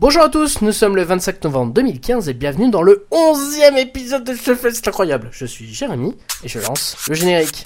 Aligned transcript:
Bonjour 0.00 0.22
à 0.22 0.28
tous, 0.28 0.60
nous 0.60 0.72
sommes 0.72 0.96
le 0.96 1.04
25 1.04 1.44
novembre 1.44 1.72
2015 1.72 2.28
et 2.28 2.34
bienvenue 2.34 2.68
dans 2.68 2.82
le 2.82 3.06
11e 3.12 3.78
épisode 3.78 4.24
de 4.24 4.34
Shuffle, 4.34 4.74
c'est 4.74 4.88
incroyable. 4.88 5.28
Je 5.30 5.46
suis 5.46 5.72
Jérémy 5.72 6.16
et 6.42 6.48
je 6.48 6.58
lance 6.58 6.96
le 7.08 7.14
générique. 7.14 7.62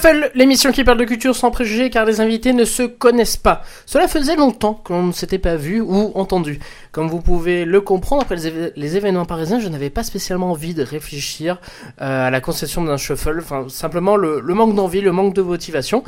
Shuffle, 0.00 0.30
l'émission 0.34 0.72
qui 0.72 0.82
parle 0.82 0.98
de 0.98 1.04
culture 1.04 1.36
sans 1.36 1.50
préjugés 1.50 1.90
car 1.90 2.06
les 2.06 2.20
invités 2.20 2.54
ne 2.54 2.64
se 2.64 2.82
connaissent 2.84 3.36
pas. 3.36 3.62
Cela 3.84 4.08
faisait 4.08 4.36
longtemps 4.36 4.72
qu'on 4.72 5.02
ne 5.02 5.12
s'était 5.12 5.38
pas 5.38 5.56
vu 5.56 5.80
ou 5.80 6.12
entendu. 6.14 6.58
Comme 6.92 7.08
vous 7.08 7.20
pouvez 7.20 7.64
le 7.64 7.80
comprendre, 7.80 8.22
après 8.22 8.36
les, 8.76 8.96
événements 8.96 9.26
parisiens, 9.26 9.60
je 9.60 9.68
n'avais 9.68 9.90
pas 9.90 10.02
spécialement 10.02 10.50
envie 10.50 10.74
de 10.74 10.82
réfléchir 10.82 11.60
euh, 12.00 12.26
à 12.26 12.30
la 12.30 12.40
conception 12.40 12.82
d'un 12.82 12.96
shuffle. 12.96 13.38
Enfin, 13.40 13.66
simplement 13.68 14.16
le, 14.16 14.40
manque 14.42 14.74
d'envie, 14.74 15.00
le 15.02 15.12
manque 15.12 15.34
de 15.34 15.42
motivation. 15.42 16.02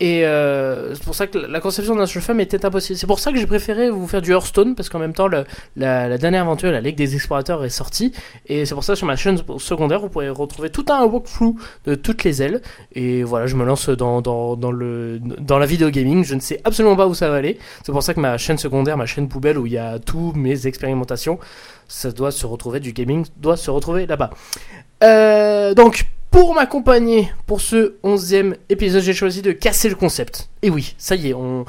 Et 0.00 0.24
euh, 0.24 0.94
c'est 0.94 1.04
pour 1.04 1.14
ça 1.14 1.26
que 1.26 1.36
la 1.38 1.60
conception 1.60 1.94
d'un 1.96 2.06
shuffle 2.06 2.40
était 2.40 2.64
impossible. 2.64 2.98
C'est 2.98 3.06
pour 3.06 3.20
ça 3.20 3.30
que 3.30 3.38
j'ai 3.38 3.46
préféré 3.46 3.90
vous 3.90 4.08
faire 4.08 4.22
du 4.22 4.32
Hearthstone 4.32 4.74
parce 4.74 4.88
qu'en 4.88 4.98
même 4.98 5.12
temps, 5.12 5.28
la 5.28 6.18
dernière 6.18 6.42
aventure, 6.42 6.72
la 6.72 6.80
Ligue 6.80 6.96
des 6.96 7.14
Explorateurs, 7.14 7.62
est 7.64 7.68
sortie. 7.68 8.12
Et 8.46 8.64
c'est 8.64 8.74
pour 8.74 8.84
ça 8.84 8.94
que 8.94 8.98
sur 8.98 9.06
ma 9.06 9.16
chaîne 9.16 9.38
secondaire, 9.58 10.00
vous 10.00 10.08
pourrez 10.08 10.30
retrouver 10.30 10.70
tout 10.70 10.86
un 10.88 11.04
walkthrough 11.04 11.56
de 11.84 11.94
toutes 11.94 12.24
les 12.24 12.42
ailes. 12.42 12.62
Et 12.94 13.22
voilà, 13.22 13.33
je 13.46 13.56
me 13.56 13.64
lance 13.64 13.88
dans, 13.88 14.20
dans, 14.20 14.70
le, 14.70 15.18
dans 15.20 15.58
la 15.58 15.66
vidéo 15.66 15.90
gaming. 15.90 16.24
Je 16.24 16.34
ne 16.34 16.40
sais 16.40 16.60
absolument 16.64 16.96
pas 16.96 17.06
où 17.06 17.14
ça 17.14 17.28
va 17.28 17.36
aller. 17.36 17.58
C'est 17.84 17.92
pour 17.92 18.02
ça 18.02 18.14
que 18.14 18.20
ma 18.20 18.38
chaîne 18.38 18.58
secondaire, 18.58 18.96
ma 18.96 19.06
chaîne 19.06 19.28
poubelle 19.28 19.58
où 19.58 19.66
il 19.66 19.72
y 19.72 19.78
a 19.78 19.98
tous 19.98 20.32
mes 20.34 20.66
expérimentations, 20.66 21.38
ça 21.88 22.10
doit 22.10 22.30
se 22.30 22.46
retrouver, 22.46 22.80
du 22.80 22.92
gaming 22.92 23.26
doit 23.36 23.56
se 23.56 23.70
retrouver 23.70 24.06
là-bas. 24.06 24.30
Euh, 25.02 25.74
donc, 25.74 26.06
pour 26.34 26.52
m'accompagner 26.52 27.30
pour 27.46 27.60
ce 27.60 27.94
11e 28.02 28.56
épisode, 28.68 29.02
j'ai 29.02 29.12
choisi 29.12 29.40
de 29.40 29.52
casser 29.52 29.88
le 29.88 29.94
concept. 29.94 30.48
Et 30.62 30.70
oui, 30.70 30.96
ça 30.98 31.14
y 31.14 31.28
est, 31.30 31.32
on, 31.32 31.64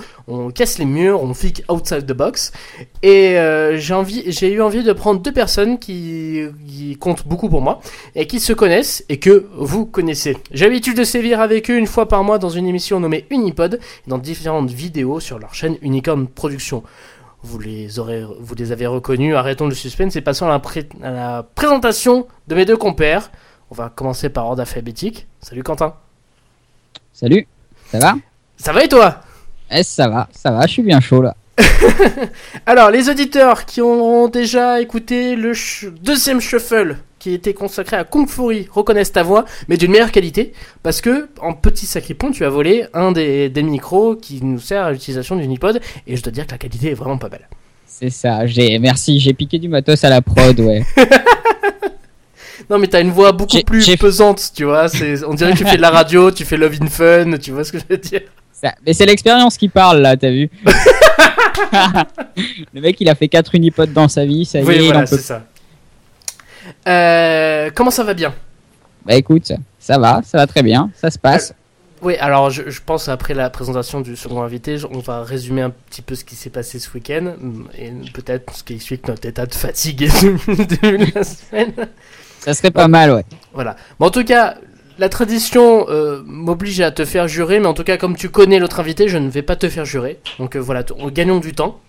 casse 0.56 0.80
les 0.80 0.86
murs, 0.86 1.22
on 1.22 1.36
fique 1.36 1.64
outside 1.70 2.08
the 2.08 2.14
box. 2.14 2.52
Et 3.04 3.38
euh, 3.38 3.78
j'ai 3.78 4.52
eu 4.52 4.62
envie 4.64 4.82
de 4.82 4.92
prendre 4.92 5.22
deux 5.22 5.32
personnes 5.32 5.78
qui, 5.78 6.48
comptent 7.00 7.28
beaucoup 7.28 7.48
pour 7.48 7.62
moi 7.62 7.80
et 8.16 8.26
qui 8.26 8.40
se 8.40 8.54
connaissent 8.54 9.06
et 9.08 9.20
que 9.20 9.46
vous 9.56 9.86
connaissez. 9.86 10.36
J'ai 10.50 10.66
l'habitude 10.66 10.98
de 10.98 11.04
sévir 11.04 11.42
avec 11.42 11.70
eux 11.70 11.78
une 11.78 11.86
fois 11.86 12.08
par 12.08 12.24
mois 12.24 12.40
dans 12.40 12.50
une 12.50 12.66
émission 12.66 13.00
nommée 13.00 13.28
Unipod 13.30 13.76
et 13.76 14.10
dans 14.10 14.18
différentes 14.18 14.72
vidéos 14.72 15.20
sur 15.20 15.38
leur 15.38 15.54
chaîne 15.54 15.78
Unicorn 15.84 16.26
Production. 16.26 16.82
Vous 17.44 17.60
les, 17.60 18.00
aurez, 18.00 18.24
vous 18.40 18.56
les 18.56 18.72
avez 18.72 18.88
reconnus, 18.88 19.36
arrêtons 19.36 19.68
le 19.68 19.76
suspense 19.76 20.16
et 20.16 20.22
passons 20.22 20.48
à 20.48 20.60
la 21.04 21.44
présentation 21.54 22.26
de 22.48 22.56
mes 22.56 22.66
deux 22.66 22.78
compères. 22.78 23.30
On 23.72 23.76
va 23.76 23.90
commencer 23.90 24.30
par 24.30 24.46
ordre 24.46 24.62
alphabétique. 24.62 25.28
Salut 25.42 25.64
Quentin. 25.64 25.96
Salut, 27.14 27.48
ça 27.92 28.00
va? 28.00 28.16
Ça 28.58 28.74
va 28.74 28.84
et 28.84 28.88
toi? 28.88 29.22
Eh, 29.72 29.84
ça 29.84 30.08
va, 30.08 30.28
ça 30.32 30.52
va, 30.52 30.68
je 30.68 30.74
suis 30.74 30.84
bien 30.84 31.00
chaud 31.00 31.22
là. 31.22 31.36
Alors, 32.66 32.92
les 32.92 33.10
auditeurs 33.10 33.66
qui 33.66 33.82
ont 33.82 34.28
déjà 34.28 34.82
écouté 34.82 35.36
le 35.36 35.54
deuxième 36.02 36.42
shuffle 36.42 36.98
qui 37.18 37.34
était 37.34 37.54
consacré 37.56 37.98
à 37.98 38.04
Kung 38.04 38.28
Fury 38.28 38.68
reconnaissent 38.70 39.14
ta 39.14 39.24
voix, 39.24 39.46
mais 39.68 39.78
d'une 39.78 39.92
meilleure 39.92 40.12
qualité, 40.12 40.54
parce 40.84 41.02
que 41.02 41.28
en 41.42 41.54
petit 41.54 41.88
sacripant, 41.88 42.30
tu 42.30 42.46
as 42.46 42.50
volé 42.50 42.86
un 42.94 43.12
des, 43.12 43.50
des 43.50 43.64
micros 43.64 44.16
qui 44.16 44.44
nous 44.44 44.60
sert 44.60 44.84
à 44.84 44.92
l'utilisation 44.92 45.36
du 45.36 45.48
Nipod, 45.48 45.82
et 46.06 46.16
je 46.16 46.22
dois 46.22 46.32
dire 46.32 46.46
que 46.46 46.52
la 46.52 46.60
qualité 46.60 46.92
est 46.92 46.94
vraiment 46.94 47.18
pas 47.18 47.30
belle. 47.30 47.48
C'est 47.88 48.12
ça, 48.12 48.46
j'ai 48.46 48.78
merci, 48.78 49.20
j'ai 49.20 49.34
piqué 49.34 49.58
du 49.58 49.70
matos 49.70 50.04
à 50.04 50.10
la 50.10 50.22
prod, 50.22 50.60
ouais. 50.60 50.84
Non, 52.70 52.78
mais 52.78 52.88
t'as 52.88 53.02
une 53.02 53.12
voix 53.12 53.32
beaucoup 53.32 53.60
plus 53.62 53.96
pesante, 53.98 54.52
tu 54.56 54.64
vois. 54.66 54.88
On 55.28 55.34
dirait 55.34 55.54
que 55.54 55.58
tu 55.58 55.66
fais 55.68 55.78
de 55.78 55.82
la 55.82 55.90
radio, 55.92 56.32
tu 56.32 56.46
fais 56.46 56.58
Love 56.58 56.78
in 56.82 56.88
Fun, 56.88 57.38
tu 57.38 57.52
vois 57.52 57.64
ce 57.64 57.72
que 57.72 57.80
je 57.80 57.84
veux 57.90 57.98
dire. 57.98 58.22
Ça- 58.52 58.74
Mais 58.86 58.94
c'est 58.94 59.06
l'expérience 59.06 59.58
qui 59.58 59.68
parle 59.70 60.00
là, 60.02 60.16
t'as 60.16 60.30
vu 60.32 60.50
Le 62.74 62.82
mec 62.82 63.00
il 63.00 63.10
a 63.10 63.16
fait 63.16 63.28
4 63.28 63.56
unipodes 63.56 63.94
dans 63.94 64.08
sa 64.08 64.26
vie, 64.26 64.46
ça 64.46 64.60
y 64.60 64.64
oui, 64.64 64.76
est, 64.76 64.78
il 64.80 64.86
voilà, 64.86 65.06
c'est 65.06 65.18
ça. 65.18 65.44
Euh, 66.88 67.70
comment 67.74 67.92
ça 67.92 68.04
va 68.04 68.14
bien? 68.14 68.34
Bah 69.06 69.16
écoute, 69.16 69.52
ça 69.80 69.98
va, 70.00 70.22
ça 70.24 70.38
va 70.38 70.48
très 70.48 70.64
bien, 70.64 70.90
ça 70.96 71.12
se 71.12 71.20
passe. 71.20 71.54
Oui, 72.02 72.16
alors 72.18 72.50
je, 72.50 72.70
je 72.70 72.82
pense 72.86 73.08
après 73.08 73.34
la 73.34 73.50
présentation 73.50 74.02
du 74.02 74.16
second 74.16 74.42
invité, 74.42 74.78
on 74.92 75.00
va 75.00 75.24
résumer 75.24 75.62
un 75.62 75.70
petit 75.70 76.02
peu 76.02 76.16
ce 76.16 76.24
qui 76.26 76.36
s'est 76.36 76.50
passé 76.50 76.80
ce 76.80 76.90
week-end 76.94 77.34
et 77.78 77.92
peut-être 78.14 78.54
ce 78.56 78.64
qui 78.64 78.74
explique 78.76 79.08
notre 79.08 79.28
état 79.28 79.46
de 79.46 79.54
fatigue 79.54 80.00
de 80.48 81.14
la 81.16 81.24
semaine. 81.24 81.74
Ça 82.46 82.54
serait 82.54 82.70
pas 82.70 82.88
mal, 82.88 83.12
ouais. 83.12 83.26
Voilà. 83.54 83.76
Mais 84.00 84.06
en 84.06 84.12
tout 84.12 84.24
cas, 84.24 84.58
la 85.00 85.10
tradition 85.10 85.88
euh, 85.90 86.22
m'oblige 86.28 86.80
à 86.80 86.92
te 86.92 87.04
faire 87.04 87.28
jurer, 87.28 87.60
mais 87.60 87.66
en 87.66 87.74
tout 87.74 87.84
cas, 87.84 87.98
comme 87.98 88.16
tu 88.16 88.30
connais 88.30 88.60
l'autre 88.60 88.80
invité, 88.80 89.08
je 89.08 89.18
ne 89.18 89.30
vais 89.30 89.42
pas 89.42 89.56
te 89.56 89.68
faire 89.68 89.84
jurer. 89.84 90.20
Donc 90.38 90.56
euh, 90.56 90.60
voilà, 90.60 90.84
gagnons 91.12 91.40
du 91.40 91.54
temps. 91.54 91.80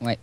Ouais. 0.00 0.18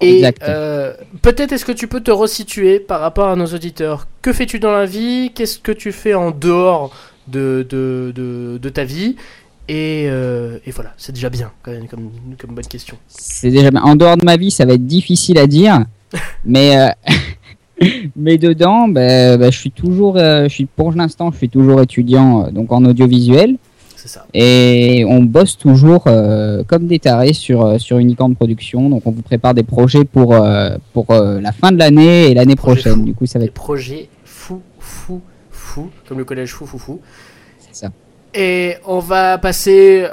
Et 0.00 0.24
euh, 0.44 0.94
peut-être 1.22 1.50
est-ce 1.50 1.64
que 1.64 1.72
tu 1.72 1.88
peux 1.88 2.00
te 2.00 2.12
resituer 2.12 2.78
par 2.78 3.00
rapport 3.00 3.26
à 3.26 3.34
nos 3.34 3.46
auditeurs? 3.46 4.06
Que 4.22 4.32
fais-tu 4.32 4.60
dans 4.60 4.70
la 4.70 4.86
vie? 4.86 5.32
Qu'est-ce 5.34 5.58
que 5.58 5.72
tu 5.72 5.90
fais 5.90 6.14
en 6.14 6.30
dehors 6.30 6.94
de, 7.26 7.66
de, 7.68 8.12
de, 8.14 8.58
de 8.62 8.68
ta 8.68 8.84
vie? 8.84 9.16
Et, 9.66 10.06
euh, 10.08 10.58
et 10.66 10.70
voilà, 10.70 10.92
c'est 10.98 11.12
déjà 11.12 11.30
bien 11.30 11.50
quand 11.64 11.72
même, 11.72 11.88
comme, 11.88 12.12
comme 12.38 12.54
bonne 12.54 12.66
question. 12.66 12.96
C'est 13.08 13.50
déjà 13.50 13.72
bien. 13.72 13.82
En 13.82 13.96
dehors 13.96 14.16
de 14.16 14.24
ma 14.24 14.36
vie, 14.36 14.52
ça 14.52 14.64
va 14.64 14.74
être 14.74 14.86
difficile 14.86 15.38
à 15.38 15.48
dire, 15.48 15.84
mais 16.44 16.94
mais 18.16 18.38
dedans, 18.38 18.88
bah, 18.88 19.36
bah, 19.36 19.50
je 19.50 19.58
suis 19.58 19.70
toujours, 19.70 20.16
euh, 20.16 20.44
je 20.44 20.48
suis 20.48 20.66
pour 20.66 20.92
l'instant, 20.92 21.30
je 21.32 21.38
suis 21.38 21.48
toujours 21.48 21.80
étudiant 21.82 22.46
euh, 22.46 22.50
donc 22.50 22.72
en 22.72 22.84
audiovisuel. 22.84 23.56
C'est 23.96 24.08
ça. 24.08 24.26
Et 24.34 25.04
on 25.08 25.22
bosse 25.22 25.56
toujours 25.56 26.04
euh, 26.06 26.62
comme 26.64 26.86
des 26.86 26.98
tarés 26.98 27.32
sur, 27.32 27.80
sur 27.80 27.98
Unicorn 27.98 28.34
Production. 28.34 28.90
Donc 28.90 29.02
on 29.06 29.10
vous 29.10 29.22
prépare 29.22 29.54
des 29.54 29.62
projets 29.62 30.04
pour, 30.04 30.36
pour 30.92 31.06
la 31.14 31.52
fin 31.52 31.72
de 31.72 31.78
l'année 31.78 32.30
et 32.30 32.34
l'année 32.34 32.56
prochaine. 32.56 32.96
fou. 32.96 33.02
Du 33.02 33.14
coup, 33.14 33.24
ça 33.26 33.38
va 33.38 33.44
Des 33.44 33.48
être 33.48 33.54
projets 33.54 34.08
fou, 34.24 34.60
fou, 34.78 35.22
fou, 35.50 35.88
comme 36.06 36.18
le 36.18 36.24
collège 36.24 36.52
fou, 36.52 36.66
fou, 36.66 36.78
fou. 36.78 37.00
ça. 37.72 37.88
Et 38.34 38.74
on 38.86 38.98
va 38.98 39.38
passer 39.38 40.06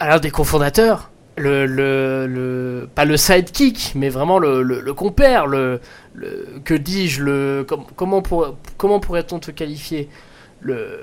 à 0.00 0.08
l'un 0.08 0.18
des 0.18 0.30
cofondateurs, 0.30 1.12
le, 1.36 1.66
le, 1.66 2.26
le, 2.26 2.88
pas 2.92 3.04
le 3.04 3.16
sidekick, 3.16 3.92
mais 3.94 4.08
vraiment 4.08 4.40
le, 4.40 4.62
le, 4.62 4.80
le 4.80 4.94
compère, 4.94 5.46
le, 5.46 5.80
le 6.14 6.46
que 6.64 6.74
dis-je, 6.74 7.22
le, 7.22 7.64
com- 7.68 7.84
comment, 7.96 8.22
pour, 8.22 8.56
comment 8.76 9.00
pourrait-on 9.00 9.38
te 9.38 9.50
qualifier 9.50 10.08
le, 10.60 10.98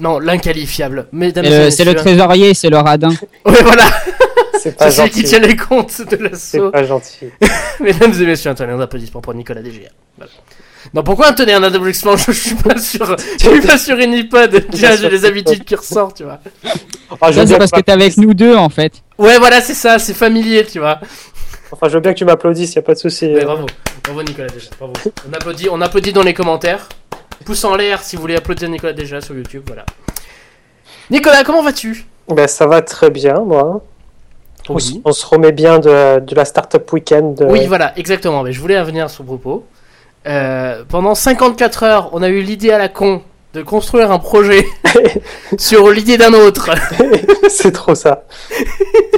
non, 0.00 0.18
l'inqualifiable. 0.18 1.06
Mesdames 1.12 1.44
le- 1.44 1.70
C'est 1.70 1.84
le 1.84 1.94
trésorier, 1.94 2.54
c'est 2.54 2.70
le 2.70 2.78
radin. 2.78 3.10
Ouais, 3.44 3.62
voilà, 3.62 3.84
C'est 4.60 4.76
pas 4.76 4.90
c'est 4.90 4.96
celui 4.98 5.10
qui 5.10 5.22
tient 5.24 5.38
les 5.40 5.56
comptes 5.56 6.00
de 6.02 6.10
C'est 6.10 6.22
l'assaut. 6.22 6.70
pas 6.70 6.84
gentil. 6.84 7.26
Mesdames 7.80 8.12
et 8.20 8.26
messieurs, 8.26 8.50
un 8.50 8.68
un 8.68 8.80
applaudissement 8.80 9.20
pour 9.20 9.34
Nicolas 9.34 9.62
DGR. 9.62 9.90
Voilà. 10.16 10.32
Non, 10.94 11.02
pourquoi 11.02 11.28
un 11.28 11.32
tonnerre 11.32 11.58
un 11.58 11.64
applaudissement 11.64 12.16
je, 12.16 12.32
je 12.32 12.38
suis 12.38 12.54
pas 12.54 12.78
sur, 12.78 13.16
je 13.38 13.48
suis 13.50 13.60
pas 13.60 13.76
sur 13.76 13.96
Unipod. 13.98 14.66
Tiens, 14.72 14.96
j'ai 14.96 15.10
les 15.10 15.24
habitudes 15.24 15.64
qui 15.64 15.74
ressortent, 15.74 16.16
tu 16.18 16.24
vois. 16.24 16.40
Veux 17.30 17.46
c'est 17.46 17.58
parce 17.58 17.70
que 17.70 17.76
tu 17.78 17.82
t'es 17.84 17.92
avec 17.92 18.16
nous 18.16 18.32
deux 18.32 18.54
en 18.54 18.68
fait. 18.68 18.92
Ouais, 19.18 19.38
voilà, 19.38 19.60
c'est 19.60 19.74
ça, 19.74 19.98
c'est 19.98 20.14
familier, 20.14 20.64
tu 20.64 20.78
vois. 20.78 21.00
Enfin, 21.70 21.88
je 21.88 21.94
veux 21.94 22.00
bien 22.00 22.12
que 22.12 22.18
tu 22.18 22.24
m'applaudisses, 22.24 22.74
y 22.74 22.78
a 22.78 22.82
pas 22.82 22.94
de 22.94 22.98
souci. 22.98 23.26
Ouais, 23.26 23.44
bravo, 23.44 23.66
bravo 24.04 24.22
Nicolas 24.22 24.48
déjà, 24.48 24.70
bravo. 24.78 24.94
On 25.28 25.32
applaudit, 25.32 25.68
on 25.70 25.80
applaudit 25.80 26.12
dans 26.12 26.22
les 26.22 26.34
commentaires. 26.34 26.88
Pouce 27.44 27.64
en 27.64 27.76
l'air 27.76 28.02
si 28.02 28.16
vous 28.16 28.22
voulez 28.22 28.36
applaudir 28.36 28.68
Nicolas 28.68 28.92
déjà 28.92 29.20
sur 29.20 29.34
YouTube, 29.34 29.62
voilà. 29.66 29.84
Nicolas, 31.10 31.44
comment 31.44 31.62
vas-tu? 31.62 32.06
Ben, 32.28 32.46
ça 32.46 32.66
va 32.66 32.82
très 32.82 33.10
bien, 33.10 33.40
moi. 33.40 33.82
On, 34.68 34.78
se 34.78 35.26
remet 35.26 35.52
bien 35.52 35.78
de, 35.78 36.20
de 36.20 36.34
la 36.34 36.44
Startup 36.44 36.92
Weekend. 36.92 37.40
euh, 37.40 37.46
Oui, 37.48 37.66
voilà, 37.66 37.98
exactement. 37.98 38.42
Mais 38.42 38.52
je 38.52 38.60
voulais 38.60 38.78
revenir 38.78 39.06
à 39.06 39.08
ce 39.08 39.22
propos. 39.22 39.64
Euh, 40.26 40.84
pendant 40.86 41.14
54 41.14 41.82
heures, 41.84 42.10
on 42.12 42.22
a 42.22 42.28
eu 42.28 42.42
l'idée 42.42 42.70
à 42.70 42.76
la 42.78 42.88
con 42.88 43.22
de 43.54 43.62
construire 43.62 44.12
un 44.12 44.18
projet 44.18 44.66
sur 45.58 45.90
l'idée 45.90 46.18
d'un 46.18 46.34
autre. 46.34 46.68
c'est 47.48 47.72
trop 47.72 47.94
ça. 47.94 48.24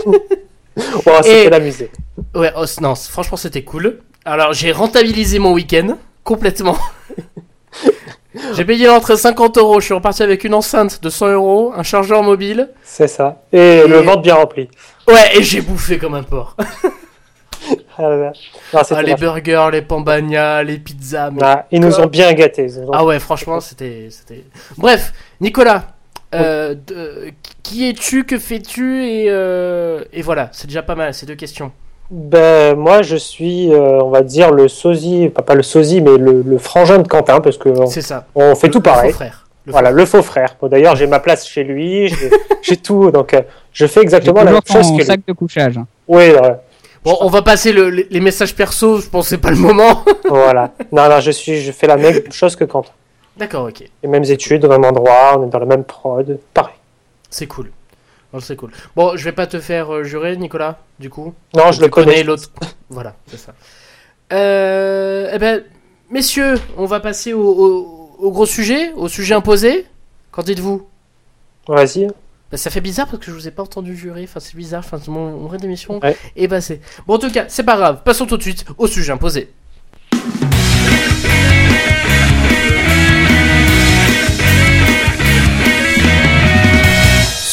bon, 1.05 1.13
c'était 1.23 1.51
l'amusé. 1.51 1.91
Ouais, 2.35 2.53
oh, 2.57 2.65
non, 2.81 2.95
franchement, 2.95 3.37
c'était 3.37 3.63
cool. 3.65 4.01
Alors, 4.25 4.53
j'ai 4.53 4.73
rentabilisé 4.73 5.39
mon 5.39 5.53
week-end 5.53 5.97
complètement. 6.25 6.77
j'ai 8.55 8.65
payé 8.65 8.87
l'entrée 8.87 9.17
50 9.17 9.59
euros. 9.59 9.81
Je 9.81 9.87
suis 9.87 9.95
reparti 9.95 10.23
avec 10.23 10.45
une 10.45 10.55
enceinte 10.55 11.03
de 11.03 11.11
100 11.11 11.29
euros, 11.33 11.73
un 11.77 11.83
chargeur 11.83 12.23
mobile. 12.23 12.71
C'est 12.83 13.09
ça. 13.09 13.43
Et, 13.53 13.59
Et- 13.59 13.87
le 13.89 13.99
ventre 13.99 14.23
bien 14.23 14.35
rempli. 14.37 14.69
Ouais, 15.09 15.37
et 15.39 15.43
j'ai 15.43 15.61
bouffé 15.61 15.99
comme 15.99 16.15
un 16.15 16.23
porc. 16.23 16.57
euh, 17.99 18.31
non, 18.73 18.81
c'était 18.83 18.95
Ah, 18.97 19.03
les 19.03 19.15
burgers, 19.15 19.69
les 19.73 19.83
pambagnas, 19.83 20.63
les 20.63 20.79
pizzas. 20.79 21.31
mais- 21.31 21.41
Ah, 21.43 21.67
ils 21.71 21.81
nous 21.81 21.99
ont 21.99 22.07
bien 22.07 22.33
gâtés. 22.33 22.69
ont- 22.79 22.91
Ah 22.93 23.05
ouais, 23.05 23.19
franchement, 23.19 23.61
c'était- 23.61 24.09
Bref, 24.77 25.13
Nicolas, 25.41 25.85
euh, 26.35 26.75
de- 26.87 27.31
qui 27.63 27.89
es-tu, 27.89 28.25
que 28.25 28.39
fais-tu 28.39 29.05
et, 29.05 29.27
euh, 29.29 30.03
et 30.13 30.23
voilà, 30.23 30.49
c'est 30.53 30.67
déjà 30.67 30.83
pas 30.83 30.95
mal, 30.95 31.13
ces 31.15 31.27
deux 31.27 31.35
questions. 31.35 31.73
Ben, 32.11 32.77
moi, 32.77 33.03
je 33.03 33.15
suis, 33.17 33.73
euh, 33.73 34.01
on 34.03 34.11
va 34.11 34.23
dire, 34.23 34.51
le 34.51 34.67
sosie, 34.69 35.29
pas, 35.29 35.43
pas 35.43 35.55
le 35.55 35.63
sosie, 35.63 36.01
mais 36.01 36.17
le, 36.19 36.43
le 36.43 36.59
frangin 36.59 36.99
de 36.99 37.07
Quentin, 37.07 37.41
parce 37.41 37.57
que 37.57 37.69
on, 37.69 37.87
C'est 37.87 38.03
ça. 38.03 38.27
on 38.35 38.55
fait 38.57 38.67
Le- 38.67 38.73
tout 38.73 38.79
le 38.79 38.83
pareil. 38.83 39.11
faux 39.13 39.17
frère. 39.19 39.47
Le 39.67 39.73
Voilà, 39.73 39.91
le 39.93 40.05
faux 40.07 40.23
frère. 40.23 40.57
Bon, 40.61 40.67
D'ailleurs, 40.69 40.97
j'ai 40.97 41.07
ma 41.07 41.21
place 41.21 41.47
chez 41.47 41.63
lui, 41.63 42.13
j'ai 42.63 42.77
tout, 42.83 43.11
donc 43.13 43.35
euh, 43.35 43.43
je 43.73 43.87
fais 43.87 44.01
exactement 44.01 44.43
la 44.43 44.53
même 44.53 44.61
chose 44.67 44.97
que 44.97 45.05
sac 45.05 45.21
de 45.27 45.33
couchage. 45.33 45.79
Oui, 46.09 46.31
ouais. 46.31 46.57
Bon, 47.05 47.17
on 47.21 47.29
va 47.29 47.43
passer 47.43 47.73
le- 47.73 47.91
les, 47.91 48.07
les 48.11 48.21
messages 48.21 48.55
perso, 48.57 48.99
je 49.01 49.09
pense 49.09 49.27
que 49.27 49.31
c'est 49.31 49.39
pas 49.41 49.51
le 49.51 49.57
moment. 49.57 50.03
voilà. 50.29 50.73
Non, 50.91 51.09
non, 51.09 51.21
je 51.21 51.31
suis, 51.31 51.61
je 51.61 51.71
fais 51.73 51.87
la 51.87 51.97
même 51.97 52.21
chose 52.33 52.57
que 52.57 52.65
Quentin. 52.65 52.91
D'accord, 53.37 53.69
ok. 53.69 53.85
Les 54.03 54.09
mêmes 54.09 54.25
études, 54.25 54.65
au 54.65 54.69
même 54.69 54.85
endroit, 54.85 55.39
on 55.39 55.47
est 55.47 55.51
dans 55.51 55.59
la 55.59 55.67
même 55.67 55.85
prod, 55.85 56.39
pareil. 56.53 56.75
C'est 57.31 57.47
cool. 57.47 57.71
Bon, 58.33 58.41
c'est 58.41 58.57
cool. 58.57 58.71
Bon, 58.97 59.17
je 59.17 59.25
vais 59.25 59.33
pas 59.33 59.47
te 59.47 59.59
faire 59.61 59.93
euh, 59.95 60.05
jurer, 60.05 60.37
Nicolas, 60.37 60.79
du 60.99 61.11
coup. 61.11 61.35
Non, 61.55 61.73
je 61.73 61.81
le 61.81 61.89
connais. 61.89 62.23
l'autre. 62.23 62.51
voilà, 62.91 63.15
c'est 63.27 63.39
ça. 63.39 63.55
Euh, 64.33 65.31
eh 65.33 65.39
ben, 65.39 65.65
messieurs, 66.11 66.55
on 66.77 66.85
va 66.87 67.01
passer 67.01 67.33
au, 67.33 67.43
au- 67.43 68.17
au 68.19 68.31
gros 68.31 68.47
sujet, 68.47 68.93
au 68.95 69.09
sujet 69.09 69.35
imposé. 69.35 69.87
Qu'en 70.31 70.43
dites-vous? 70.43 70.87
Vas-y. 71.67 72.07
Bah, 72.51 72.57
ça 72.57 72.71
fait 72.71 72.81
bizarre 72.81 73.07
parce 73.07 73.19
que 73.19 73.27
je 73.31 73.37
vous 73.37 73.49
ai 73.49 73.51
pas 73.51 73.63
entendu 73.63 73.97
jurer. 73.97 74.23
Enfin, 74.25 74.39
c'est 74.41 74.55
bizarre. 74.57 74.85
Enfin, 74.85 75.01
mon, 75.09 75.31
mon 75.39 75.49
rythme 75.49 75.63
d'émission 75.63 75.99
Ouais. 76.01 76.17
est 76.37 76.49
passé. 76.49 76.81
Bon, 77.07 77.15
en 77.15 77.19
tout 77.19 77.31
cas, 77.33 77.47
c'est 77.49 77.65
pas 77.65 77.77
grave. 77.77 78.03
Passons 78.05 78.27
tout 78.27 78.37
de 78.37 78.43
suite 78.43 78.65
au 78.79 78.87
sujet 78.87 79.13
imposé. 79.13 79.51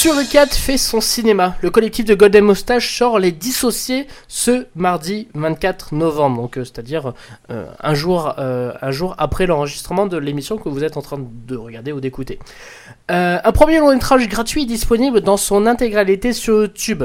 Suricat 0.07 0.47
fait 0.47 0.77
son 0.77 1.01
cinéma. 1.01 1.57
Le 1.61 1.69
collectif 1.69 2.05
de 2.05 2.15
Golden 2.15 2.45
Moustache 2.45 2.97
sort 2.97 3.19
Les 3.19 3.33
Dissociés 3.33 4.07
ce 4.29 4.67
mardi 4.73 5.27
24 5.33 5.93
novembre, 5.95 6.43
donc 6.43 6.57
euh, 6.57 6.63
c'est-à-dire 6.63 7.11
euh, 7.51 7.65
un, 7.81 7.93
jour, 7.93 8.33
euh, 8.39 8.71
un 8.81 8.91
jour 8.91 9.15
après 9.17 9.47
l'enregistrement 9.47 10.05
de 10.05 10.15
l'émission 10.15 10.57
que 10.57 10.69
vous 10.69 10.85
êtes 10.85 10.95
en 10.95 11.01
train 11.01 11.19
de 11.19 11.57
regarder 11.57 11.91
ou 11.91 11.99
d'écouter. 11.99 12.39
Un 13.09 13.51
premier 13.51 13.79
long 13.79 13.93
métrage 13.93 14.29
gratuit 14.29 14.63
est 14.63 14.65
disponible 14.65 15.19
dans 15.19 15.35
son 15.35 15.65
intégralité 15.65 16.31
sur 16.31 16.61
YouTube. 16.61 17.03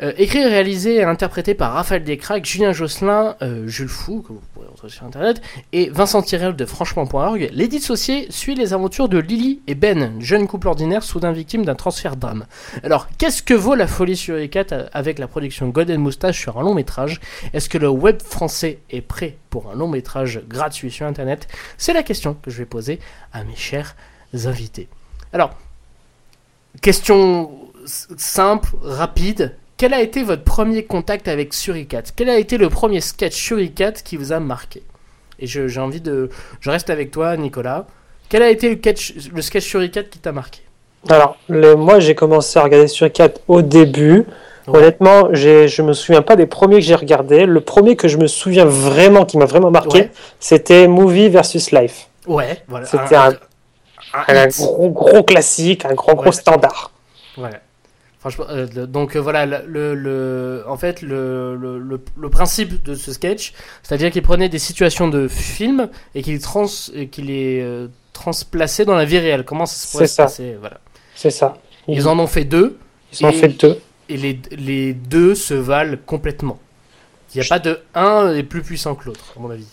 Euh, 0.00 0.12
écrit, 0.16 0.44
réalisé 0.44 0.96
et 0.96 1.02
interprété 1.02 1.54
par 1.54 1.72
Raphaël 1.72 2.04
Descraques, 2.04 2.44
Julien 2.44 2.72
Josselin, 2.72 3.34
euh, 3.42 3.66
Jules 3.66 3.88
Fou, 3.88 4.22
que 4.22 4.32
vous 4.32 4.40
pourrez 4.54 4.68
retrouver 4.68 4.92
sur 4.92 5.04
internet, 5.04 5.42
et 5.72 5.90
Vincent 5.90 6.22
Tirel 6.22 6.54
de 6.54 6.64
franchement.org, 6.64 7.50
Les 7.52 7.66
Dissociés 7.66 8.30
suit 8.30 8.54
les 8.54 8.72
aventures 8.72 9.08
de 9.08 9.18
Lily 9.18 9.60
et 9.66 9.74
Ben, 9.74 10.20
jeune 10.20 10.46
couple 10.46 10.68
ordinaire 10.68 11.02
soudain 11.02 11.32
victime 11.32 11.64
d'un 11.64 11.74
transfert 11.74 12.14
d'âme. 12.14 12.46
Alors, 12.84 13.08
qu'est-ce 13.18 13.42
que 13.42 13.54
vaut 13.54 13.74
la 13.74 13.88
folie 13.88 14.16
sur 14.16 14.36
les 14.36 14.48
4 14.48 14.90
avec 14.92 15.18
la 15.18 15.26
production 15.26 15.68
Golden 15.68 16.00
Moustache 16.00 16.38
sur 16.38 16.58
un 16.58 16.62
long 16.62 16.74
métrage? 16.74 17.20
Est-ce 17.52 17.68
que 17.68 17.78
le 17.78 17.88
web 17.88 18.22
français 18.22 18.78
est 18.90 19.00
prêt 19.00 19.36
pour 19.50 19.68
un 19.68 19.74
long 19.74 19.88
métrage 19.88 20.42
gratuit 20.46 20.92
sur 20.92 21.06
internet? 21.06 21.48
C'est 21.76 21.92
la 21.92 22.04
question 22.04 22.34
que 22.34 22.52
je 22.52 22.58
vais 22.58 22.66
poser 22.66 23.00
à 23.32 23.42
mes 23.42 23.56
chers 23.56 23.96
invités. 24.44 24.88
Alors, 25.32 25.50
question 26.80 27.50
simple, 27.84 28.68
rapide. 28.82 29.56
Quel 29.78 29.94
a 29.94 30.00
été 30.00 30.22
votre 30.24 30.42
premier 30.44 30.84
contact 30.84 31.28
avec 31.28 31.54
Suricat? 31.54 32.02
Quel 32.16 32.28
a 32.28 32.36
été 32.36 32.58
le 32.58 32.68
premier 32.68 33.00
sketch 33.00 33.34
Suricat 33.34 33.92
qui 33.92 34.16
vous 34.16 34.32
a 34.32 34.40
marqué? 34.40 34.82
Et 35.38 35.46
je- 35.46 35.68
j'ai 35.68 35.80
envie 35.80 36.00
de... 36.00 36.30
Je 36.60 36.70
reste 36.70 36.90
avec 36.90 37.10
toi, 37.12 37.36
Nicolas. 37.36 37.86
Quel 38.28 38.42
a 38.42 38.50
été 38.50 38.68
le, 38.70 38.74
catch, 38.74 39.14
le 39.32 39.40
sketch 39.40 39.64
Suricat 39.64 40.02
qui 40.02 40.18
t'a 40.18 40.32
marqué? 40.32 40.60
Alors, 41.08 41.36
le, 41.48 41.76
moi, 41.76 42.00
j'ai 42.00 42.14
commencé 42.16 42.58
à 42.58 42.64
regarder 42.64 42.88
sur 42.88 43.10
4 43.10 43.40
au 43.46 43.62
début. 43.62 44.24
Ouais. 44.66 44.78
Honnêtement, 44.80 45.28
je 45.32 45.80
me 45.82 45.92
souviens 45.92 46.22
pas 46.22 46.34
des 46.34 46.46
premiers 46.46 46.74
que 46.76 46.82
j'ai 46.84 46.96
regardés. 46.96 47.46
Le 47.46 47.60
premier 47.60 47.94
que 47.94 48.08
je 48.08 48.16
me 48.18 48.26
souviens 48.26 48.64
vraiment, 48.66 49.24
qui 49.24 49.38
m'a 49.38 49.46
vraiment 49.46 49.70
marqué, 49.70 49.98
Ouais. 50.00 50.10
c'était 50.40 50.88
Movie 50.88 51.28
versus 51.28 51.70
Life. 51.70 52.08
Ouais, 52.26 52.62
voilà. 52.66 52.84
C'était 52.84 53.14
un- 53.14 53.34
gros, 54.48 54.90
gros 54.90 55.22
classique, 55.22 55.84
un 55.84 55.94
gros, 55.94 56.16
gros 56.16 56.32
standard. 56.32 56.90
Ouais. 57.38 57.50
Franchement, 58.20 58.46
euh, 58.50 58.66
donc 58.86 59.14
euh, 59.14 59.20
voilà, 59.20 59.46
le, 59.46 60.64
en 60.66 60.76
fait, 60.76 61.02
le, 61.02 61.54
le, 61.56 61.78
le- 61.78 62.00
le 62.16 62.30
principe 62.30 62.82
de 62.82 62.94
ce 62.94 63.12
sketch, 63.12 63.52
c'est-à-dire 63.82 64.10
qu'il 64.10 64.22
prenait 64.22 64.48
des 64.48 64.58
situations 64.58 65.06
de 65.08 65.28
film 65.28 65.88
et 66.16 66.22
qu'il 66.22 66.40
trans, 66.40 66.66
qu'il 67.12 67.26
les 67.26 67.60
euh, 67.62 67.86
transplaçait 68.12 68.84
dans 68.84 68.96
la 68.96 69.04
vie 69.04 69.18
réelle. 69.18 69.44
Comment 69.44 69.66
ça 69.66 69.76
se 69.76 69.92
pourrait 69.92 70.06
se 70.08 70.16
passer 70.24 70.56
Voilà. 70.58 70.78
C'est 71.14 71.30
ça. 71.30 71.58
Ils 71.86 72.08
en 72.08 72.18
ont 72.18 72.26
fait 72.26 72.44
deux 72.44 72.76
Ils 73.12 73.24
en 73.24 73.28
ont 73.28 73.32
fait 73.32 73.48
deux. 73.48 73.78
et 74.08 74.16
les, 74.16 74.40
les 74.50 74.94
deux 74.94 75.34
se 75.36 75.54
valent 75.54 75.96
complètement. 76.04 76.58
Il 77.34 77.40
n'y 77.40 77.46
a 77.46 77.48
pas 77.48 77.58
de 77.60 77.78
un 77.94 78.34
est 78.34 78.42
plus 78.42 78.62
puissant 78.62 78.94
que 78.96 79.04
l'autre, 79.04 79.32
à 79.36 79.40
mon 79.40 79.50
avis. 79.50 79.66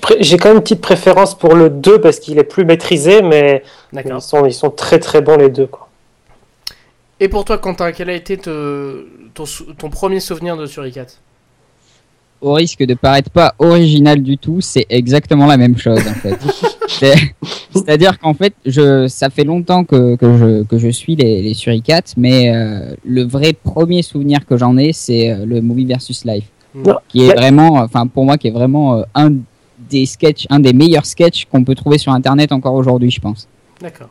Pré- 0.00 0.18
J'ai 0.20 0.36
quand 0.38 0.48
même 0.48 0.58
une 0.58 0.62
petite 0.62 0.80
préférence 0.80 1.36
pour 1.36 1.54
le 1.54 1.70
2 1.70 2.00
parce 2.00 2.20
qu'il 2.20 2.38
est 2.38 2.44
plus 2.44 2.64
maîtrisé, 2.64 3.20
mais 3.20 3.64
ils 4.16 4.22
sont, 4.22 4.46
ils 4.46 4.54
sont 4.54 4.70
très 4.70 4.98
très 5.00 5.20
bons 5.22 5.36
les 5.36 5.48
deux. 5.50 5.66
Quoi. 5.66 5.88
Et 7.20 7.28
pour 7.28 7.44
toi, 7.44 7.58
Quentin, 7.58 7.92
quel 7.92 8.10
a 8.10 8.14
été 8.14 8.36
te- 8.36 9.06
ton, 9.34 9.90
premier 9.90 10.20
souvenir 10.20 10.56
de 10.56 10.66
Suricat? 10.66 11.06
Au 12.40 12.52
risque 12.54 12.82
de 12.84 12.94
paraître 12.94 13.30
pas 13.30 13.54
original 13.58 14.22
du 14.22 14.36
tout, 14.36 14.60
c'est 14.60 14.86
exactement 14.90 15.46
la 15.46 15.56
même 15.56 15.78
chose 15.78 16.00
en 16.06 16.14
fait. 16.14 16.36
C'est- 16.88 17.14
C'est-à-dire 17.74 18.18
qu'en 18.18 18.34
fait, 18.34 18.54
je, 18.66 19.08
ça 19.08 19.30
fait 19.30 19.42
longtemps 19.44 19.84
que, 19.84 20.14
que, 20.16 20.36
je, 20.38 20.62
que 20.64 20.78
je 20.78 20.88
suis 20.88 21.16
les, 21.16 21.42
les 21.42 21.54
Suricates, 21.54 22.14
mais 22.16 22.54
euh, 22.54 22.94
le 23.04 23.22
vrai 23.24 23.52
premier 23.52 24.02
souvenir 24.02 24.46
que 24.46 24.56
j'en 24.56 24.76
ai, 24.76 24.92
c'est 24.92 25.30
euh, 25.30 25.44
le 25.44 25.60
Movie 25.60 25.86
versus 25.86 26.24
Life, 26.24 26.44
Non. 26.74 26.96
qui 27.08 27.24
est 27.26 27.34
vraiment, 27.34 27.74
enfin 27.78 28.06
pour 28.06 28.24
moi, 28.24 28.38
qui 28.38 28.46
est 28.48 28.52
vraiment 28.52 28.98
euh, 28.98 29.02
un 29.14 29.32
des 29.90 30.06
sketchs, 30.06 30.46
un 30.50 30.60
des 30.60 30.72
meilleurs 30.72 31.06
sketchs 31.06 31.46
qu'on 31.46 31.64
peut 31.64 31.74
trouver 31.74 31.98
sur 31.98 32.12
Internet 32.12 32.52
encore 32.52 32.74
aujourd'hui, 32.74 33.10
je 33.10 33.20
pense. 33.20 33.48
D'accord. 33.80 34.10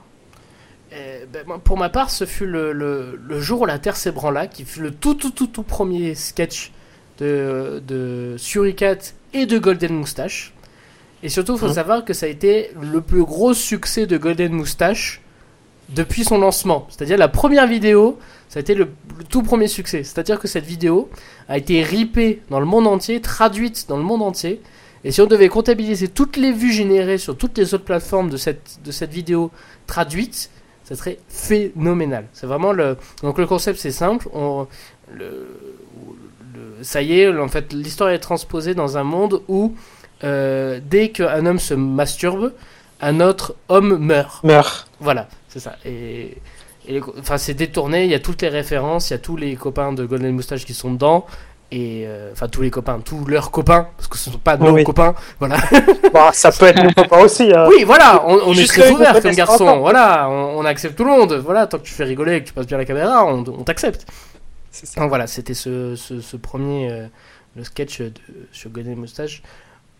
Pour 1.64 1.78
ma 1.78 1.90
part, 1.90 2.10
ce 2.10 2.26
fut 2.26 2.46
le, 2.46 2.72
le- 2.74 3.20
le 3.28 3.40
jour 3.40 3.62
où 3.62 3.66
la 3.66 3.80
Terre 3.80 3.96
s'ébranla, 3.96 4.48
qui 4.48 4.64
fut 4.66 4.80
le 4.82 4.92
tout 4.92 5.14
tout 5.16 5.32
tout 5.32 5.48
tout 5.48 5.64
premier 5.64 6.16
sketch 6.16 6.72
de, 7.20 7.82
de 7.88 8.36
Suricat 8.38 8.98
et 9.34 9.46
de 9.46 9.58
Golden 9.58 9.94
Moustache. 9.94 10.54
Et 11.22 11.30
surtout, 11.30 11.54
il 11.54 11.60
faut 11.60 11.68
Mhm. 11.68 11.74
savoir 11.74 12.06
que 12.06 12.14
ça 12.14 12.26
a 12.26 12.30
été 12.30 12.72
le 12.82 13.02
plus 13.02 13.24
gros 13.24 13.54
succès 13.54 14.06
de 14.06 14.18
Golden 14.18 14.52
Moustache 14.54 15.22
depuis 15.90 16.24
son 16.24 16.38
lancement. 16.38 16.88
C'est-à-dire 16.90 17.18
la 17.18 17.28
première 17.28 17.68
vidéo, 17.68 18.20
ça 18.50 18.60
a 18.60 18.62
été 18.62 18.74
le, 18.76 18.90
le 19.18 19.24
tout 19.24 19.42
premier 19.44 19.68
succès. 19.68 20.04
C'est-à-dire 20.04 20.40
que 20.40 20.48
cette 20.48 20.66
vidéo 20.66 21.10
a 21.50 21.58
été 21.58 21.82
ripée 21.84 22.42
dans 22.50 22.60
le 22.60 22.66
monde 22.66 22.88
entier, 22.88 23.22
traduite 23.22 23.86
dans 23.88 23.98
le 23.98 24.04
monde 24.04 24.22
entier. 24.22 24.62
Et 25.06 25.12
si 25.12 25.22
on 25.22 25.26
devait 25.26 25.50
comptabiliser 25.50 26.08
toutes 26.08 26.38
les 26.38 26.52
vues 26.54 26.72
générées 26.72 27.18
sur 27.18 27.38
toutes 27.38 27.58
les 27.58 27.74
autres 27.74 27.84
plateformes 27.86 28.30
de 28.30 28.38
cette, 28.38 28.80
de 28.86 28.92
cette 28.92 29.12
vidéo 29.12 29.52
traduite, 29.88 30.50
ça 30.84 30.96
serait 30.96 31.20
phénoménal. 31.30 32.26
C'est 32.34 32.48
vraiment 32.48 32.72
le. 32.74 32.98
Donc 33.22 33.38
le 33.38 33.48
concept 33.48 33.80
c'est 33.80 33.92
simple. 33.92 34.28
On, 34.34 34.68
le, 35.14 35.48
le- 36.54 36.84
ça 36.84 37.02
y 37.02 37.20
est, 37.20 37.28
en 37.30 37.48
fait, 37.48 37.72
l'histoire 37.74 38.10
est 38.10 38.20
transposée 38.20 38.74
dans 38.76 38.98
un 38.98 39.04
monde 39.04 39.42
où 39.48 39.76
euh, 40.24 40.80
dès 40.84 41.10
qu'un 41.10 41.46
homme 41.46 41.60
se 41.60 41.74
masturbe, 41.74 42.54
un 43.02 43.20
autre 43.20 43.56
homme 43.70 43.98
meurt. 43.98 44.44
Meurt. 44.44 44.88
Voilà, 45.00 45.28
c'est 45.50 45.60
ça. 45.60 45.76
Et, 45.86 46.38
enfin, 47.20 47.38
c'est 47.38 47.54
détourné. 47.54 48.06
Il 48.06 48.12
y 48.12 48.16
a 48.16 48.20
toutes 48.20 48.42
les 48.42 48.50
références. 48.50 49.10
Il 49.10 49.14
y 49.14 49.16
a 49.16 49.20
tous 49.20 49.38
les 49.38 49.56
copains 49.56 49.94
de 49.94 50.06
Golden 50.06 50.34
Moustache 50.34 50.66
qui 50.66 50.74
sont 50.74 50.92
dedans. 50.92 51.26
Et 51.76 52.04
euh, 52.06 52.30
enfin, 52.34 52.48
tous 52.48 52.62
les 52.62 52.70
copains, 52.70 53.00
tous 53.04 53.26
leurs 53.26 53.50
copains, 53.50 53.88
parce 53.98 54.08
que 54.08 54.16
ce 54.16 54.30
ne 54.30 54.34
sont 54.34 54.40
pas 54.40 54.58
nos 54.58 54.72
Oui. 54.72 54.84
copains. 54.84 55.16
Voilà. 55.40 55.58
Bon, 56.14 56.30
ça 56.32 56.52
peut 56.52 56.66
être 56.68 56.84
mon 56.84 56.92
papa 56.94 57.18
aussi. 57.18 57.52
hein. 57.52 57.66
Oui, 57.68 57.84
voilà, 57.84 58.24
on, 58.28 58.40
on 58.46 58.54
est 58.54 58.68
très 58.68 58.92
ouvert 58.92 59.20
comme 59.20 59.32
garçon. 59.34 59.80
Voilà, 59.80 60.30
on, 60.30 60.60
on 60.60 60.66
accepte 60.66 60.96
tout 60.96 61.04
le 61.04 61.10
monde. 61.10 61.34
Voilà, 61.34 61.66
tant 61.66 61.80
que 61.80 61.84
tu 61.84 61.92
fais 61.94 62.04
rigoler 62.04 62.36
et 62.36 62.42
que 62.44 62.48
tu 62.50 62.54
passes 62.54 62.68
bien 62.68 62.78
la 62.78 62.86
caméra, 62.86 63.26
on, 63.26 63.40
on 63.40 63.64
t'accepte. 63.64 64.06
Donc 64.98 65.10
voilà, 65.10 65.26
c'était 65.26 65.56
ce, 65.56 65.96
ce, 65.96 66.22
ce 66.22 66.38
premier 66.38 66.92
euh, 66.92 67.08
le 67.56 67.64
sketch 67.64 68.02
de, 68.02 68.14
sur 68.52 68.70
Golden 68.70 68.96
Moustache. 68.96 69.42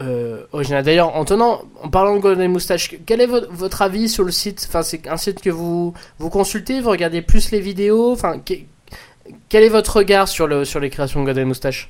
Euh, 0.02 0.44
original. 0.52 0.84
D'ailleurs, 0.84 1.16
en 1.16 1.26
tenant, 1.26 1.62
en 1.82 1.90
parlant 1.90 2.16
de 2.16 2.20
Golden 2.22 2.52
Moustache, 2.52 2.92
quel 3.08 3.20
est 3.22 3.26
votre, 3.28 3.48
votre 3.52 3.82
avis 3.82 4.10
sur 4.10 4.24
le 4.24 4.32
site? 4.32 4.66
Enfin, 4.70 4.84
c'est 4.84 5.08
un 5.08 5.18
site 5.18 5.42
que 5.42 5.50
vous 5.50 5.94
vous 6.20 6.30
consultez, 6.30 6.82
vous 6.82 6.90
regardez 6.92 7.22
plus 7.24 7.50
les 7.52 7.60
vidéos. 7.62 8.12
Enfin, 8.12 8.38
quel 9.50 9.64
est 9.64 9.70
votre 9.70 9.98
regard 9.98 10.28
sur 10.28 10.48
le 10.48 10.66
sur 10.66 10.80
les 10.80 10.90
créations 10.90 11.22
de 11.22 11.26
Golden 11.26 11.48
Moustache? 11.48 11.90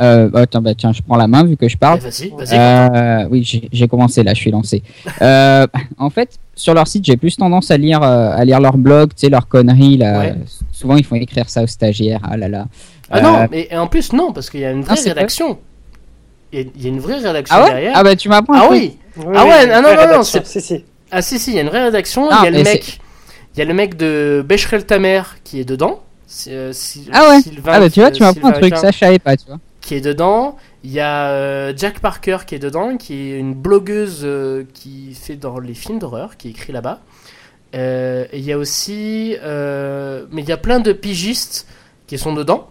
Euh, 0.00 0.30
attends, 0.34 0.62
bah, 0.62 0.74
tiens, 0.74 0.92
je 0.94 1.02
prends 1.02 1.16
la 1.16 1.26
main 1.26 1.44
vu 1.44 1.56
que 1.58 1.68
je 1.68 1.76
parle. 1.76 1.98
Eh, 2.00 2.04
Vas-y, 2.08 2.30
vas-y. 2.30 2.58
Euh, 2.58 3.28
oui, 3.30 3.68
j'ai 3.70 3.88
commencé 3.88 4.22
là, 4.22 4.32
je 4.32 4.40
suis 4.40 4.50
lancé. 4.50 4.82
Euh, 5.20 5.66
en 5.98 6.08
fait, 6.08 6.38
sur 6.54 6.72
leur 6.72 6.86
site, 6.86 7.04
j'ai 7.04 7.18
plus 7.18 7.36
tendance 7.36 7.70
à 7.70 7.76
lire, 7.76 8.02
euh, 8.02 8.30
à 8.34 8.42
lire 8.46 8.58
leur 8.58 8.78
blog, 8.78 9.10
tu 9.10 9.20
sais, 9.26 9.28
leurs 9.28 9.48
conneries. 9.48 9.98
Là. 9.98 10.18
Ouais. 10.20 10.34
Souvent, 10.72 10.96
ils 10.96 11.04
font 11.04 11.16
écrire 11.16 11.50
ça 11.50 11.62
aux 11.62 11.66
stagiaires. 11.66 12.20
Ah 12.24 12.38
là 12.38 12.48
là. 12.48 12.66
Ah 13.10 13.18
Euh, 13.18 13.20
non, 13.20 13.48
mais 13.50 13.68
et 13.70 13.76
en 13.76 13.86
plus, 13.86 14.14
non, 14.14 14.32
parce 14.32 14.48
qu'il 14.48 14.60
y 14.60 14.64
a 14.64 14.70
une 14.70 14.82
vraie 14.82 14.96
c'est 14.96 15.10
pas- 15.10 15.16
rédaction. 15.16 15.58
Il 16.54 16.70
y, 16.78 16.86
a, 16.86 16.88
une 16.88 17.00
vraie 17.00 17.16
rédaction 17.18 17.56
Ah 17.58 17.62
ouais? 17.64 17.70
derrière. 17.70 17.92
Ah 17.94 18.02
bah 18.02 18.16
tu 18.16 18.28
m'apprends 18.30 18.54
Ah 18.54 18.68
oui 18.70 18.96
Oui, 19.18 19.24
Ah 19.34 19.44
ouais, 19.46 19.70
ah 19.72 19.80
non, 19.82 19.94
vraie 19.94 20.06
non, 20.06 20.16
non, 20.18 20.22
Si, 20.22 20.38
si. 20.44 20.84
Ah 21.10 21.20
si, 21.22 21.38
si, 21.38 21.50
il 21.50 21.56
y 21.56 21.58
a 21.58 21.62
une 21.62 21.68
vraie 21.68 21.84
rédaction. 21.84 22.28
Ah, 22.30 22.40
il 22.42 22.44
y 22.44 22.48
a 22.48 22.50
le 22.58 22.62
mec. 22.64 22.98
Il 23.54 23.58
y 23.58 23.62
a 23.62 23.64
le 23.66 23.74
mec 23.74 23.96
de 23.98 24.42
Becherel 24.46 24.84
Tamer 24.86 25.22
qui 25.44 25.60
est 25.60 25.64
dedans. 25.66 26.00
Euh, 26.48 26.72
Ah 27.12 27.28
ouais. 27.30 27.40
Sylvain- 27.42 27.72
Ah 27.74 27.80
bah 27.80 27.90
tu 27.90 28.00
vois, 28.00 28.10
tu 28.10 28.22
m'apprends 28.22 28.48
un 28.48 28.52
truc, 28.52 28.76
ça 28.76 28.90
je 28.90 28.98
savais 28.98 29.18
pas, 29.18 29.36
tu 29.36 29.46
vois. 29.46 29.58
qui 29.80 29.94
est 29.94 30.00
dedans. 30.00 30.56
Il 30.84 30.90
y 30.92 31.00
a 31.00 31.28
euh, 31.30 31.72
Jack 31.76 32.00
Parker 32.00 32.38
qui 32.46 32.54
est 32.54 32.58
dedans, 32.58 32.96
qui 32.96 33.14
est 33.32 33.38
une 33.38 33.54
blogueuse 33.54 34.20
euh, 34.24 34.64
qui 34.74 35.14
fait 35.14 35.36
dans 35.36 35.58
les 35.60 35.74
films 35.74 35.98
d'horreur, 35.98 36.36
qui 36.36 36.48
écrit 36.50 36.72
là-bas. 36.72 37.00
Et 37.74 38.26
il 38.34 38.40
y 38.44 38.52
a 38.52 38.58
aussi, 38.58 39.34
mais 39.42 40.42
il 40.42 40.48
y 40.48 40.52
a 40.52 40.56
plein 40.58 40.80
de 40.80 40.92
pigistes 40.92 41.66
qui 42.06 42.18
sont 42.18 42.34
dedans 42.34 42.68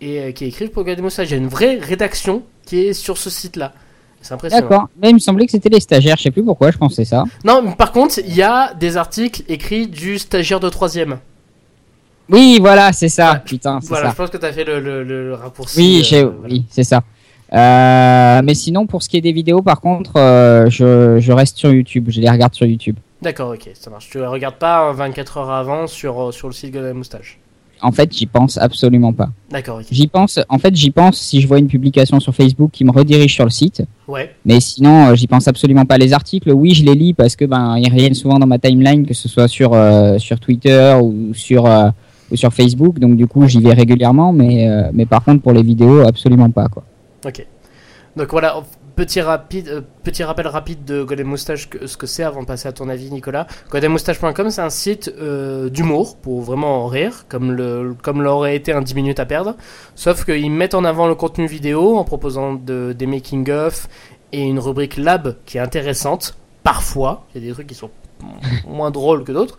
et 0.00 0.32
qui 0.34 0.44
écrivent 0.44 0.70
pour 0.70 0.84
Golden 0.84 1.04
Moustache. 1.04 1.28
Il 1.28 1.32
y 1.32 1.34
a 1.34 1.38
une 1.38 1.48
vraie 1.48 1.78
rédaction 1.80 2.42
qui 2.64 2.86
est 2.86 2.92
sur 2.92 3.18
ce 3.18 3.28
site-là. 3.30 3.72
C'est 4.20 4.34
impressionnant. 4.34 4.68
D'accord. 4.68 4.88
Mais 5.00 5.10
il 5.10 5.14
me 5.14 5.18
semblait 5.18 5.46
que 5.46 5.52
c'était 5.52 5.68
les 5.68 5.80
stagiaires, 5.80 6.16
je 6.16 6.24
sais 6.24 6.30
plus 6.30 6.44
pourquoi 6.44 6.70
je 6.70 6.78
pensais 6.78 7.04
ça. 7.04 7.24
Non, 7.44 7.62
mais 7.62 7.74
par 7.74 7.92
contre, 7.92 8.18
il 8.18 8.34
y 8.34 8.42
a 8.42 8.72
des 8.74 8.96
articles 8.96 9.42
écrits 9.48 9.86
du 9.88 10.18
stagiaire 10.18 10.60
de 10.60 10.68
troisième. 10.68 11.18
Oui, 12.28 12.58
voilà, 12.60 12.92
c'est 12.92 13.08
ça. 13.08 13.32
Ouais, 13.34 13.38
Putain, 13.44 13.80
c'est 13.80 13.88
Voilà, 13.88 14.06
ça. 14.06 14.10
je 14.12 14.16
pense 14.16 14.30
que 14.30 14.36
tu 14.36 14.44
as 14.46 14.52
fait 14.52 14.64
le, 14.64 14.80
le- 14.80 15.04
le 15.04 15.34
raccourci. 15.34 15.78
Oui, 15.78 16.08
euh, 16.12 16.24
voilà. 16.40 16.54
oui, 16.54 16.64
c'est 16.70 16.84
ça. 16.84 17.02
Euh, 17.52 18.40
mais 18.44 18.54
sinon, 18.54 18.86
pour 18.86 19.02
ce 19.02 19.08
qui 19.08 19.16
est 19.16 19.20
des 19.20 19.32
vidéos, 19.32 19.62
par 19.62 19.80
contre, 19.80 20.12
euh, 20.16 20.68
je, 20.68 21.18
je 21.20 21.32
reste 21.32 21.56
sur 21.58 21.72
YouTube. 21.72 22.06
Je 22.10 22.20
les 22.20 22.28
regarde 22.30 22.54
sur 22.54 22.66
YouTube. 22.66 22.96
D'accord, 23.22 23.50
ok, 23.52 23.70
ça 23.74 23.90
marche. 23.90 24.08
Tu 24.10 24.18
ne 24.18 24.24
regardes 24.26 24.56
pas 24.56 24.88
euh, 24.88 24.92
24 24.92 25.38
heures 25.38 25.50
avant 25.50 25.86
sur, 25.86 26.34
sur 26.34 26.48
le 26.48 26.52
site 26.54 26.72
Golden 26.72 26.96
Moustache. 26.96 27.38
En 27.82 27.92
fait, 27.92 28.10
j'y 28.12 28.26
pense 28.26 28.56
absolument 28.58 29.12
pas. 29.12 29.28
D'accord, 29.50 29.78
ok. 29.78 29.84
J'y 29.90 30.06
pense. 30.06 30.40
En 30.48 30.58
fait, 30.58 30.74
j'y 30.74 30.90
pense 30.90 31.18
si 31.18 31.40
je 31.40 31.46
vois 31.46 31.58
une 31.58 31.68
publication 31.68 32.18
sur 32.20 32.34
Facebook 32.34 32.70
qui 32.72 32.84
me 32.84 32.90
redirige 32.90 33.34
sur 33.34 33.44
le 33.44 33.50
site. 33.50 33.82
Ouais, 34.08 34.34
Mais 34.46 34.60
sinon, 34.60 35.14
j'y 35.14 35.26
pense 35.26 35.46
absolument 35.46 35.84
pas. 35.84 35.98
Les 35.98 36.12
articles, 36.14 36.50
oui, 36.52 36.74
je 36.74 36.84
les 36.84 36.94
lis 36.94 37.12
parce 37.14 37.36
que 37.36 37.44
ben 37.44 37.76
ils 37.76 37.88
reviennent 37.90 38.14
souvent 38.14 38.38
dans 38.38 38.46
ma 38.46 38.58
timeline, 38.58 39.06
que 39.06 39.12
ce 39.14 39.28
soit 39.28 39.46
sur 39.46 39.74
euh, 39.74 40.18
sur 40.18 40.40
Twitter 40.40 40.96
ou 41.02 41.32
sur 41.34 41.66
ou 42.30 42.36
sur 42.36 42.52
Facebook. 42.52 42.98
Donc 42.98 43.16
du 43.16 43.26
coup, 43.26 43.46
j'y 43.46 43.60
vais 43.60 43.72
régulièrement. 43.72 44.32
Mais 44.32 44.68
euh, 44.68 44.90
mais 44.92 45.06
par 45.06 45.24
contre, 45.24 45.42
pour 45.42 45.52
les 45.52 45.62
vidéos, 45.62 46.00
absolument 46.00 46.50
pas 46.50 46.68
quoi. 46.68 46.84
ok. 47.24 47.46
Donc 48.16 48.30
voilà, 48.30 48.62
petit, 48.96 49.20
rapide, 49.20 49.68
euh, 49.68 49.80
petit 50.02 50.24
rappel 50.24 50.48
rapide 50.48 50.84
de 50.84 51.02
Golden 51.02 51.26
Moustache, 51.26 51.68
que, 51.68 51.86
ce 51.86 51.96
que 51.96 52.06
c'est 52.06 52.22
avant 52.22 52.40
de 52.40 52.46
passer 52.46 52.66
à 52.66 52.72
ton 52.72 52.88
avis, 52.88 53.10
Nicolas. 53.10 53.46
GoldenMoustache.com, 53.70 54.50
c'est 54.50 54.62
un 54.62 54.70
site 54.70 55.12
euh, 55.20 55.68
d'humour 55.68 56.16
pour 56.16 56.40
vraiment 56.40 56.84
en 56.84 56.86
rire, 56.86 57.26
comme 57.28 57.52
le 57.52 57.94
comme 58.02 58.22
l'aurait 58.22 58.56
été 58.56 58.72
un 58.72 58.80
10 58.80 58.94
minutes 58.94 59.20
à 59.20 59.26
perdre. 59.26 59.54
Sauf 59.94 60.24
qu'ils 60.24 60.50
mettent 60.50 60.74
en 60.74 60.84
avant 60.84 61.06
le 61.06 61.14
contenu 61.14 61.46
vidéo 61.46 61.96
en 61.96 62.04
proposant 62.04 62.54
de, 62.54 62.94
des 62.98 63.06
making-of 63.06 63.88
et 64.32 64.42
une 64.42 64.58
rubrique 64.58 64.96
lab 64.96 65.36
qui 65.44 65.58
est 65.58 65.60
intéressante, 65.60 66.36
parfois. 66.62 67.26
Il 67.34 67.42
y 67.42 67.44
a 67.44 67.48
des 67.48 67.52
trucs 67.54 67.66
qui 67.66 67.74
sont 67.74 67.90
moins 68.66 68.90
drôles 68.90 69.24
que 69.24 69.32
d'autres. 69.32 69.58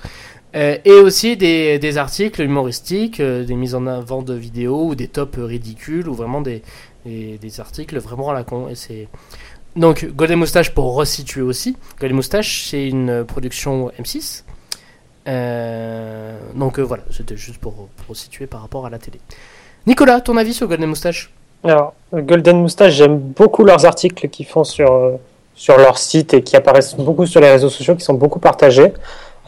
Euh, 0.56 0.77
et 0.86 0.92
aussi 0.92 1.36
des, 1.36 1.98
articles 1.98 2.42
humoristiques, 2.42 3.20
euh, 3.20 3.44
des 3.44 3.56
mises 3.56 3.75
en 3.75 3.86
avant 3.86 4.22
de 4.22 4.34
vidéos 4.34 4.88
ou 4.88 4.96
des 4.96 5.08
tops 5.08 5.38
ridicules 5.38 6.08
ou 6.08 6.13
vraiment 6.13 6.42
des, 6.42 6.62
des, 7.06 7.60
articles 7.60 7.98
vraiment 8.00 8.30
à 8.30 8.34
la 8.34 8.44
con. 8.44 8.70
Et 8.70 8.75
c'est 8.75 9.08
donc 9.75 10.06
Golden 10.16 10.39
Moustache 10.39 10.74
pour 10.74 10.96
resituer 10.96 11.42
aussi. 11.42 11.75
Golden 12.00 12.16
Moustache 12.16 12.68
c'est 12.70 12.88
une 12.88 13.25
production 13.25 13.92
M6. 14.00 14.44
Euh, 15.27 16.39
donc 16.56 16.80
voilà, 16.80 17.04
c'était 17.12 17.36
juste 17.36 17.58
pour, 17.58 17.74
pour 17.74 18.08
resituer 18.08 18.48
par 18.48 18.62
rapport 18.62 18.86
à 18.86 18.89
la 18.89 19.00
télé. 19.00 19.20
Nicolas, 19.86 20.22
ton 20.22 20.38
avis 20.38 20.54
sur 20.54 20.68
Golden 20.68 20.89
Moustache? 20.89 21.32
Alors, 21.66 21.94
Golden 22.13 22.62
Moustache, 22.62 22.94
j'aime 22.94 23.18
beaucoup 23.18 23.66
leurs 23.66 23.86
articles 23.86 24.30
qu'ils 24.30 24.46
font 24.46 24.63
sur, 24.63 25.20
sur 25.56 25.77
leur 25.77 25.98
site 25.98 26.34
et 26.34 26.42
qui 26.42 26.56
apparaissent 26.56 26.96
beaucoup 26.96 27.25
sur 27.25 27.42
les 27.42 27.51
réseaux 27.51 27.70
sociaux, 27.70 27.96
qui 27.96 28.06
sont 28.06 28.13
beaucoup 28.13 28.39
partagés. 28.39 28.94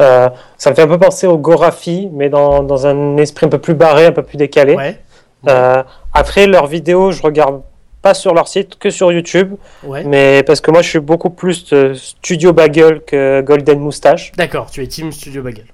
Euh, 0.02 0.30
ça 0.58 0.70
me 0.70 0.76
fait 0.76 0.82
un 0.84 0.88
peu 0.88 0.98
penser 0.98 1.28
au 1.28 1.38
Gorafi, 1.38 2.10
mais 2.14 2.30
dans, 2.30 2.64
dans 2.64 2.88
un 2.88 3.18
esprit 3.18 3.46
un 3.46 3.50
peu 3.50 3.58
plus 3.60 3.74
barré, 3.74 4.06
un 4.06 4.12
peu 4.12 4.24
plus 4.24 4.38
décalé. 4.38 4.76
Ouais. 4.76 5.00
Euh, 5.48 5.84
après, 6.14 6.48
leurs 6.48 6.68
vidéos, 6.68 7.12
je 7.12 7.22
regarde 7.22 7.62
pas 8.02 8.14
sur 8.14 8.34
leur 8.34 8.48
site, 8.48 8.78
que 8.80 8.90
sur 8.90 9.12
YouTube, 9.12 9.56
Ouais. 9.84 10.04
mais 10.06 10.42
parce 10.44 10.62
que 10.62 10.72
moi, 10.72 10.82
je 10.82 10.90
suis 10.90 11.00
beaucoup 11.00 11.30
plus 11.30 11.66
euh, 11.74 11.94
Studio 11.96 12.54
Bagel 12.54 13.02
que 13.06 13.42
Golden 13.42 13.80
Moustache. 13.80 14.32
D'accord, 14.38 14.72
tu 14.72 14.82
es 14.84 14.88
Team 14.88 15.12
Studio 15.12 15.42
Bagel. 15.44 15.66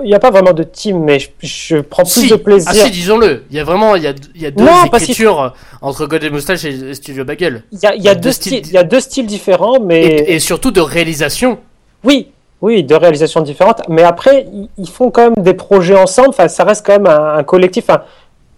Il 0.00 0.06
n'y 0.06 0.14
a 0.14 0.20
pas 0.20 0.30
vraiment 0.30 0.52
de 0.52 0.62
team, 0.62 1.02
mais 1.02 1.18
je, 1.18 1.28
je 1.42 1.76
prends 1.78 2.04
plus 2.04 2.10
Si. 2.12 2.28
de 2.28 2.36
plaisir. 2.36 2.70
Ah 2.70 2.74
si, 2.74 2.90
disons-le. 2.90 3.44
Il 3.50 3.56
y 3.56 3.60
a 3.60 3.64
vraiment 3.64 3.96
il 3.96 4.04
y 4.04 4.06
a, 4.06 4.12
il 4.34 4.40
y 4.42 4.46
a 4.46 4.50
deux 4.52 4.62
Non, 4.64 4.84
écritures 4.84 5.54
entre 5.82 6.06
Golden 6.06 6.32
Moustache 6.34 6.64
et 6.66 6.94
Studio 6.94 7.24
Bagel. 7.24 7.64
Il 7.72 7.80
y 7.82 7.86
a, 7.86 7.94
il 7.96 8.02
y 8.04 8.08
a 8.08 8.14
deux 8.14 8.20
deux 8.20 8.32
styles 8.32 8.52
styles, 8.58 8.66
il 8.68 8.74
y 8.74 8.78
a 8.78 8.84
deux 8.84 9.00
styles 9.00 9.26
différents, 9.26 9.80
mais 9.80 10.02
Et, 10.04 10.34
et 10.34 10.38
surtout 10.38 10.70
de 10.70 10.80
réalisation. 10.80 11.58
Oui, 12.04 12.28
oui, 12.60 12.82
deux 12.82 12.96
réalisations 12.96 13.40
différentes. 13.40 13.82
Mais 13.88 14.02
après, 14.02 14.46
ils- 14.78 14.88
font 14.88 15.10
quand 15.10 15.22
même 15.30 15.44
des 15.44 15.54
projets 15.54 15.96
ensemble. 15.96 16.30
Enfin, 16.30 16.48
ça 16.48 16.64
reste 16.64 16.84
quand 16.84 16.92
même 16.94 17.06
un, 17.06 17.34
un 17.36 17.42
collectif. 17.44 17.84
Enfin, 17.88 18.02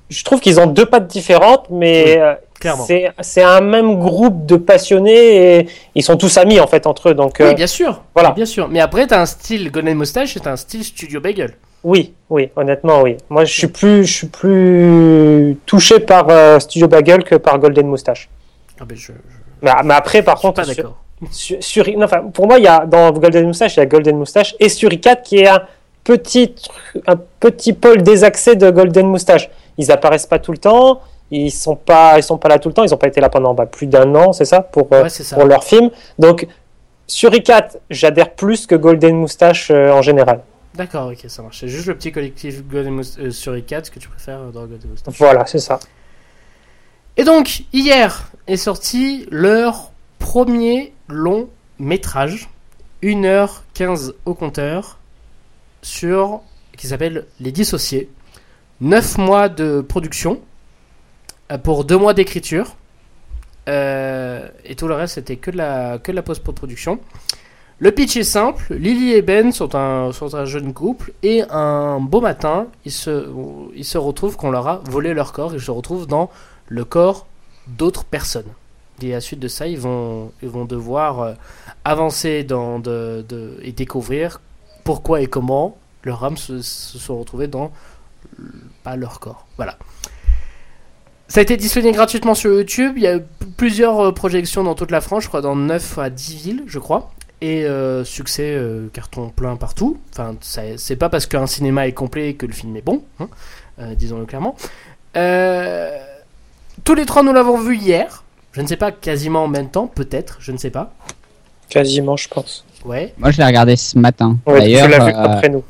je 0.09 0.25
trouve 0.25 0.41
qu'ils 0.41 0.59
ont 0.59 0.67
deux 0.67 0.87
pattes 0.87 1.07
différentes, 1.07 1.67
mais 1.71 2.05
Oui, 2.07 2.19
euh, 2.19 2.35
clairement. 2.59 2.87
c'est 3.21 3.43
un 3.43 3.61
même 3.61 3.99
groupe 4.01 4.45
de 4.47 4.57
passionnés 4.57 5.59
et 5.61 5.69
ils 5.95 6.03
sont 6.03 6.17
tous 6.17 6.37
amis 6.39 6.59
en 6.61 6.67
fait 6.67 6.87
entre 6.87 7.11
eux. 7.11 7.15
Donc 7.15 7.41
euh, 7.41 7.49
Oui, 7.51 7.55
bien 7.55 7.67
sûr. 7.67 8.03
voilà. 8.15 8.31
Bien 8.33 8.47
sûr. 8.47 8.69
Mais 8.69 8.81
après, 8.81 9.07
t'as 9.07 9.21
un 9.21 9.27
style 9.27 9.71
Golden 9.71 9.97
Moustache 9.97 10.37
et 10.37 10.41
t'as 10.41 10.53
un 10.53 10.57
style 10.57 10.83
Studio 10.85 11.21
Bagel. 11.21 11.55
oui, 11.85 12.15
oui, 12.29 12.51
honnêtement, 12.57 13.03
oui. 13.03 13.17
Moi, 13.29 13.45
je 13.45 13.53
suis 13.53 13.67
plus, 13.69 14.05
je 14.05 14.13
suis 14.13 14.27
plus 14.27 15.57
touché 15.67 16.01
par 16.01 16.27
euh, 16.29 16.59
Studio 16.59 16.89
Bagel 16.89 17.23
que 17.25 17.37
par 17.37 17.59
Golden 17.59 17.87
Moustache. 17.87 18.29
Ah 18.81 18.85
ben 18.87 18.97
je, 18.97 19.07
je, 19.09 19.13
Mais, 19.63 19.71
mais 19.85 19.95
après, 19.95 20.23
par 20.23 20.37
je 20.37 20.41
suis 20.41 20.49
contre, 20.49 20.63
pas 20.63 20.65
sur- 20.65 20.75
d'accord. 20.75 20.97
Sur, 21.31 21.63
sur- 21.63 21.89
non, 21.99 22.05
enfin, 22.05 22.23
pour 22.33 22.47
moi, 22.47 22.59
il 22.59 22.65
y 22.65 22.69
a 22.69 22.87
dans 22.87 23.11
Golden 23.13 23.47
Moustache, 23.47 23.77
il 23.77 23.81
y 23.81 23.83
a 23.83 23.87
Golden 23.87 24.17
Moustache 24.17 24.55
et 24.59 24.69
Suricat 24.69 25.17
qui 25.17 25.39
est 25.39 25.49
un 25.49 25.63
petit, 26.05 26.55
un 27.07 27.17
petit 27.41 27.73
pôle 27.73 28.03
désaxé 28.03 28.57
de 28.57 28.71
Golden 28.71 29.07
Moustache. 29.07 29.51
Ils 29.79 29.91
apparaissent 29.93 30.27
pas 30.27 30.39
tout 30.39 30.53
le 30.53 30.59
temps, 30.59 31.01
ils 31.31 31.51
sont 31.51 31.77
pas, 31.77 32.19
ils 32.19 32.23
sont 32.23 32.39
pas 32.39 32.49
là 32.49 32.59
tout 32.59 32.69
le 32.69 32.75
temps, 32.75 32.85
ils 32.85 32.93
ont 32.95 32.99
pas 32.99 33.09
été 33.09 33.21
là 33.21 33.29
pendant 33.29 33.55
bah, 33.55 33.67
plus 33.67 33.87
d'un 33.87 34.15
an, 34.15 34.33
c'est 34.33 34.45
ça, 34.47 34.61
pour, 34.63 34.89
euh, 34.93 35.03
Ouais, 35.05 35.09
c'est 35.09 35.23
ça. 35.23 35.37
pour 35.37 35.45
leur 35.45 35.63
film. 35.65 35.91
Donc, 36.19 36.47
Suricat, 37.07 37.69
j'adhère 37.91 38.31
plus 38.35 38.67
que 38.67 38.75
Golden 38.75 39.17
Moustache 39.17 39.71
euh, 39.71 39.93
en 39.93 40.01
général. 40.03 40.41
D'accord, 40.75 41.09
ok, 41.11 41.25
ça 41.29 41.43
marche. 41.43 41.61
C'est 41.61 41.69
juste 41.69 41.87
le 41.87 41.97
petit 41.97 42.13
collectif 42.13 42.63
Golden 42.67 42.95
Moustache 42.95 43.25
euh, 43.27 43.31
sur 43.31 43.53
i4 43.55 43.91
que 43.91 43.99
tu 43.99 44.09
préfères 44.09 44.39
dans 44.53 44.61
Golden 44.67 44.91
Moustache. 44.91 45.15
Voilà, 45.19 45.45
c'est 45.47 45.59
ça. 45.59 45.79
Et 47.17 47.25
donc, 47.25 47.63
hier 47.73 48.31
est 48.47 48.57
sorti 48.57 49.27
leur 49.31 49.91
premier 50.19 50.93
long 51.11 51.49
métrage, 51.79 52.49
1h15 53.03 54.13
au 54.25 54.35
compteur, 54.35 54.99
sur 55.83 56.43
qui 56.77 56.87
s'appelle 56.87 57.27
Les 57.41 57.53
Dissociés. 57.53 58.11
9 58.81 59.19
mois 59.19 59.49
de 59.51 59.83
production 59.83 60.41
euh, 61.53 61.59
pour 61.59 61.85
2 61.85 61.97
mois 61.97 62.15
d'écriture. 62.15 62.77
Euh, 63.69 64.49
et 64.65 64.75
tout 64.75 64.89
le 64.89 64.95
reste, 64.95 65.15
c'était 65.15 65.37
que 65.37 65.51
de 65.51 65.59
la, 65.59 65.99
que 65.99 66.13
post-production. 66.21 66.99
Le 67.79 67.93
pitch 67.93 68.17
est 68.17 68.25
simple. 68.25 68.75
Lily 68.75 69.13
et 69.13 69.23
Ben 69.23 69.53
sont 69.53 69.75
un, 69.75 70.13
sont 70.13 70.35
un 70.35 70.45
jeune 70.45 70.73
couple. 70.73 71.13
Et 71.23 71.43
un 71.51 72.01
beau 72.01 72.21
matin, 72.21 72.67
ils 72.85 72.93
se, 72.93 73.29
ils 73.75 73.85
se 73.85 73.99
retrouvent 73.99 74.37
qu'on 74.37 74.51
leur 74.51 74.69
a 74.69 74.81
volé 74.85 75.15
leur 75.15 75.33
corps. 75.33 75.55
Ils 75.55 75.61
se 75.61 75.71
retrouvent 75.71 76.07
dans 76.07 76.31
le 76.69 76.85
corps 76.85 77.27
d'autres 77.67 78.05
personnes. 78.05 78.53
Et 79.05 79.13
à 79.13 79.17
la 79.17 79.21
suite 79.21 79.41
de 79.41 79.49
ça, 79.49 79.67
ils 79.67 79.79
vont, 79.79 80.33
ils 80.43 80.49
vont 80.49 80.65
devoir 80.65 81.21
euh, 81.21 81.33
avancer 81.85 82.45
dans 82.45 82.79
de, 82.79 83.25
de- 83.29 83.59
et 83.63 83.73
découvrir 83.73 84.41
pourquoi 84.85 85.21
et 85.21 85.27
comment 85.27 85.77
leurs 86.05 86.25
âmes 86.25 86.37
se, 86.37 86.63
se 86.63 86.99
sont 86.99 87.19
retrouvées 87.19 87.47
dans 87.49 87.73
pas 88.85 88.97
leur 88.97 89.21
corps. 89.21 89.47
Voilà. 89.57 89.77
Ça 91.29 91.41
a 91.41 91.43
été 91.43 91.57
disponible 91.57 91.95
gratuitement 91.95 92.35
sur 92.35 92.53
YouTube. 92.53 92.95
Il 92.97 93.03
y 93.03 93.07
a 93.07 93.17
eu 93.17 93.23
plusieurs 93.57 94.01
euh, 94.01 94.13
projections 94.13 94.65
dans 94.65 94.75
toute 94.75 94.91
la 94.91 95.01
France, 95.01 95.25
je 95.25 95.29
crois 95.29 95.43
dans 95.43 95.55
9 95.57 95.99
à 95.99 96.11
10 96.11 96.35
villes, 96.37 96.63
je 96.67 96.79
crois. 96.79 97.11
Et 97.43 97.65
euh, 97.65 98.05
succès, 98.05 98.61
carton 98.93 99.31
plein 99.31 99.57
partout. 99.57 99.99
Enfin, 100.13 100.35
c'est 100.41 100.97
pas 100.97 101.09
parce 101.09 101.25
qu'un 101.27 101.47
cinéma 101.47 101.87
est 101.89 101.93
complet 101.93 102.35
que 102.35 102.45
le 102.45 102.53
film 102.53 102.77
est 102.77 102.83
bon, 102.83 103.03
hein, 103.19 103.29
disons-le 103.95 104.27
clairement. 104.27 104.57
Tous 106.85 106.95
les 106.95 107.07
trois, 107.07 107.23
nous 107.23 107.33
l'avons 107.33 107.59
vu 107.59 107.77
hier. 107.77 108.25
Je 108.53 108.61
ne 108.61 108.67
sais 108.67 108.77
pas 108.77 108.91
quasiment 108.93 109.45
en 109.45 109.49
même 109.49 109.71
temps, 109.71 109.87
peut-être, 109.87 110.39
je 110.41 110.53
ne 110.53 110.57
sais 110.57 110.71
pas. 110.71 110.93
Quasiment, 111.69 112.17
je 112.17 112.29
pense. 112.29 112.65
Ouais. 112.85 113.15
Moi, 113.19 113.31
je 113.31 113.39
l'ai 113.39 113.45
regardé 113.45 113.77
ce 113.77 113.99
matin. 113.99 114.39
Ouais, 114.47 114.61
D'ailleurs, 114.61 114.87
tu 114.87 114.91
l'as 114.91 115.05
vu 115.05 115.13
euh, 115.13 115.23
après 115.23 115.49
nous. 115.49 115.63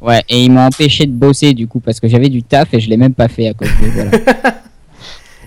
ouais, 0.00 0.22
et 0.28 0.44
ils 0.44 0.50
m'ont 0.50 0.66
empêché 0.66 1.06
de 1.06 1.12
bosser 1.12 1.52
du 1.52 1.66
coup 1.68 1.80
parce 1.80 2.00
que 2.00 2.08
j'avais 2.08 2.28
du 2.28 2.42
taf 2.42 2.72
et 2.74 2.80
je 2.80 2.88
l'ai 2.88 2.96
même 2.96 3.14
pas 3.14 3.28
fait 3.28 3.48
à 3.48 3.54
cause 3.54 3.68
de 3.68 3.86
voilà. 3.90 4.10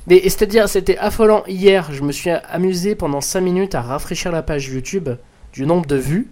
Et 0.10 0.24
c'est-à-dire, 0.24 0.68
c'était 0.68 0.98
affolant 0.98 1.44
hier. 1.48 1.90
Je 1.94 2.02
me 2.04 2.12
suis 2.12 2.30
amusé 2.30 2.96
pendant 2.96 3.22
5 3.22 3.40
minutes 3.40 3.76
à 3.76 3.82
rafraîchir 3.82 4.32
la 4.34 4.42
page 4.42 4.68
YouTube 4.68 5.08
du 5.54 5.66
nombre 5.66 5.86
de 5.86 5.96
vues 5.96 6.30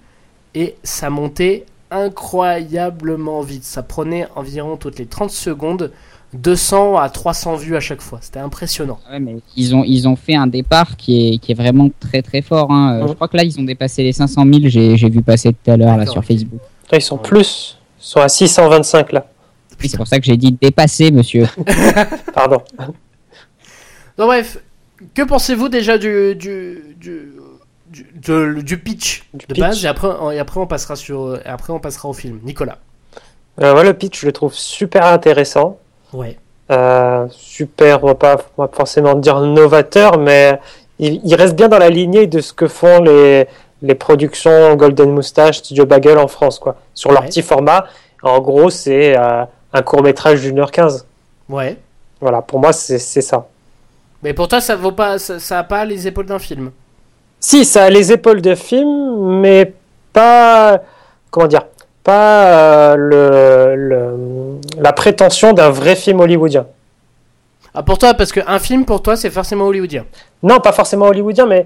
et 0.54 0.76
ça 0.84 1.10
montait 1.10 1.66
incroyablement 1.90 3.42
vite. 3.42 3.64
Ça 3.64 3.82
prenait 3.84 4.28
environ 4.36 4.76
toutes 4.76 5.00
les 5.00 5.06
30 5.06 5.30
secondes 5.30 5.92
200 6.34 6.98
à 6.98 7.10
300 7.10 7.56
vues 7.56 7.76
à 7.76 7.80
chaque 7.80 8.02
fois. 8.02 8.20
C'était 8.22 8.40
impressionnant. 8.40 9.00
Ouais, 9.12 9.20
mais 9.20 9.38
ils 9.58 9.76
ont 9.76 9.84
ils 9.84 10.08
ont 10.08 10.16
fait 10.16 10.36
un 10.36 10.48
départ 10.48 10.96
qui 10.98 11.34
est 11.34 11.38
qui 11.40 11.52
est 11.52 11.56
vraiment 11.56 11.90
très 12.00 12.22
très 12.22 12.42
fort. 12.42 12.72
Hein. 12.72 13.06
Je 13.08 13.14
crois 13.14 13.28
que 13.28 13.38
là 13.38 13.44
ils 13.44 13.60
ont 13.60 13.64
dépassé 13.64 14.04
les 14.04 14.12
500 14.14 14.44
000. 14.46 14.60
J'ai 14.66 14.96
j'ai 14.98 15.10
vu 15.10 15.22
passer 15.22 15.52
tout 15.54 15.72
à 15.72 15.78
l'heure 15.78 15.98
là 15.98 16.06
sur 16.06 16.18
ok. 16.20 16.26
Facebook. 16.26 16.60
Là, 16.92 16.98
ils 16.98 17.02
sont 17.02 17.18
plus. 17.18 17.78
Ils 18.00 18.04
sont 18.06 18.20
à 18.20 18.30
625 18.30 19.12
là. 19.12 19.26
C'est 19.82 19.96
pour 19.98 20.08
ça 20.08 20.20
que 20.20 20.26
j'ai 20.26 20.36
dit 20.38 20.52
dépasser, 20.52 21.10
monsieur. 21.12 21.48
Pardon. 22.34 22.62
Donc 24.18 24.28
bref, 24.28 24.58
que 25.14 25.22
pensez-vous 25.22 25.70
déjà 25.70 25.98
du 25.98 26.36
du 26.36 26.96
du, 27.00 27.32
du, 27.90 28.06
de- 28.22 28.62
du 28.62 28.78
pitch 28.78 29.24
Du 29.34 29.46
de 29.48 29.54
pitch. 29.54 29.60
base 29.60 29.86
et 29.86 29.88
après 29.88 30.10
et 30.36 30.40
après 30.40 30.60
on 30.60 30.68
passera 30.68 30.96
sur 30.96 31.38
et 31.38 31.46
après 31.46 31.72
on 31.74 31.80
passera 31.80 32.10
au 32.10 32.14
film. 32.14 32.40
Nicolas. 32.44 32.78
Euh, 33.62 33.76
ouais, 33.76 33.84
le 33.84 33.94
pitch, 33.94 34.22
je 34.22 34.26
le 34.26 34.32
trouve 34.32 34.54
super 34.54 35.06
intéressant. 35.06 35.78
Ouais. 36.14 36.38
Euh, 36.72 37.26
super, 37.32 38.04
on 38.04 38.08
va 38.08 38.16
pas, 38.16 38.38
on 38.58 38.62
va 38.64 38.68
pas 38.68 38.78
forcément 38.78 39.16
dire 39.16 39.40
novateur, 39.40 40.18
mais 40.20 40.60
il, 41.00 41.22
il 41.24 41.36
reste 41.36 41.56
bien 41.56 41.68
dans 41.68 41.80
la 41.80 41.90
lignée 41.90 42.28
de 42.28 42.42
ce 42.42 42.54
que 42.54 42.68
font 42.68 43.02
les, 43.02 43.48
les 43.82 43.96
productions 43.96 44.76
Golden 44.76 45.12
Moustache, 45.12 45.58
Studio 45.60 45.86
Bagel 45.86 46.18
en 46.20 46.28
France, 46.28 46.60
quoi. 46.60 46.76
Sur 46.94 47.12
leur 47.12 47.22
Ouais. 47.24 47.28
petit 47.30 47.42
format. 47.42 47.86
En 48.22 48.40
gros, 48.40 48.70
c'est 48.70 49.18
euh, 49.18 49.44
un 49.74 49.82
court 49.82 50.04
métrage 50.04 50.42
d'une 50.42 50.60
heure 50.60 50.72
quinze. 50.72 51.06
Ouais. 51.48 51.78
Voilà, 52.22 52.42
pour 52.42 52.60
moi, 52.60 52.74
c'est 52.74 53.00
c'est 53.00 53.22
ça. 53.22 53.48
Mais 54.22 54.34
pour 54.34 54.48
toi 54.50 54.60
ça 54.60 54.76
vaut 54.76 54.92
pas 54.92 55.18
ça, 55.18 55.40
ça 55.40 55.60
a 55.60 55.64
pas 55.64 55.86
les 55.86 56.06
épaules 56.06 56.26
d'un 56.26 56.40
film? 56.40 56.72
Si, 57.40 57.64
ça 57.64 57.86
a 57.86 57.90
les 57.90 58.12
épaules 58.12 58.42
de 58.42 58.54
film, 58.54 59.40
mais 59.40 59.72
pas. 60.12 60.82
Comment 61.32 61.48
dire 61.48 61.62
Pas 62.04 62.46
euh, 62.94 62.96
le, 62.96 63.76
le- 63.76 64.60
la 64.82 64.94
prétention 64.94 65.54
d'un 65.54 65.70
vrai 65.70 65.96
film 65.96 66.20
hollywoodien. 66.22 66.66
Ah 67.74 67.84
pour 67.84 68.00
toi 68.00 68.16
parce 68.16 68.32
qu'un 68.32 68.58
film 68.58 68.84
pour 68.84 69.04
toi 69.04 69.16
c'est 69.16 69.30
forcément 69.30 69.66
hollywoodien. 69.66 70.06
Non, 70.42 70.60
pas 70.60 70.72
forcément 70.72 71.06
hollywoodien, 71.06 71.46
mais 71.46 71.66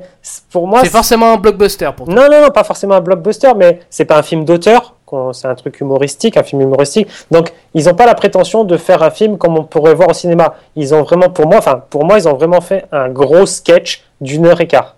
pour 0.51 0.67
moi. 0.67 0.81
c'est 0.83 0.89
forcément 0.89 1.33
un 1.33 1.37
blockbuster 1.37 1.89
pour 1.95 2.07
toi. 2.07 2.15
Non, 2.15 2.23
non, 2.29 2.41
non, 2.41 2.49
pas 2.49 2.63
forcément 2.63 2.95
un 2.95 3.01
blockbuster, 3.01 3.51
mais 3.55 3.79
c'est 3.89 4.05
pas 4.05 4.17
un 4.17 4.23
film 4.23 4.43
d'auteur. 4.45 4.95
C'est 5.31 5.47
un 5.47 5.53
truc 5.53 5.79
humoristique, 5.79 6.37
un 6.37 6.43
film 6.43 6.63
humoristique. 6.63 7.07
Donc, 7.29 7.53
ils 7.75 7.85
n'ont 7.85 7.93
pas 7.93 8.07
la 8.07 8.15
prétention 8.15 8.63
de 8.63 8.77
faire 8.77 9.03
un 9.03 9.11
film 9.11 9.37
comme 9.37 9.55
on 9.55 9.63
pourrait 9.63 9.93
voir 9.93 10.09
au 10.09 10.13
cinéma. 10.13 10.55
Ils 10.75 10.95
ont 10.95 11.03
vraiment, 11.03 11.29
pour 11.29 11.45
moi, 11.45 11.59
enfin, 11.59 11.83
pour 11.91 12.03
moi, 12.03 12.17
ils 12.17 12.27
ont 12.27 12.33
vraiment 12.33 12.61
fait 12.61 12.85
un 12.91 13.09
gros 13.09 13.45
sketch 13.45 14.01
d'une 14.21 14.47
heure 14.47 14.59
et 14.59 14.65
quart. 14.65 14.95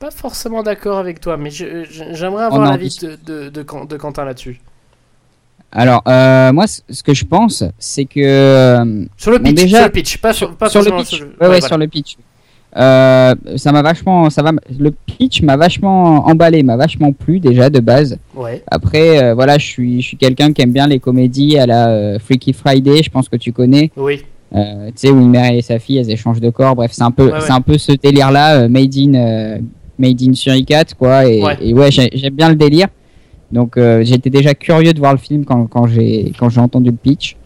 Pas 0.00 0.10
forcément 0.10 0.62
d'accord 0.62 0.98
avec 0.98 1.20
toi, 1.20 1.36
mais 1.36 1.50
je- 1.50 1.84
je- 1.84 2.04
j'aimerais 2.14 2.44
On 2.50 2.54
avoir 2.54 2.70
l'avis 2.72 2.96
de, 3.02 3.18
de, 3.24 3.48
de, 3.50 3.62
de 3.86 3.96
Quentin 3.96 4.24
là-dessus. 4.24 4.60
Alors 5.72 6.02
euh, 6.08 6.52
moi 6.52 6.64
ce 6.66 7.02
que 7.04 7.14
je 7.14 7.24
pense 7.24 7.62
c'est 7.78 8.04
que 8.04 8.18
euh, 8.18 9.04
Sur 9.16 9.30
le 9.30 9.38
pitch, 9.38 9.54
déjà, 9.54 9.76
sur 9.76 9.86
le 9.86 9.92
pitch, 9.92 10.18
pas 10.18 10.32
sur, 10.32 10.56
pas 10.56 10.68
sur 10.68 10.82
le 10.82 10.90
pitch. 10.96 11.08
sur 11.16 11.26
Ouais, 11.26 11.32
ouais, 11.32 11.36
ouais, 11.42 11.46
voilà. 11.46 11.60
sur 11.68 11.78
le 11.78 11.86
pitch. 11.86 12.16
Euh, 12.76 13.34
ça 13.56 13.72
m'a 13.72 13.82
vachement, 13.82 14.30
ça 14.30 14.42
va, 14.42 14.52
le 14.78 14.90
pitch 14.90 15.42
m'a 15.42 15.56
vachement 15.56 16.26
emballé, 16.26 16.62
m'a 16.62 16.76
vachement 16.76 17.12
plu 17.12 17.38
déjà 17.40 17.68
de 17.68 17.78
base. 17.80 18.16
Ouais. 18.34 18.62
Après, 18.70 19.22
euh, 19.22 19.34
voilà, 19.34 19.58
je 19.58 19.66
suis, 19.66 20.00
je 20.00 20.06
suis 20.08 20.16
quelqu'un 20.16 20.52
qui 20.52 20.62
aime 20.62 20.72
bien 20.72 20.86
les 20.86 20.98
comédies 21.00 21.58
à 21.58 21.66
la 21.66 21.88
euh, 21.90 22.18
Freaky 22.20 22.52
Friday, 22.52 23.02
je 23.02 23.10
pense 23.10 23.28
que 23.28 23.36
tu 23.36 23.52
connais. 23.52 23.90
Oui. 23.96 24.24
Tu 24.52 24.58
sais 24.96 25.10
où 25.10 25.20
une 25.20 25.30
mère 25.30 25.52
et 25.52 25.62
sa 25.62 25.78
fille, 25.78 25.98
elles 25.98 26.10
échangent 26.10 26.40
de 26.40 26.50
corps. 26.50 26.74
Bref, 26.74 26.90
c'est 26.92 27.02
un 27.02 27.10
peu, 27.12 27.26
Ouais, 27.26 27.32
ouais. 27.34 27.40
c'est 27.40 27.52
un 27.52 27.60
peu 27.60 27.76
ce 27.78 27.92
délire-là, 27.92 28.68
made 28.68 28.96
in, 28.96 29.58
made 30.00 30.20
in 30.22 30.32
Suricat, 30.34 30.86
quoi. 30.98 31.26
Et 31.26 31.42
Ouais. 31.42 31.56
et 31.60 31.74
ouais, 31.74 31.90
j'ai- 31.92 32.10
j'aime 32.14 32.34
bien 32.34 32.48
le 32.48 32.56
délire. 32.56 32.88
Donc, 33.52 33.76
euh, 33.76 34.02
j'étais 34.04 34.30
déjà 34.30 34.54
curieux 34.54 34.92
de 34.92 34.98
voir 34.98 35.12
le 35.12 35.18
film 35.18 35.44
quand, 35.44 35.66
quand 35.66 35.86
j'ai, 35.86 36.32
entendu 36.56 36.90
le 36.90 36.96
pitch. 36.96 37.36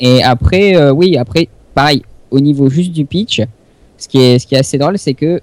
Et 0.00 0.22
après, 0.22 0.76
euh, 0.76 0.92
oui, 0.92 1.16
après, 1.16 1.48
pareil, 1.74 2.02
au 2.30 2.40
niveau 2.40 2.68
juste 2.70 2.92
du 2.92 3.04
pitch, 3.04 3.40
ce 3.98 4.08
qui 4.08 4.18
est, 4.18 4.38
ce 4.38 4.46
qui 4.46 4.54
est 4.54 4.58
assez 4.58 4.78
drôle, 4.78 4.98
c'est 4.98 5.14
que 5.14 5.40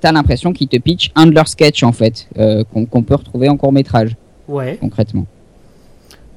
t'as 0.00 0.12
l'impression 0.12 0.52
qu'ils 0.52 0.68
te 0.68 0.76
pitch 0.76 1.10
un 1.14 1.26
de 1.26 1.34
leurs 1.34 1.48
sketchs, 1.48 1.82
en 1.82 1.92
fait, 1.92 2.26
euh, 2.38 2.64
qu'on, 2.64 3.02
peut 3.02 3.14
retrouver 3.14 3.48
en 3.48 3.56
court 3.56 3.72
métrage, 3.72 4.16
Ouais. 4.48 4.76
concrètement. 4.80 5.26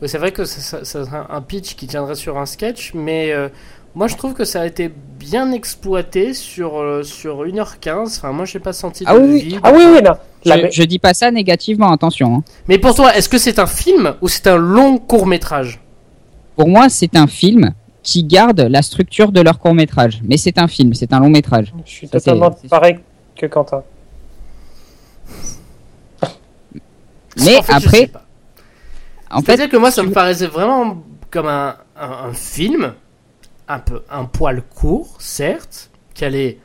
Oui, 0.02 0.08
c'est 0.08 0.20
vrai 0.20 0.32
que 0.32 0.46
ça, 0.46 0.62
ça- 0.62 0.86
ça 0.86 1.06
serait 1.06 1.18
un 1.30 1.42
pitch 1.42 1.76
qui 1.76 1.88
tiendrait 1.88 2.16
sur 2.16 2.38
un 2.38 2.46
sketch, 2.46 2.94
mais 2.94 3.32
moi 3.98 4.08
je 4.08 4.16
trouve 4.16 4.34
que 4.36 4.46
ça 4.46 4.62
a 4.62 4.66
été 4.68 4.92
bien 5.20 5.52
exploité 5.52 6.34
sur, 6.36 6.78
euh, 6.80 7.02
sur 7.02 7.44
1h15. 7.44 8.18
Enfin, 8.18 8.32
moi 8.32 8.46
j'ai 8.46 8.60
pas 8.60 8.72
senti 8.74 9.04
de 9.04 9.10
Ah 9.10 9.16
oui, 9.16 9.28
oui. 9.34 9.42
vide. 9.42 9.60
Ah 9.64 9.72
oui, 9.76 9.84
oui, 9.94 10.02
non. 10.04 10.14
Je, 10.46 10.68
je 10.72 10.84
dis 10.84 11.00
pas 11.00 11.16
ça 11.16 11.32
négativement, 11.32 11.92
attention. 11.92 12.36
hein. 12.36 12.44
Mais 12.68 12.78
pour 12.78 12.94
toi, 12.94 13.16
est-ce 13.16 13.28
que 13.28 13.40
c'est 13.40 13.58
un 13.60 13.66
film 13.66 14.14
ou 14.22 14.28
c'est 14.28 14.46
un 14.48 14.56
long 14.58 15.00
court 15.00 15.26
métrage 15.26 15.82
Pour 16.56 16.68
moi, 16.70 16.90
c'est 16.90 17.16
un 17.18 17.26
film 17.28 17.74
qui 18.04 18.24
garde 18.24 18.62
la 18.62 18.82
structure 18.84 19.32
de 19.32 19.42
leur 19.42 19.58
court 19.60 19.74
métrage. 19.74 20.22
Mais 20.24 20.38
c'est 20.38 20.60
un 20.60 20.68
film, 20.68 20.94
c'est 20.94 21.12
un 21.12 21.20
long 21.20 21.30
métrage. 21.30 21.74
Je 21.86 21.92
suis 21.92 22.08
Ça, 22.08 22.20
c'est- 22.20 22.26
totalement 22.32 22.56
c'est- 22.62 22.68
pareil 22.70 23.00
que 23.36 23.48
Quentin. 23.48 23.82
Mais 27.38 27.58
En 27.58 27.64
fait, 27.64 27.80
je 27.80 27.86
après, 27.88 28.08
pas. 28.08 28.26
en 29.32 29.40
fait, 29.42 29.46
C'est-à-dire 29.48 29.70
que 29.70 29.78
moi 29.78 29.92
ça 29.92 30.02
tu 30.04 30.08
me 30.08 30.14
paraissait 30.14 30.48
vraiment 30.48 31.04
comme 31.30 31.48
un, 31.48 31.76
un, 32.00 32.30
un 32.30 32.34
film, 32.34 32.94
un 33.68 33.80
peu 33.80 34.02
un 34.10 34.26
poil 34.26 34.62
court, 34.76 35.16
certes, 35.20 35.90
qui 36.14 36.26
allait. 36.26 36.58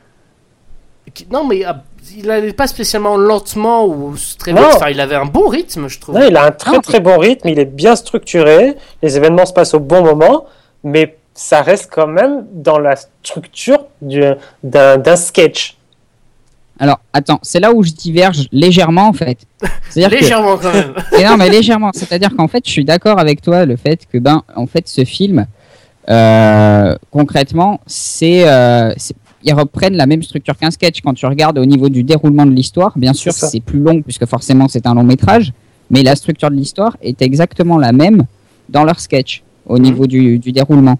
qui- 1.13 1.27
non, 1.31 1.45
mais 1.45 1.63
ah, 1.65 1.83
il 2.17 2.29
allait 2.31 2.53
pas 2.53 2.67
spécialement 2.67 3.17
lentement 3.17 3.85
ou 3.85 4.15
très 4.37 4.51
vite. 4.53 4.61
Enfin, 4.75 4.89
il 4.89 4.99
avait 5.01 5.15
un 5.15 5.25
bon 5.25 5.47
rythme, 5.47 5.87
je 5.87 5.99
trouve. 5.99 6.15
Non, 6.15 6.25
il 6.27 6.35
a 6.37 6.45
un 6.45 6.51
très 6.51 6.79
très 6.79 6.99
bon 6.99 7.17
rythme, 7.17 7.49
il 7.49 7.59
est 7.59 7.65
bien 7.65 7.95
structuré, 7.95 8.75
les 9.01 9.17
événements 9.17 9.45
se 9.45 9.53
passent 9.53 9.73
au 9.73 9.79
bon 9.79 10.03
moment, 10.03 10.45
mais 10.83 11.17
ça 11.33 11.61
reste 11.61 11.89
quand 11.91 12.07
même 12.07 12.45
dans 12.53 12.79
la 12.79 12.95
structure 13.23 13.85
du- 14.01 14.23
d'un 14.63 15.15
sketch. 15.15 15.77
alors 16.79 16.99
attends, 17.11 17.39
c'est 17.43 17.59
là 17.59 17.71
où 17.73 17.83
je 17.83 17.91
diverge 17.91 18.47
légèrement 18.51 19.07
en 19.07 19.13
fait. 19.13 19.39
Que 19.93 20.09
Légèrement 20.09 20.57
quand 20.57 20.73
même. 20.73 20.93
Et 21.17 21.23
non, 21.23 21.37
mais 21.37 21.49
légèrement. 21.49 21.91
C'est-à-dire 21.93 22.29
qu'en 22.35 22.47
fait, 22.47 22.65
je 22.65 22.71
suis 22.71 22.85
d'accord 22.85 23.19
avec 23.19 23.41
toi 23.41 23.65
le 23.65 23.75
fait 23.75 24.05
que 24.11 24.17
ben, 24.17 24.43
en 24.55 24.65
fait, 24.67 24.87
ce 24.87 25.05
film, 25.05 25.39
euh, 25.39 25.43
concrètement, 27.11 27.79
c'est, 27.85 28.47
euh, 28.47 28.93
c'est- 28.97 29.15
ils 29.43 29.53
reprennent 29.53 29.95
la 29.97 30.05
même 30.05 30.23
structure 30.23 30.57
qu'un 30.57 30.71
sketch. 30.71 31.01
Quand 31.01 31.13
tu 31.13 31.25
regardes 31.25 31.57
au 31.59 31.65
niveau 31.65 31.89
du 31.89 32.03
déroulement 32.03 32.45
de 32.45 32.51
l'histoire, 32.51 32.93
bien 32.97 33.13
sûr, 33.13 33.33
C'est 33.33 33.59
plus 33.59 33.79
long 33.79 34.01
puisque 34.01 34.25
forcément 34.25 34.67
c'est 34.67 34.85
un 34.87 34.93
long 34.95 35.03
métrage, 35.03 35.51
mais 35.89 36.01
la 36.03 36.15
structure 36.15 36.49
de 36.49 36.55
l'histoire 36.55 36.95
est 37.01 37.21
exactement 37.21 37.77
la 37.77 37.91
même 37.91 38.23
dans 38.69 38.83
leur 38.83 38.99
sketch 38.99 39.43
au 39.65 39.79
niveau 39.79 40.07
du, 40.07 40.39
du 40.39 40.51
déroulement. 40.51 40.97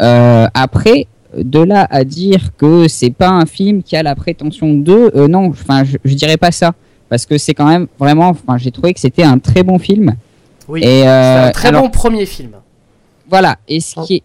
Euh, 0.00 0.46
après, 0.52 1.06
de 1.36 1.58
là 1.60 1.86
à 1.90 2.04
dire 2.04 2.50
que 2.56 2.88
c'est 2.88 3.10
pas 3.10 3.28
un 3.28 3.46
film 3.46 3.82
qui 3.82 3.96
a 3.96 4.02
la 4.02 4.14
prétention 4.14 4.74
de, 4.74 5.10
euh, 5.14 5.28
non, 5.28 5.46
enfin, 5.46 5.84
je, 5.84 5.96
je 6.04 6.14
dirais 6.14 6.36
pas 6.36 6.50
ça 6.50 6.74
parce 7.08 7.24
que 7.26 7.38
c'est 7.38 7.54
quand 7.54 7.66
même 7.68 7.86
vraiment, 7.98 8.28
enfin, 8.30 8.58
j'ai 8.58 8.70
trouvé 8.72 8.92
que 8.94 9.00
c'était 9.00 9.22
un 9.22 9.38
très 9.38 9.62
bon 9.62 9.78
film. 9.78 10.14
Oui. 10.68 10.80
C'est 10.82 11.06
euh, 11.06 11.48
un 11.48 11.50
très 11.52 11.68
alors, 11.68 11.82
bon 11.82 11.90
premier 11.90 12.26
film. 12.26 12.50
voilà. 13.30 13.56
Et 13.68 13.80
ce 13.80 13.94
qui 14.04 14.16
est 14.16 14.22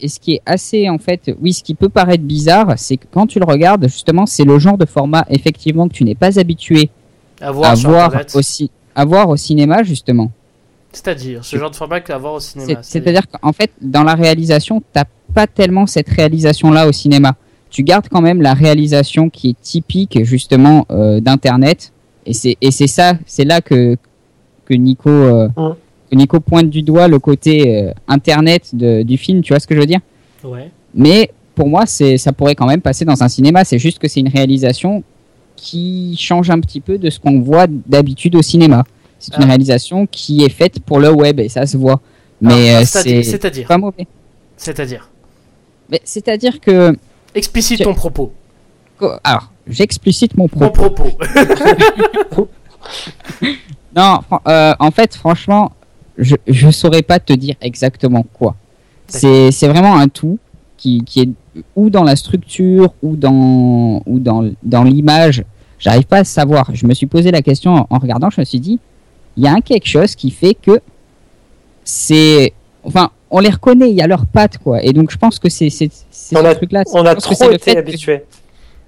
et 0.00 0.08
ce 0.08 0.18
qui 0.20 0.34
est 0.34 0.42
assez 0.46 0.88
en 0.88 0.98
fait, 0.98 1.34
oui, 1.40 1.52
ce 1.52 1.62
qui 1.62 1.74
peut 1.74 1.88
paraître 1.88 2.24
bizarre, 2.24 2.74
c'est 2.76 2.96
que 2.96 3.06
quand 3.10 3.26
tu 3.26 3.38
le 3.38 3.44
regardes, 3.44 3.88
justement, 3.88 4.26
c'est 4.26 4.44
le 4.44 4.58
genre 4.58 4.78
de 4.78 4.86
format 4.86 5.24
effectivement 5.30 5.88
que 5.88 5.94
tu 5.94 6.04
n'es 6.04 6.14
pas 6.14 6.38
habitué 6.38 6.90
À 7.40 7.52
voir 7.52 8.14
à 8.14 8.20
aussi, 8.34 8.70
à 8.94 9.04
voir 9.04 9.28
au 9.28 9.36
cinéma 9.36 9.82
justement. 9.82 10.30
C'est-à-dire, 10.92 11.44
ce 11.44 11.56
genre 11.56 11.70
de 11.70 11.76
format 11.76 12.00
qu'à 12.00 12.16
voir 12.18 12.34
au 12.34 12.40
cinéma. 12.40 12.80
C'est-à-dire 12.82 13.28
qu'en 13.28 13.52
fait, 13.52 13.70
dans 13.80 14.02
la 14.02 14.14
réalisation, 14.14 14.82
t'as 14.92 15.04
pas 15.34 15.46
tellement 15.46 15.86
cette 15.86 16.08
réalisation-là 16.08 16.88
au 16.88 16.92
cinéma. 16.92 17.36
Tu 17.70 17.82
gardes 17.82 18.08
quand 18.08 18.22
même 18.22 18.40
la 18.40 18.54
réalisation 18.54 19.28
qui 19.28 19.50
est 19.50 19.60
typique 19.60 20.24
justement 20.24 20.86
euh, 20.90 21.20
d'internet, 21.20 21.92
et 22.24 22.32
c'est 22.32 22.86
ça, 22.86 23.14
c'est 23.26 23.44
là 23.44 23.60
que 23.60 23.96
que 24.64 24.74
Nico 24.74 25.08
euh, 25.08 25.48
Mhm. 25.56 25.74
Nico 26.12 26.40
pointe 26.40 26.70
du 26.70 26.82
doigt 26.82 27.08
le 27.08 27.18
côté 27.18 27.76
euh, 27.84 27.92
internet 28.08 28.70
de- 28.74 29.02
du 29.02 29.16
film. 29.18 29.42
Tu 29.42 29.52
vois 29.52 29.60
ce 29.60 29.66
que 29.66 29.74
je 29.74 29.80
veux 29.80 29.86
dire? 29.86 30.00
Ouais. 30.44 30.70
Mais 30.94 31.30
pour 31.54 31.68
moi, 31.68 31.84
c'est 31.86 32.16
ça 32.18 32.32
pourrait 32.32 32.54
quand 32.54 32.66
même 32.66 32.80
passer 32.80 33.04
dans 33.04 33.22
un 33.22 33.28
cinéma. 33.28 33.64
C'est 33.64 33.78
juste 33.78 33.98
que 33.98 34.08
c'est 34.08 34.20
une 34.20 34.28
réalisation 34.28 35.02
qui 35.56 36.16
change 36.18 36.50
un 36.50 36.60
petit 36.60 36.80
peu 36.80 36.98
de 36.98 37.10
ce 37.10 37.18
qu'on 37.18 37.40
voit 37.40 37.66
d'habitude 37.68 38.36
au 38.36 38.42
cinéma. 38.42 38.84
C'est 39.18 39.36
une 39.36 39.42
Ah. 39.42 39.46
réalisation 39.48 40.06
qui 40.06 40.44
est 40.44 40.48
faite 40.50 40.78
pour 40.80 41.00
le 41.00 41.10
web 41.10 41.40
et 41.40 41.48
ça 41.48 41.66
se 41.66 41.76
voit. 41.76 42.00
Mais 42.40 42.70
Ah, 42.74 42.80
euh, 42.80 42.84
c'est 42.86 43.22
C'est-à-dire. 43.24 43.66
pas 43.66 43.76
mauvais. 43.78 44.06
C'est-à-dire. 44.56 45.10
C'est-à-dire 46.04 46.60
que 46.60 46.96
Explicite 47.34 47.82
ton 47.82 47.94
propos. 47.94 48.32
alors 49.24 49.50
j'explicite 49.68 50.36
mon 50.36 50.44
Mon 50.44 50.70
propos. 50.70 50.90
propos. 50.90 51.18
Non, 53.96 54.20
euh, 54.46 54.74
en 54.78 54.90
fait, 54.90 55.14
franchement, 55.16 55.72
je 56.18 56.36
je 56.46 56.70
saurais 56.70 57.02
pas 57.02 57.18
te 57.20 57.32
dire 57.32 57.54
exactement 57.60 58.24
quoi. 58.32 58.56
C'est 59.06 59.50
c'est 59.52 59.68
vraiment 59.68 59.96
un 59.96 60.08
tout 60.08 60.38
qui 60.76 61.02
qui 61.04 61.20
est 61.20 61.28
ou 61.76 61.88
dans 61.90 62.04
la 62.04 62.16
structure 62.16 62.92
ou 63.02 63.16
dans 63.16 64.02
ou 64.06 64.18
dans 64.18 64.48
dans 64.62 64.82
l'image. 64.84 65.44
J'arrive 65.78 66.04
pas 66.04 66.18
à 66.18 66.24
savoir. 66.24 66.70
Je 66.74 66.86
me 66.86 66.94
suis 66.94 67.06
posé 67.06 67.30
la 67.30 67.40
question 67.42 67.74
en, 67.74 67.86
en 67.88 67.98
regardant. 67.98 68.30
Je 68.30 68.40
me 68.40 68.44
suis 68.44 68.60
dit, 68.60 68.78
il 69.36 69.44
y 69.44 69.46
a 69.48 69.52
un 69.52 69.60
quelque 69.60 69.86
chose 69.86 70.14
qui 70.16 70.30
fait 70.30 70.54
que 70.54 70.80
c'est 71.84 72.52
enfin 72.84 73.10
on 73.30 73.40
les 73.40 73.50
reconnaît, 73.50 73.90
il 73.90 73.96
y 73.96 74.00
a 74.00 74.06
leurs 74.06 74.24
pattes, 74.24 74.56
quoi. 74.56 74.82
Et 74.82 74.92
donc, 74.94 75.10
je 75.10 75.18
pense 75.18 75.38
que 75.38 75.50
c'est 75.50 75.68
c'est 75.68 75.90
c'est 76.10 76.36
On 76.36 76.40
ce 76.40 76.46
a- 76.46 76.54
truc-là. 76.54 76.82
On 76.94 77.04
a 77.04 77.14
trop 77.14 77.34
le 77.48 77.54
été 77.56 77.74
que- 77.74 77.80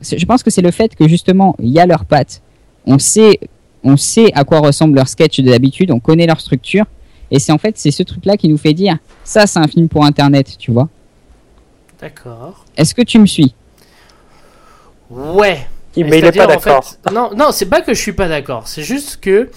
c'est- 0.01 0.19
Je 0.19 0.25
pense 0.25 0.43
que 0.43 0.51
c'est 0.51 0.63
le 0.63 0.71
fait 0.71 0.95
que 0.97 1.07
justement, 1.07 1.55
il 1.59 1.69
y 1.69 1.79
a 1.79 1.85
leurs 1.85 2.07
pattes. 2.07 2.41
On 2.87 2.99
sait, 2.99 3.39
on 3.85 3.99
sait 3.99 4.33
à 4.35 4.45
quoi 4.45 4.61
ressemble 4.61 4.95
leur 4.97 5.09
sketch 5.09 5.41
d'habitude, 5.41 5.91
on 5.91 6.01
connaît 6.01 6.27
leur 6.27 6.41
structure. 6.41 6.87
Et 7.31 7.39
c'est 7.39 7.53
en 7.53 7.59
fait, 7.59 7.79
c'est 7.79 7.91
ce 7.91 8.03
truc-là 8.03 8.37
qui 8.37 8.49
nous 8.49 8.59
fait 8.59 8.73
dire, 8.75 8.97
ça, 9.25 9.47
c'est 9.47 9.59
un 9.59 9.69
film 9.69 9.89
pour 9.89 10.05
Internet, 10.05 10.57
tu 10.59 10.73
vois. 10.73 10.89
D'accord. 12.01 12.65
Est-ce 12.77 12.95
que 12.95 13.03
tu 13.03 13.19
me 13.19 13.27
suis? 13.27 13.55
Ouais. 15.11 15.67
Il- 15.97 16.05
Mais 16.07 16.19
il 16.19 16.25
n'est 16.25 16.33
pas 16.33 16.47
en 16.47 16.59
fait- 16.61 16.71
d'accord. 16.71 16.95
non, 17.13 17.31
non, 17.37 17.51
c'est 17.53 17.67
pas 17.67 17.81
que 17.81 17.95
je 17.95 18.01
suis 18.01 18.13
pas 18.13 18.29
d'accord. 18.29 18.69
C'est 18.69 18.83
juste 18.85 19.19
que 19.21 19.51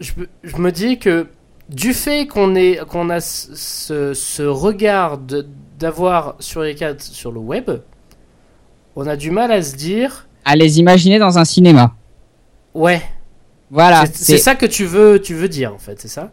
je, 0.00 0.12
me- 0.16 0.28
je 0.42 0.56
me 0.56 0.72
dis 0.72 0.98
que 0.98 1.26
du 1.68 1.92
fait 1.92 2.26
qu'on 2.26 2.54
qu'on 2.88 3.10
a 3.10 3.20
ce, 3.20 4.14
ce- 4.14 4.42
regard 4.42 5.18
de- 5.18 5.46
d'avoir 5.78 6.36
sur 6.40 6.62
les 6.62 6.74
quatre 6.74 7.02
sur 7.02 7.30
le 7.32 7.40
web, 7.40 7.70
on 8.96 9.06
a 9.06 9.14
du 9.16 9.30
mal 9.30 9.52
à 9.52 9.62
se 9.62 9.76
dire 9.76 10.26
À 10.46 10.56
les 10.56 10.78
imaginer 10.80 11.18
dans 11.18 11.38
un 11.38 11.44
cinéma. 11.44 11.94
ouais. 12.74 13.02
Voilà. 13.70 14.06
c'est 14.06 14.16
c'est 14.24 14.38
ça 14.38 14.54
que 14.54 14.64
tu 14.64 14.86
veux 14.86 15.20
tu 15.20 15.34
veux 15.34 15.48
dire 15.50 15.74
en 15.74 15.78
fait, 15.78 16.00
c'est 16.00 16.08
ça? 16.08 16.32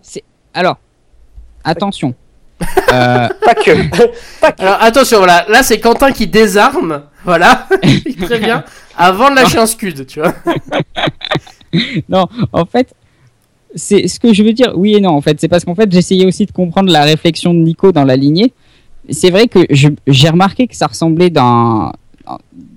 Alors, 0.56 0.78
attention. 1.64 2.16
Euh, 2.94 3.28
Pas 3.44 3.54
que. 3.56 3.90
pas 4.40 4.52
que. 4.54 4.62
Alors 4.62 4.78
attention, 4.82 5.18
voilà, 5.18 5.46
là 5.50 5.62
c'est 5.62 5.80
Quentin 5.82 6.12
qui 6.14 6.26
désarme, 6.28 7.02
voilà, 7.26 7.68
il 7.84 8.16
prévient 8.16 8.62
avant 8.96 9.30
de 9.30 9.36
lâcher 9.36 9.58
un 9.58 9.66
scud, 9.66 10.06
tu 10.08 10.22
vois. 10.22 10.34
non, 12.10 12.28
en 12.54 12.64
fait, 12.66 12.94
c'est 13.76 14.08
ce 14.08 14.20
que 14.20 14.34
je 14.34 14.44
veux 14.44 14.54
dire. 14.54 14.72
Oui 14.78 14.96
et 14.96 15.02
non, 15.02 15.10
en 15.10 15.22
fait, 15.22 15.42
c'est 15.42 15.50
parce 15.50 15.66
qu'en 15.66 15.76
fait, 15.76 15.92
j'essayais 15.92 16.26
aussi 16.26 16.46
de 16.46 16.52
comprendre 16.54 16.90
la 16.92 17.04
réflexion 17.04 17.54
de 17.54 17.60
Nico 17.60 17.92
dans 17.92 18.06
la 18.06 18.16
lignée. 18.16 18.54
C'est 19.10 19.32
vrai 19.32 19.48
que 19.48 19.60
j'ai 19.70 20.30
remarqué 20.30 20.68
que 20.68 20.76
ça 20.76 20.88
ressemblait 20.88 21.30
dans, 21.32 21.92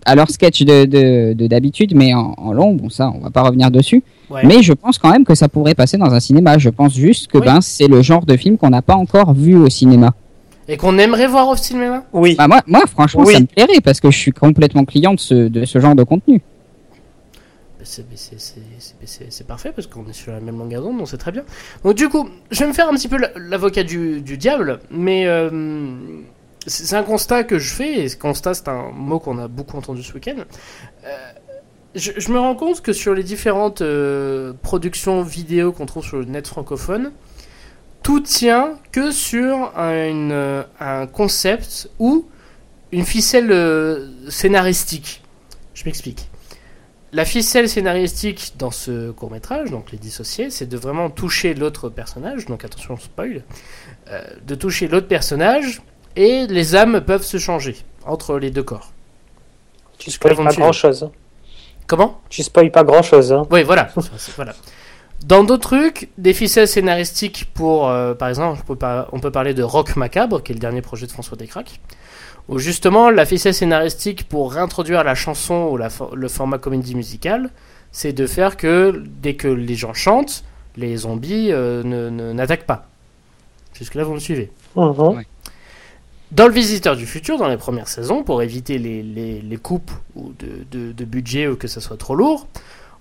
à 0.05 0.15
leur 0.17 0.29
sketch 0.31 0.63
de 0.63 0.87
de- 0.87 1.33
de 1.35 1.47
d'habitude, 1.47 1.95
mais 1.95 2.15
en, 2.15 2.35
en 2.37 2.53
long. 2.53 2.75
Bon, 2.75 2.89
ça, 2.89 3.13
on 3.15 3.21
va 3.21 3.31
pas 3.31 3.43
revenir 3.43 3.71
dessus. 3.71 4.03
Ouais. 4.31 4.43
Mais 4.45 4.63
je 4.63 4.73
pense 4.75 4.99
quand 4.99 5.11
même 5.11 5.25
que 5.25 5.35
ça 5.35 5.49
pourrait 5.49 5.75
passer 5.75 5.97
dans 5.97 6.13
un 6.13 6.21
cinéma. 6.21 6.59
Je 6.59 6.69
pense 6.71 6.95
juste 6.95 7.29
que 7.31 7.39
Oui. 7.39 7.45
ben 7.47 7.61
c'est 7.61 7.89
le 7.89 8.03
genre 8.03 8.27
de 8.27 8.37
film 8.37 8.59
qu'on 8.59 8.71
n'a 8.71 8.83
pas 8.83 8.95
encore 8.97 9.33
vu 9.33 9.57
au 9.57 9.69
cinéma. 9.71 10.13
Et 10.71 10.77
qu'on 10.77 10.99
aimerait 10.99 11.27
voir 11.29 11.49
au 11.49 11.57
cinéma? 11.57 12.05
Oui. 12.13 12.35
Bah 12.37 12.47
moi, 12.47 12.61
moi 12.67 12.83
franchement, 12.87 13.23
Oui. 13.27 13.33
ça 13.35 13.41
me 13.41 13.47
plairait 13.47 13.81
parce 13.83 14.01
que 14.01 14.11
je 14.11 14.19
suis 14.19 14.33
complètement 14.33 14.85
client 14.85 15.15
de 15.15 15.21
ce, 15.21 15.35
de 15.49 15.65
ce 15.65 15.79
genre 15.81 15.95
de 15.95 16.03
contenu. 16.03 16.43
Mais 17.81 17.85
C'est 19.07 19.47
parfait 19.47 19.73
parce 19.75 19.87
qu'on 19.87 20.07
est 20.09 20.13
sur 20.13 20.33
la 20.33 20.41
même 20.41 20.59
longueur 20.59 20.83
d'onde, 20.83 20.99
donc 20.99 21.09
c'est 21.09 21.17
très 21.17 21.33
bien. 21.33 21.45
Donc 21.85 21.95
du 21.95 22.09
coup, 22.09 22.29
je 22.51 22.61
vais 22.61 22.67
me 22.69 22.73
faire 22.73 22.89
un 22.89 22.95
petit 22.95 23.09
peu 23.09 23.17
la- 23.17 23.31
l'avocat 23.37 23.83
du, 23.85 24.21
du 24.21 24.37
diable, 24.37 24.81
mais 24.91 25.27
euh, 25.27 25.49
c'est 26.67 26.85
c'est 26.85 26.97
un 26.97 27.03
constat 27.03 27.45
que 27.45 27.59
je 27.59 27.73
fais, 27.73 28.01
et 28.01 28.09
ce 28.09 28.17
constat 28.17 28.53
c'est 28.55 28.69
un 28.69 28.91
mot 28.95 29.19
qu'on 29.19 29.39
a 29.39 29.49
beaucoup 29.49 29.77
entendu 29.79 30.03
ce 30.03 30.13
week-end. 30.13 30.37
Euh, 31.07 31.09
je, 31.95 32.13
je 32.17 32.33
me 32.33 32.39
rends 32.39 32.55
compte 32.55 32.81
que 32.81 32.93
sur 32.93 33.15
les 33.15 33.23
différentes 33.23 33.83
euh, 33.83 34.53
productions 34.63 35.23
vidéo 35.23 35.73
qu'on 35.73 35.87
trouve 35.87 36.05
sur 36.05 36.19
le 36.19 36.25
net 36.25 36.47
francophone, 36.47 37.13
tout 38.03 38.21
tient 38.21 38.79
que 38.93 39.11
sur 39.11 39.77
un, 39.77 40.09
une, 40.09 40.33
euh, 40.33 40.63
un 40.81 41.07
concept 41.07 41.91
ou 41.99 42.27
une 42.93 43.05
ficelle 43.05 43.53
euh, 43.53 44.09
scénaristique. 44.31 45.23
Je 45.75 45.85
m'explique. 45.85 46.29
La 47.13 47.25
ficelle 47.25 47.69
scénaristique 47.69 48.55
dans 48.59 48.71
ce 48.71 49.11
court 49.11 49.31
métrage, 49.31 49.71
donc 49.71 49.93
les 49.93 49.99
dissociés, 49.99 50.51
c'est 50.51 50.67
de 50.67 50.77
vraiment 50.77 51.09
toucher 51.09 51.55
l'autre 51.55 51.89
personnage, 51.89 52.45
donc 52.47 52.65
attention 52.65 52.99
spoil, 52.99 53.45
euh, 54.11 54.23
de 54.47 54.55
toucher 54.55 54.89
l'autre 54.89 55.09
personnage 55.09 55.81
et 56.17 56.47
les 56.47 56.77
âmes 56.77 57.01
peuvent 57.01 57.25
se 57.25 57.39
changer 57.39 57.77
entre 58.05 58.39
les 58.39 58.51
deux 58.51 58.63
corps. 58.63 58.93
Tu 59.99 60.11
spoil 60.11 60.37
pas 60.37 60.53
grand 60.53 60.73
chose. 60.73 61.11
Comment? 61.89 62.21
Tu 62.29 62.43
spoil 62.45 62.71
pas 62.71 62.85
grand 62.85 63.03
chose. 63.03 63.33
Hein. 63.33 63.43
Oui, 63.51 63.65
voilà. 63.65 63.89
Voilà. 64.37 64.53
Dans 65.25 65.43
d'autres 65.43 65.69
trucs, 65.71 66.11
des 66.17 66.33
ficelles 66.33 66.69
scénaristiques 66.69 67.51
pour, 67.53 67.89
euh, 67.89 68.15
par 68.15 68.29
exemple, 68.29 68.61
on 68.63 68.67
peut, 68.67 68.77
par- 68.77 69.09
on 69.13 69.19
peut 69.19 69.33
parler 69.33 69.53
de 69.55 69.65
Rock 69.65 69.97
Macabre, 69.97 70.43
qui 70.45 70.53
est 70.53 70.55
le 70.55 70.61
dernier 70.61 70.81
projet 70.83 71.07
de 71.07 71.11
François 71.13 71.37
Descraques, 71.37 71.81
où 72.49 72.59
justement 72.61 73.11
la 73.11 73.27
ficelle 73.27 73.53
scénaristique 73.55 74.29
pour 74.29 74.53
réintroduire 74.53 75.03
la 75.03 75.17
chanson 75.17 75.69
ou 75.73 75.77
la 75.77 75.91
for- 75.91 76.15
le 76.15 76.29
format 76.29 76.59
comédie 76.59 76.95
musicale, 76.95 77.51
c'est 77.91 78.13
de 78.13 78.27
faire 78.29 78.57
que 78.57 79.03
dès 79.21 79.35
que 79.35 79.49
les 79.49 79.75
gens 79.75 79.93
chantent, 79.95 80.45
les 80.77 80.97
zombies 80.99 81.49
euh, 81.51 81.83
ne- 81.83 82.11
ne- 82.11 82.33
n'attaquent 82.33 82.67
pas. 82.67 82.87
Jusque-là, 83.75 84.05
vous 84.05 84.15
me 84.15 84.21
suivez. 84.21 84.53
Mhm. 84.77 85.25
Dans 86.31 86.47
le 86.47 86.53
Visiteur 86.53 86.95
du 86.97 87.07
Futur, 87.07 87.39
dans 87.39 87.49
les 87.49 87.57
premières 87.57 87.89
saisons, 87.89 88.23
pour 88.23 88.43
éviter 88.43 88.79
les, 88.79 89.03
les, 89.03 89.41
les 89.41 89.57
coupes 89.57 89.91
ou 90.15 90.33
de, 90.39 90.65
de, 90.71 90.93
de 90.93 91.05
budget 91.05 91.49
ou 91.49 91.57
que 91.57 91.69
ça 91.69 91.81
soit 91.81 91.97
trop 91.97 92.15
lourd, 92.15 92.47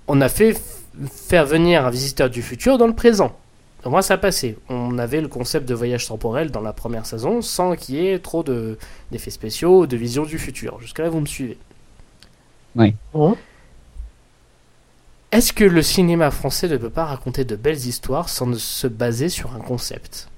on 0.07 0.21
a 0.21 0.29
fait 0.29 0.59
faire 1.11 1.45
venir 1.45 1.85
un 1.85 1.89
Visiteur 1.89 2.29
du 2.29 2.41
Futur 2.41 2.77
dans 2.77 2.87
le 2.87 2.95
présent. 2.95 3.35
Au 3.83 3.89
moins, 3.89 4.01
ça 4.01 4.15
a 4.15 4.17
passé. 4.17 4.57
On 4.69 4.97
avait 4.97 5.21
le 5.21 5.27
concept 5.27 5.67
de 5.67 5.73
voyage 5.75 6.07
temporel 6.07 6.51
dans 6.51 6.61
la 6.61 6.73
première 6.73 7.05
saison 7.05 7.41
sans 7.41 7.75
qu'il 7.75 7.95
y 7.95 8.07
ait 8.07 8.19
trop 8.19 8.43
de- 8.43 8.77
d'effets 9.11 9.29
spéciaux 9.29 9.81
ou 9.81 9.87
de 9.87 9.97
vision 9.97 10.23
du 10.23 10.39
futur. 10.39 10.79
Jusque-là, 10.79 11.09
vous 11.09 11.19
me 11.19 11.25
suivez. 11.25 11.57
Oui. 12.75 12.95
Est-ce 15.31 15.51
que 15.51 15.65
le 15.65 15.81
cinéma 15.81 16.31
français 16.31 16.69
ne 16.69 16.77
peut 16.77 16.89
pas 16.89 17.05
raconter 17.05 17.43
de 17.43 17.55
belles 17.57 17.85
histoires 17.85 18.29
sans 18.29 18.57
se 18.57 18.87
baser 18.87 19.29
sur 19.29 19.53
un 19.53 19.59
concept? 19.59 20.29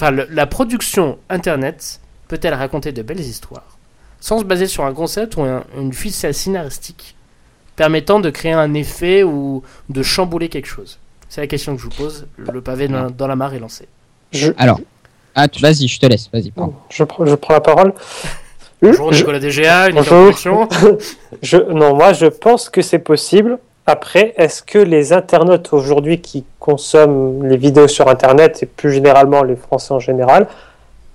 Enfin, 0.00 0.12
le- 0.12 0.26
la 0.30 0.46
production 0.46 1.18
internet 1.28 2.00
peut-elle 2.26 2.54
raconter 2.54 2.90
de 2.90 3.02
belles 3.02 3.20
histoires? 3.20 3.76
Sans 4.18 4.38
se 4.38 4.44
baser 4.44 4.66
sur 4.66 4.86
un 4.86 4.94
concept 4.94 5.36
ou 5.36 5.42
un- 5.42 5.62
une 5.76 5.92
ficelle 5.92 6.32
scénaristique 6.32 7.14
permettant 7.76 8.18
de 8.18 8.30
créer 8.30 8.52
un 8.52 8.72
effet 8.72 9.22
ou 9.24 9.62
de 9.90 10.02
chambouler 10.02 10.48
quelque 10.48 10.68
chose? 10.68 10.98
C'est 11.28 11.42
la 11.42 11.46
question 11.46 11.76
que 11.76 11.82
je 11.82 11.86
vous 11.88 11.94
pose. 11.94 12.26
Le 12.38 12.62
pavé 12.62 12.88
dans, 12.88 13.10
dans 13.10 13.26
la 13.26 13.36
mare 13.36 13.52
est 13.52 13.58
lancé. 13.58 13.88
Je, 14.32 14.52
Alors, 14.56 14.80
ah, 15.34 15.48
tu- 15.48 15.60
vas-y, 15.60 15.86
je 15.86 16.00
te 16.00 16.06
laisse, 16.06 16.30
vas-y. 16.32 16.50
pardon. 16.50 16.72
je, 16.88 17.04
prends- 17.04 17.26
je 17.26 17.34
prends 17.34 17.52
la 17.54 17.60
parole. 17.60 17.92
Bonjour 18.80 19.12
Je- 19.12 19.18
Nicolas 19.18 19.38
DGA, 19.38 19.90
une 19.90 19.96
Bonjour. 19.96 20.16
introduction. 20.16 20.66
Je, 21.42 21.58
non, 21.58 21.94
moi 21.94 22.14
je 22.14 22.24
pense 22.24 22.70
que 22.70 22.80
c'est 22.80 22.98
possible. 23.00 23.58
Après, 23.90 24.34
est-ce 24.36 24.62
que 24.62 24.78
les 24.78 25.12
internautes 25.12 25.72
aujourd'hui 25.72 26.20
qui 26.20 26.44
consomment 26.60 27.44
les 27.48 27.56
vidéos 27.56 27.88
sur 27.88 28.06
Internet 28.08 28.62
et 28.62 28.66
plus 28.66 28.92
généralement 28.92 29.42
les 29.42 29.56
Français 29.56 29.92
en 29.92 29.98
général 29.98 30.46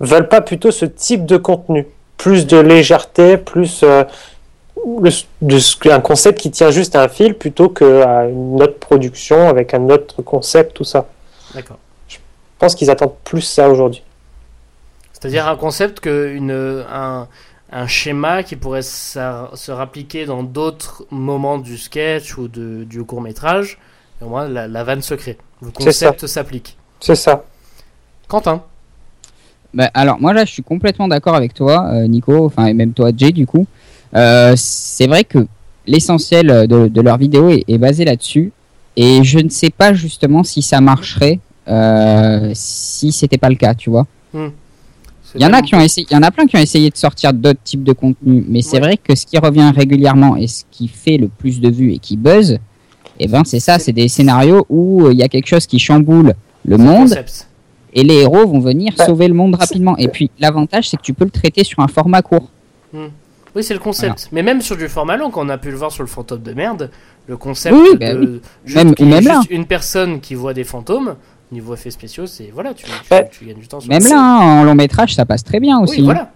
veulent 0.02 0.28
pas 0.28 0.42
plutôt 0.42 0.72
ce 0.72 0.84
type 0.84 1.26
de 1.26 1.38
contenu, 1.38 1.88
plus 2.18 2.46
de 2.48 2.58
légèreté, 2.58 3.38
plus 3.38 3.82
euh, 3.84 4.04
le- 5.02 5.10
de- 5.42 5.90
un 5.90 6.02
concept 6.02 6.42
qui 6.42 6.52
tient 6.52 6.70
juste 6.70 6.98
à 6.98 7.04
un 7.04 7.08
fil 7.08 7.34
plutôt 7.36 7.70
qu'à 7.70 8.26
une 8.26 8.62
autre 8.62 8.78
production 8.78 9.48
avec 9.48 9.74
un 9.74 9.90
autre 9.90 10.22
concept, 10.22 10.74
tout 10.74 10.84
ça? 10.84 11.06
D'accord. 11.54 11.78
Je 12.10 12.18
pense 12.60 12.76
qu'ils 12.76 12.90
attendent 12.92 13.16
plus 13.24 13.40
ça 13.42 13.70
aujourd'hui. 13.70 14.04
C'est-à-dire 15.14 15.48
un 15.48 15.56
concept 15.56 16.02
que 16.02 16.28
une, 16.28 16.84
un, 16.94 17.30
un 17.76 17.88
schéma 17.88 18.42
qui 18.42 18.56
pourrait 18.56 18.82
sa- 18.82 19.52
se 19.54 19.70
rappliquer 19.72 20.26
dans 20.26 20.44
d'autres 20.44 21.06
moments 21.12 21.58
du 21.58 21.78
sketch 21.78 22.38
ou 22.38 22.48
de, 22.48 22.86
du 22.86 23.04
court 23.04 23.22
métrage. 23.22 23.78
Et 24.22 24.24
au 24.24 24.30
moins 24.30 24.48
la, 24.48 24.68
la 24.68 24.84
vanne 24.86 25.02
se 25.02 25.14
crée. 25.14 25.38
Le 25.62 25.72
concept 25.72 26.26
s'applique. 26.26 26.78
C'est 27.02 27.16
ça. 27.16 27.44
Quentin. 28.30 28.64
Bah, 29.74 29.92
alors 29.94 30.20
moi 30.22 30.32
là 30.32 30.46
je 30.46 30.52
suis 30.52 30.64
complètement 30.64 31.10
d'accord 31.10 31.36
avec 31.36 31.54
toi 31.54 31.90
euh, 31.92 32.08
Nico, 32.08 32.46
enfin 32.46 32.68
et 32.68 32.74
même 32.74 32.94
toi 32.94 33.12
Jay 33.16 33.32
du 33.34 33.46
coup. 33.46 33.68
Euh, 34.16 34.54
c'est 34.56 35.08
vrai 35.08 35.26
que 35.26 35.46
l'essentiel 35.86 36.68
de, 36.68 36.88
de 36.88 37.02
leur 37.02 37.18
vidéo 37.18 37.50
est, 37.50 37.66
est 37.68 37.78
basé 37.78 38.06
là-dessus 38.06 38.54
et 38.96 39.22
je 39.26 39.40
ne 39.40 39.50
sais 39.50 39.70
pas 39.70 39.94
justement 39.94 40.44
si 40.44 40.62
ça 40.62 40.80
marcherait 40.80 41.40
euh, 41.68 42.52
si 42.54 43.12
c'était 43.12 43.38
pas 43.38 43.50
le 43.50 43.56
cas, 43.56 43.74
tu 43.74 43.90
vois. 43.90 44.08
Il 45.36 45.42
y 45.42 45.46
en 45.46 45.54
a 45.54 45.62
qui 45.62 45.76
ont 45.76 45.80
essayé, 45.82 46.08
il 46.10 46.14
y 46.14 46.18
en 46.18 46.24
a 46.24 46.32
plein 46.32 46.46
qui 46.48 46.56
ont 46.56 46.60
essayé 46.62 46.90
de 46.90 46.96
sortir 46.98 47.34
d'autres 47.34 47.60
types 47.64 47.84
de 47.84 47.94
contenus, 47.94 48.44
mais 48.48 48.62
c'est 48.62 48.80
vrai 48.80 48.98
que 48.98 49.16
ce 49.16 49.26
qui 49.26 49.38
revient 49.38 49.72
régulièrement 49.76 50.36
et 50.38 50.48
ce 50.48 50.64
qui 50.72 50.88
fait 50.88 51.18
le 51.18 51.28
plus 51.28 51.60
de 51.60 51.70
vues 51.70 51.94
et 51.94 52.00
qui 52.00 52.16
buzz, 52.18 52.58
eh 53.20 53.28
ben 53.28 53.44
c'est 53.44 53.60
ça, 53.60 53.80
c'est 53.80 53.92
des 53.94 54.08
scénarios 54.08 54.66
où 54.70 55.06
euh, 55.06 55.14
il 55.14 55.20
y 55.20 55.24
a 55.24 55.28
quelque 55.28 55.48
chose 55.48 55.66
qui 55.66 55.80
chamboule 55.80 56.34
le 56.66 56.78
monde 56.78 57.10
Concept. 57.10 57.48
et 57.94 58.04
les 58.04 58.22
héros 58.22 58.48
vont 58.48 58.60
venir 58.60 58.94
Bah, 58.98 59.06
sauver 59.06 59.28
le 59.28 59.34
monde 59.34 59.56
rapidement. 59.56 59.98
Et 59.98 60.08
puis 60.08 60.32
l'avantage, 60.40 60.90
c'est 60.90 60.98
que 60.98 61.02
tu 61.02 61.14
peux 61.14 61.26
le 61.26 61.32
traiter 61.32 61.64
sur 61.64 61.80
un 61.80 61.88
format 61.88 62.22
court. 62.22 62.50
Oui, 62.94 63.64
c'est 63.64 63.74
le 63.74 63.80
concept. 63.80 64.30
Mais 64.34 64.44
même 64.44 64.62
sur 64.62 64.76
du 64.76 64.88
format 64.90 65.16
long, 65.18 65.32
quand 65.32 65.46
on 65.46 65.50
a 65.50 65.58
pu 65.58 65.70
le 65.72 65.78
voir 65.78 65.92
sur 65.92 66.04
le 66.04 66.10
fantôme 66.10 66.42
de 66.42 66.54
merde, 66.54 66.92
le 67.28 67.38
concept 67.38 67.74
Oui, 67.76 67.82
oui, 67.92 67.94
de 67.94 68.00
bah 68.00 68.20
oui. 68.20 68.42
juste 68.66 69.00
Même- 69.02 69.24
juste 69.24 69.50
une 69.50 69.66
personne 69.66 70.20
qui 70.20 70.36
voit 70.36 70.54
des 70.54 70.66
fantômes, 70.66 71.16
niveau 71.52 71.74
effets 71.76 71.92
spéciaux, 71.92 72.26
c'est 72.28 72.50
voilà, 72.54 72.74
tu, 72.74 72.86
tu, 72.86 72.92
Ouais. 73.14 73.30
tu 73.32 73.46
gagnes 73.46 73.58
du 73.58 73.68
temps. 73.68 73.80
sur 73.80 73.90
Même 73.90 74.04
là, 74.04 74.18
hein, 74.18 74.62
en 74.62 74.64
long 74.64 74.76
métrage, 74.76 75.16
ça 75.16 75.26
passe 75.26 75.44
très 75.44 75.60
bien 75.60 75.80
aussi. 75.80 76.02
Oui, 76.02 76.06
voilà. 76.06 76.30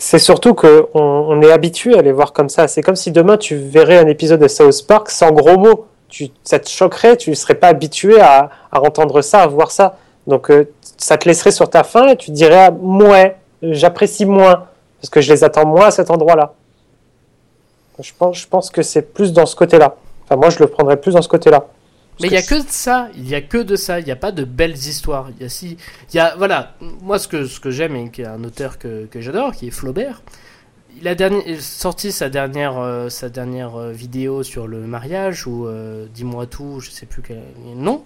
C'est 0.00 0.20
surtout 0.20 0.54
que 0.54 0.86
on, 0.94 1.00
on 1.00 1.42
est 1.42 1.50
habitué 1.50 1.98
à 1.98 2.02
les 2.02 2.12
voir 2.12 2.32
comme 2.32 2.48
ça. 2.48 2.68
C'est 2.68 2.82
comme 2.82 2.94
si 2.94 3.10
demain 3.10 3.36
tu 3.36 3.56
verrais 3.56 3.98
un 3.98 4.06
épisode 4.06 4.40
de 4.40 4.46
South 4.46 4.86
Park 4.86 5.10
sans 5.10 5.32
gros 5.32 5.58
mots. 5.58 5.86
Tu, 6.08 6.28
ça 6.44 6.58
te 6.60 6.68
choquerait, 6.68 7.16
tu 7.16 7.30
ne 7.30 7.34
serais 7.34 7.56
pas 7.56 7.66
habitué 7.68 8.20
à, 8.20 8.48
à 8.70 8.80
entendre 8.80 9.20
ça, 9.22 9.42
à 9.42 9.46
voir 9.48 9.72
ça. 9.72 9.98
Donc 10.28 10.50
euh, 10.50 10.70
ça 10.98 11.18
te 11.18 11.28
laisserait 11.28 11.50
sur 11.50 11.68
ta 11.68 11.82
faim 11.82 12.06
et 12.08 12.16
tu 12.16 12.26
te 12.26 12.32
dirais 12.36 12.68
ah, 12.68 12.70
ouais, 12.72 13.36
j'apprécie 13.60 14.24
moins 14.24 14.66
parce 15.00 15.10
que 15.10 15.20
je 15.20 15.32
les 15.32 15.42
attends 15.42 15.66
moins 15.66 15.86
à 15.86 15.90
cet 15.90 16.10
endroit-là. 16.12 16.52
Je 18.00 18.12
pense, 18.16 18.38
je 18.38 18.46
pense 18.46 18.70
que 18.70 18.82
c'est 18.82 19.02
plus 19.02 19.32
dans 19.32 19.46
ce 19.46 19.56
côté-là. 19.56 19.96
Enfin, 20.24 20.36
moi, 20.36 20.50
je 20.50 20.60
le 20.60 20.68
prendrais 20.68 20.96
plus 20.98 21.14
dans 21.14 21.22
ce 21.22 21.28
côté-là. 21.28 21.66
Mais 22.20 22.28
il 22.28 22.32
y 22.32 22.36
a 22.36 22.42
que 22.42 22.54
de 22.56 22.68
ça, 22.68 23.08
il 23.16 23.28
y 23.28 23.34
a 23.34 23.40
que 23.40 23.58
de 23.58 23.76
ça, 23.76 24.00
il 24.00 24.04
n'y 24.06 24.10
a 24.12 24.16
pas 24.16 24.32
de 24.32 24.44
belles 24.44 24.76
histoires. 24.76 25.28
Il 25.36 25.42
y 25.42 25.46
a 25.46 25.48
si, 25.48 25.76
il 26.12 26.16
y 26.16 26.18
a 26.18 26.34
voilà, 26.36 26.74
moi 27.02 27.18
ce 27.18 27.28
que 27.28 27.46
ce 27.46 27.60
que 27.60 27.70
j'aime 27.70 27.94
et 27.96 28.10
qui 28.10 28.22
est 28.22 28.26
un 28.26 28.42
auteur 28.44 28.78
que, 28.78 29.06
que 29.06 29.20
j'adore, 29.20 29.52
qui 29.52 29.68
est 29.68 29.70
Flaubert. 29.70 30.22
Il 31.00 31.06
a 31.06 31.14
dernier, 31.14 31.60
sorti 31.60 32.10
sa 32.10 32.28
dernière 32.28 32.76
euh, 32.78 33.08
sa 33.08 33.28
dernière 33.28 33.76
euh, 33.76 33.92
vidéo 33.92 34.42
sur 34.42 34.66
le 34.66 34.78
mariage 34.80 35.46
ou 35.46 35.66
euh, 35.66 36.06
dis-moi 36.12 36.46
tout, 36.46 36.80
je 36.80 36.90
sais 36.90 37.06
plus 37.06 37.22
quel 37.22 37.36
est 37.36 37.74
nom. 37.76 38.02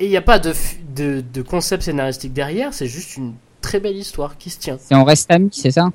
Et 0.00 0.04
il 0.04 0.10
n'y 0.10 0.16
a 0.16 0.22
pas 0.22 0.38
de, 0.38 0.52
de 0.94 1.22
de 1.32 1.42
concept 1.42 1.84
scénaristique 1.84 2.32
derrière, 2.34 2.74
c'est 2.74 2.86
juste 2.86 3.16
une 3.16 3.32
très 3.62 3.80
belle 3.80 3.96
histoire 3.96 4.36
qui 4.36 4.50
se 4.50 4.58
tient. 4.58 4.76
C'est 4.78 4.94
on 4.94 5.04
reste 5.04 5.30
amis, 5.30 5.48
c'est 5.52 5.70
ça? 5.70 5.88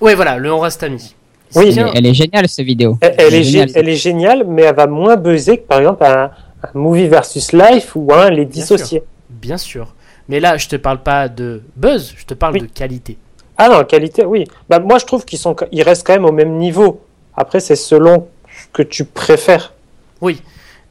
Ouais, 0.00 0.14
voilà, 0.14 0.38
le 0.38 0.52
on 0.52 0.60
reste 0.60 0.82
amis. 0.82 1.14
Oui, 1.56 1.64
elle, 1.68 1.78
est- 1.80 1.90
elle 1.94 2.06
est 2.06 2.14
géniale 2.14 2.48
cette 2.48 2.64
vidéo. 2.64 2.96
Elle, 3.00 3.16
elle 3.18 3.34
est, 3.34 3.42
géniale, 3.42 3.68
gé- 3.68 3.72
elle 3.74 3.88
est 3.88 3.96
géniale, 3.96 4.44
mais 4.46 4.62
elle 4.62 4.76
va 4.76 4.86
moins 4.86 5.16
buzzer 5.16 5.58
que 5.58 5.66
par 5.66 5.80
exemple 5.80 6.04
un, 6.04 6.30
un 6.62 6.78
movie 6.78 7.08
versus 7.08 7.52
life 7.52 7.94
ou 7.96 8.12
un 8.12 8.30
les 8.30 8.44
dissociés. 8.44 9.02
bien 9.28 9.56
sûr. 9.58 9.94
Mais 10.28 10.38
là, 10.40 10.56
je 10.56 10.68
te 10.68 10.76
parle 10.76 11.02
pas 11.02 11.28
de 11.28 11.62
buzz, 11.76 12.14
je 12.16 12.24
te 12.24 12.34
parle 12.34 12.54
Oui. 12.54 12.60
de 12.60 12.66
qualité. 12.66 13.16
Ah 13.58 13.68
non, 13.68 13.84
qualité, 13.84 14.24
oui. 14.24 14.44
Bah, 14.68 14.78
moi, 14.78 14.98
je 14.98 15.04
trouve 15.06 15.24
qu'ils 15.24 15.38
sont, 15.38 15.56
ils 15.72 15.82
restent 15.82 16.06
quand 16.06 16.12
même 16.14 16.24
au 16.24 16.32
même 16.32 16.56
niveau. 16.56 17.02
Après, 17.36 17.60
c'est 17.60 17.76
selon 17.76 18.28
ce 18.48 18.66
que 18.72 18.82
tu 18.82 19.04
préfères. 19.04 19.72
Oui, 20.20 20.40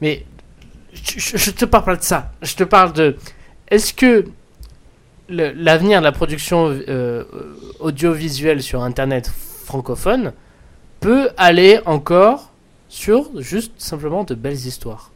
mais 0.00 0.24
je, 0.92 1.36
je- 1.36 1.50
te 1.52 1.64
parle 1.64 1.84
pas 1.84 1.96
de 1.96 2.02
ça. 2.02 2.32
Je 2.42 2.54
te 2.54 2.64
parle 2.64 2.92
de. 2.92 3.16
Est-ce 3.68 3.94
que 3.94 4.24
l'avenir 5.28 6.00
de 6.00 6.04
la 6.04 6.12
production 6.12 6.68
euh, 6.88 7.24
audiovisuelle 7.78 8.62
sur 8.62 8.82
Internet 8.82 9.30
francophone 9.64 10.32
peut 11.00 11.30
aller 11.36 11.80
encore 11.86 12.50
sur 12.88 13.30
juste 13.40 13.72
simplement 13.78 14.24
de 14.24 14.34
belles 14.34 14.54
histoires? 14.66 15.10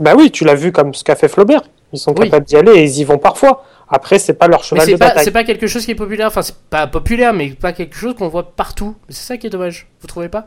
Bah 0.00 0.14
oui, 0.16 0.30
tu 0.30 0.44
l'as 0.44 0.54
vu 0.54 0.72
comme 0.72 0.94
ce 0.94 1.02
qu'a 1.04 1.16
fait 1.16 1.28
Flaubert. 1.28 1.62
Ils 1.92 1.98
sont 1.98 2.14
Oui. 2.16 2.24
capables 2.24 2.44
d'y 2.46 2.56
aller 2.56 2.72
et 2.72 2.84
ils 2.84 2.98
y 3.00 3.04
vont 3.04 3.18
parfois. 3.18 3.64
Après, 3.88 4.18
c'est 4.18 4.34
pas 4.34 4.48
leur 4.48 4.62
cheval 4.62 4.84
c'est 4.84 4.92
de 4.92 4.96
pas, 4.98 5.08
bataille. 5.08 5.24
c'est 5.24 5.30
pas 5.30 5.44
quelque 5.44 5.66
chose 5.66 5.84
qui 5.84 5.92
est 5.92 5.94
populaire. 5.96 6.26
Enfin, 6.28 6.42
c'est 6.42 6.56
pas 6.68 6.86
populaire, 6.86 7.32
mais 7.32 7.50
pas 7.50 7.72
quelque 7.72 7.96
chose 7.96 8.14
qu'on 8.14 8.28
voit 8.28 8.52
partout. 8.52 8.94
C'est 9.08 9.24
ça 9.26 9.36
qui 9.38 9.46
est 9.46 9.50
dommage. 9.50 9.88
Vous 10.02 10.06
trouvez 10.06 10.28
pas? 10.28 10.44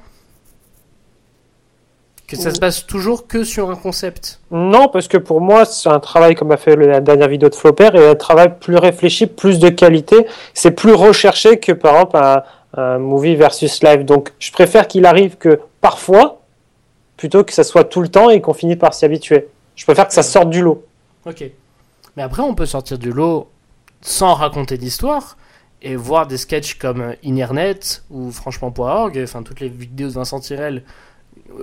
Que 2.27 2.37
ça 2.37 2.51
se 2.53 2.59
base 2.61 2.85
toujours 2.85 3.27
que 3.27 3.43
sur 3.43 3.69
un 3.69 3.75
concept. 3.75 4.39
Non, 4.51 4.87
parce 4.87 5.09
que 5.09 5.17
pour 5.17 5.41
moi, 5.41 5.65
c'est 5.65 5.89
un 5.89 5.99
travail 5.99 6.33
comme 6.35 6.51
a 6.53 6.57
fait 6.57 6.77
la 6.77 7.01
dernière 7.01 7.27
vidéo 7.27 7.49
de 7.49 7.55
Flaubert 7.55 7.93
et 7.95 8.07
un 8.07 8.15
travail 8.15 8.53
plus 8.57 8.77
réfléchi, 8.77 9.27
plus 9.27 9.59
de 9.59 9.67
qualité. 9.67 10.25
C'est 10.53 10.71
plus 10.71 10.93
recherché 10.93 11.59
que 11.59 11.73
par 11.73 11.95
exemple 11.95 12.17
un, 12.17 12.43
un 12.77 12.99
movie 12.99 13.35
versus 13.35 13.83
live. 13.83 14.05
Donc, 14.05 14.31
je 14.39 14.49
préfère 14.53 14.87
qu'il 14.87 15.05
arrive 15.05 15.35
que 15.37 15.59
parfois, 15.81 16.40
plutôt 17.21 17.43
que 17.43 17.53
ça 17.53 17.63
soit 17.63 17.83
tout 17.83 18.01
le 18.01 18.07
temps 18.07 18.31
et 18.31 18.41
qu'on 18.41 18.55
finisse 18.55 18.77
par 18.79 18.95
s'y 18.95 19.05
habituer. 19.05 19.47
Je 19.75 19.85
préfère 19.85 20.07
que 20.07 20.13
ça 20.15 20.23
sorte 20.23 20.49
du 20.49 20.63
lot. 20.63 20.83
Ok. 21.27 21.43
Mais 22.17 22.23
après, 22.23 22.41
on 22.41 22.55
peut 22.55 22.65
sortir 22.65 22.97
du 22.97 23.11
lot 23.11 23.47
sans 24.01 24.33
raconter 24.33 24.79
d'histoire 24.79 25.37
et 25.83 25.95
voir 25.95 26.25
des 26.25 26.37
sketchs 26.37 26.79
comme 26.79 27.01
euh, 27.01 27.13
Internet 27.23 28.03
ou 28.09 28.31
franchement.org, 28.31 29.19
enfin 29.23 29.43
toutes 29.43 29.59
les 29.59 29.69
vidéos 29.69 30.07
de 30.07 30.13
Vincent 30.13 30.39
Tirel 30.39 30.83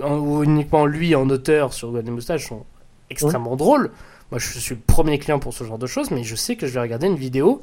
ou 0.01 0.43
uniquement 0.45 0.85
lui 0.85 1.13
en 1.13 1.29
auteur 1.29 1.73
sur 1.73 1.91
Golden 1.91 2.13
Moustache 2.13 2.47
sont 2.47 2.63
extrêmement 3.09 3.57
drôles. 3.57 3.91
Moi, 4.31 4.39
je 4.39 4.59
suis 4.59 4.75
le 4.75 4.81
premier 4.87 5.19
client 5.19 5.39
pour 5.39 5.53
ce 5.53 5.65
genre 5.65 5.77
de 5.77 5.87
choses, 5.87 6.09
mais 6.09 6.23
je 6.23 6.37
sais 6.37 6.55
que 6.55 6.67
je 6.67 6.73
vais 6.73 6.79
regarder 6.79 7.07
une 7.07 7.17
vidéo 7.17 7.61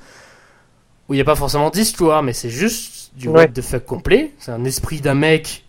où 1.09 1.15
il 1.15 1.17
n'y 1.17 1.23
a 1.23 1.25
pas 1.25 1.35
forcément 1.35 1.71
d'histoire, 1.71 2.23
mais 2.23 2.35
c'est 2.35 2.51
juste 2.51 3.13
du 3.17 3.29
Ouais. 3.29 3.47
what 3.47 3.49
the 3.49 3.63
fuck 3.63 3.87
complet. 3.87 4.35
C'est 4.39 4.51
un 4.53 4.65
esprit 4.67 5.01
d'un 5.01 5.15
mec 5.15 5.63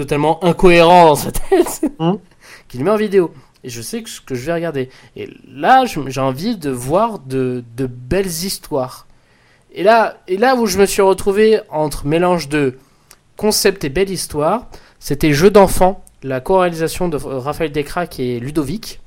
totalement 0.00 0.42
incohérent 0.44 1.06
dans 1.06 1.14
sa 1.14 1.30
tête 1.32 1.82
Mhm. 1.98 2.18
qui 2.68 2.78
le 2.78 2.84
met 2.84 2.90
en 2.90 2.96
vidéo. 2.96 3.32
Et 3.62 3.68
je 3.68 3.82
sais 3.82 4.02
que 4.02 4.08
ce 4.08 4.20
que 4.22 4.34
je 4.34 4.46
vais 4.46 4.54
regarder. 4.54 4.88
Et 5.16 5.28
là, 5.52 5.84
j'ai 5.84 6.20
envie 6.20 6.56
de 6.56 6.70
voir 6.70 7.18
de, 7.18 7.62
de 7.76 7.86
belles 7.86 8.26
histoires. 8.26 9.06
Et 9.72 9.82
là, 9.82 10.16
et 10.28 10.36
là 10.38 10.56
où 10.56 10.66
je 10.66 10.78
me 10.78 10.86
suis 10.86 11.02
retrouvé 11.02 11.60
entre 11.68 12.06
mélange 12.06 12.48
de 12.48 12.78
concept 13.36 13.84
et 13.84 13.88
belle 13.90 14.10
histoire, 14.10 14.68
c'était 14.98 15.32
Jeu 15.32 15.50
d'enfant, 15.50 16.02
la 16.22 16.40
co-réalisation 16.40 17.08
de 17.08 17.16
euh, 17.16 17.38
Raphaël 17.38 17.70
Descraques 17.70 18.18
et 18.18 18.40
Ludovic, 18.40 19.00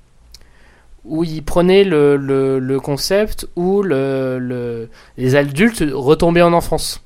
où 1.06 1.24
ils 1.24 1.44
prenaient 1.44 1.84
le, 1.84 2.16
le, 2.16 2.60
le 2.60 2.80
concept 2.80 3.48
où 3.56 3.82
le, 3.82 4.38
le- 4.40 4.90
les 5.18 5.36
adultes 5.36 5.84
retombaient 5.92 6.42
en 6.44 6.54
enfance. 6.54 7.02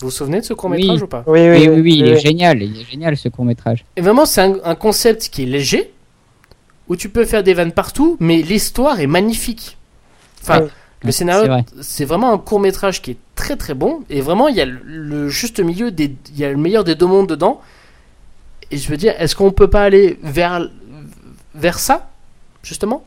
Vous 0.00 0.08
vous 0.08 0.10
souvenez 0.10 0.40
de 0.40 0.44
ce 0.44 0.52
court-métrage 0.54 0.98
Oui. 0.98 1.02
ou 1.02 1.06
pas 1.06 1.24
Oui, 1.26 1.48
Oui, 1.50 1.68
oui, 1.68 1.80
oui, 1.80 1.94
il 1.98 2.06
est 2.08 2.18
génial, 2.20 2.62
il 2.62 2.80
est 2.80 2.84
génial 2.84 3.16
ce 3.16 3.28
court 3.28 3.44
métrage. 3.44 3.84
Et 3.96 4.00
vraiment, 4.02 4.26
c'est 4.26 4.42
un, 4.42 4.56
un 4.64 4.74
concept 4.74 5.28
qui 5.30 5.44
est 5.44 5.46
léger, 5.46 5.92
où 6.88 6.96
tu 6.96 7.08
peux 7.08 7.24
faire 7.24 7.42
des 7.42 7.54
vannes 7.54 7.72
partout, 7.72 8.16
mais 8.20 8.42
l'histoire 8.42 9.00
est 9.00 9.06
magnifique. 9.06 9.78
Enfin, 10.42 10.60
Oui. 10.62 10.68
le 11.02 11.10
C'est 11.12 11.18
scénario, 11.18 11.46
vrai. 11.50 11.64
c'est 11.80 12.04
vraiment 12.04 12.32
un 12.32 12.38
court 12.38 12.60
métrage 12.60 13.00
qui 13.00 13.12
est 13.12 13.16
très 13.34 13.56
très 13.56 13.72
bon, 13.74 14.02
et 14.10 14.20
vraiment, 14.20 14.48
il 14.48 14.56
y 14.56 14.60
a 14.60 14.66
le, 14.66 14.78
le 14.84 15.28
juste 15.28 15.60
milieu, 15.60 15.90
des, 15.90 16.14
il 16.30 16.38
y 16.38 16.44
a 16.44 16.50
le 16.50 16.56
meilleur 16.58 16.84
des 16.84 16.94
deux 16.94 17.06
mondes 17.06 17.28
dedans. 17.28 17.60
Et 18.70 18.76
je 18.76 18.88
veux 18.90 18.96
dire, 18.98 19.14
est-ce 19.18 19.34
qu'on 19.34 19.50
peut 19.52 19.70
pas 19.70 19.82
aller 19.84 20.18
vers, 20.22 20.68
vers 21.54 21.78
ça, 21.78 22.08
justement? 22.62 23.04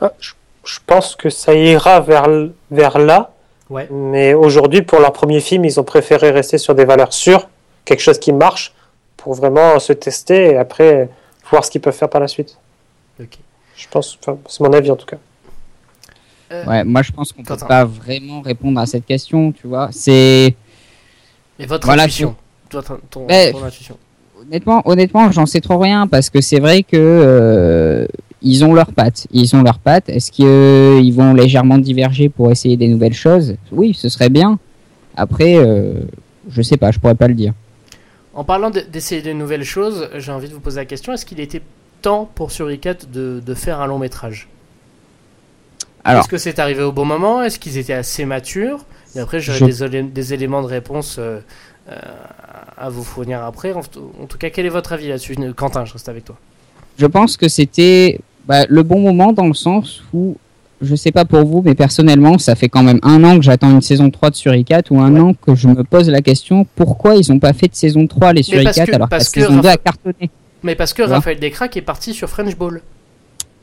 Ah, 0.00 0.12
je, 0.20 0.32
je 0.64 0.78
pense 0.86 1.14
que 1.16 1.28
ça 1.28 1.54
ira 1.54 2.00
vers, 2.00 2.26
vers 2.70 2.98
là. 2.98 3.34
Ouais. 3.72 3.88
Mais 3.90 4.34
aujourd'hui, 4.34 4.82
pour 4.82 5.00
leur 5.00 5.12
premier 5.12 5.40
film, 5.40 5.64
ils 5.64 5.80
ont 5.80 5.84
préféré 5.84 6.30
rester 6.30 6.58
sur 6.58 6.74
des 6.74 6.84
valeurs 6.84 7.12
sûres, 7.12 7.48
quelque 7.86 8.00
chose 8.02 8.18
qui 8.18 8.32
marche, 8.32 8.74
pour 9.16 9.32
vraiment 9.34 9.78
se 9.78 9.92
tester 9.94 10.50
et 10.50 10.56
après 10.58 11.08
voir 11.50 11.64
ce 11.64 11.70
qu'ils 11.70 11.80
peuvent 11.80 11.94
faire 11.94 12.10
par 12.10 12.20
la 12.20 12.28
suite. 12.28 12.58
Ok. 13.20 13.38
Je 13.76 13.86
pense, 13.88 14.18
enfin, 14.20 14.38
c'est 14.48 14.60
mon 14.60 14.72
avis 14.72 14.90
en 14.90 14.96
tout 14.96 15.06
cas. 15.06 15.16
Ouais, 16.66 16.84
moi 16.84 17.00
je 17.00 17.12
pense 17.12 17.32
qu'on 17.32 17.42
peut 17.42 17.56
pas 17.66 17.84
vraiment 17.86 18.42
répondre 18.42 18.78
à 18.78 18.84
cette 18.84 19.06
question, 19.06 19.52
tu 19.52 19.66
vois. 19.66 19.88
C'est 19.90 20.54
Et 21.58 21.66
votre 21.66 21.86
Voilà, 21.86 22.02
intuition 22.02 22.36
Toi, 22.68 22.82
ton, 22.82 22.98
ton- 23.10 23.26
Mais- 23.26 23.52
ton 23.52 23.64
intuition. 23.64 23.96
honnêtement, 24.38 24.82
honnêtement, 24.84 25.32
j'en 25.32 25.46
sais 25.46 25.62
trop 25.62 25.78
rien 25.78 26.06
parce 26.06 26.28
que 26.28 26.42
c'est 26.42 26.60
vrai 26.60 26.82
que 26.82 26.96
euh, 26.98 28.06
ils 28.42 28.64
ont 28.64 28.74
leurs 28.74 28.92
pattes, 28.92 29.26
ils 29.32 29.54
ont 29.56 29.62
leurs 29.62 29.78
pattes. 29.78 30.08
Est-ce 30.08 30.30
qu'ils 30.32 31.14
vont 31.14 31.34
légèrement 31.34 31.78
diverger 31.78 32.28
pour 32.28 32.50
essayer 32.50 32.76
des 32.76 32.88
nouvelles 32.88 33.14
choses? 33.14 33.56
Oui, 33.70 33.94
ce 33.94 34.08
serait 34.08 34.30
bien. 34.30 34.58
Après, 35.16 35.56
euh, 35.56 35.94
je 36.50 36.62
sais 36.62 36.76
pas, 36.76 36.90
je 36.90 36.98
pourrais 36.98 37.14
pas 37.14 37.28
le 37.28 37.34
dire. 37.34 37.52
En 38.34 38.44
parlant 38.44 38.70
de- 38.70 38.80
d'essayer 38.80 39.20
de 39.22 39.32
nouvelles 39.32 39.64
choses, 39.64 40.08
j'ai 40.16 40.32
envie 40.32 40.48
de 40.48 40.54
vous 40.54 40.60
poser 40.60 40.80
la 40.80 40.86
question 40.86 41.12
est-ce 41.12 41.26
qu'il 41.26 41.38
était 41.40 41.62
temps 42.00 42.28
pour 42.34 42.50
Suricat 42.50 42.94
de, 43.12 43.42
de 43.44 43.54
faire 43.54 43.80
un 43.80 43.86
long 43.86 43.98
métrage? 43.98 44.48
Est-ce 46.04 46.28
que 46.28 46.38
c'est 46.38 46.58
arrivé 46.58 46.82
au 46.82 46.90
bon 46.92 47.04
moment? 47.04 47.42
Est-ce 47.42 47.58
qu'ils 47.60 47.78
étaient 47.78 47.92
assez 47.92 48.24
matures? 48.24 48.84
Et 49.14 49.20
après, 49.20 49.38
j'aurai 49.40 49.70
Je- 49.72 50.00
des, 50.00 50.34
éléments 50.34 50.62
de 50.62 50.66
réponse 50.66 51.16
euh, 51.18 51.38
euh, 51.88 51.94
à 52.76 52.88
vous 52.88 53.04
fournir 53.04 53.42
après. 53.44 53.72
En, 53.72 53.80
en 53.80 54.26
tout 54.26 54.38
cas, 54.38 54.50
quel 54.50 54.66
est 54.66 54.70
votre 54.70 54.92
avis 54.94 55.08
là-dessus? 55.08 55.36
Quentin, 55.54 55.84
je 55.84 55.92
reste 55.92 56.08
avec 56.08 56.24
toi. 56.24 56.36
Je 56.98 57.06
pense 57.06 57.36
que 57.36 57.48
c'était 57.48 58.18
bah, 58.46 58.64
le 58.68 58.82
bon 58.82 59.00
moment 59.00 59.32
dans 59.32 59.46
le 59.46 59.54
sens 59.54 60.02
où, 60.12 60.36
je 60.80 60.94
sais 60.96 61.12
pas 61.12 61.24
pour 61.24 61.44
vous, 61.44 61.62
mais 61.64 61.74
personnellement, 61.74 62.38
ça 62.38 62.54
fait 62.54 62.68
quand 62.68 62.82
même 62.82 62.98
un 63.02 63.22
an 63.24 63.36
que 63.36 63.42
j'attends 63.42 63.70
une 63.70 63.80
saison 63.82 64.10
3 64.10 64.30
de 64.30 64.34
Suricat 64.34 64.82
ou 64.90 65.00
un 65.00 65.12
Ouais. 65.14 65.20
an 65.20 65.34
que 65.34 65.54
je 65.54 65.68
me 65.68 65.82
pose 65.84 66.08
la 66.10 66.20
question 66.22 66.66
pourquoi 66.74 67.14
ils 67.16 67.30
ont 67.32 67.38
pas 67.38 67.52
fait 67.52 67.68
de 67.68 67.74
saison 67.74 68.06
3 68.06 68.32
les 68.32 68.42
Suricat 68.42 68.82
alors 68.82 68.86
que 68.86 68.92
la 68.98 69.06
parce 69.06 69.28
que 69.28 69.40
saison 69.42 69.58
2 69.60 69.68
a 69.68 69.72
Rapha- 69.74 69.78
cartonné. 69.84 70.30
Mais 70.64 70.74
parce 70.74 70.92
que. 70.92 71.02
Raphaël 71.02 71.38
Descraques 71.40 71.76
est 71.76 71.82
parti 71.82 72.14
sur 72.14 72.28
French 72.28 72.56
Ball. 72.56 72.80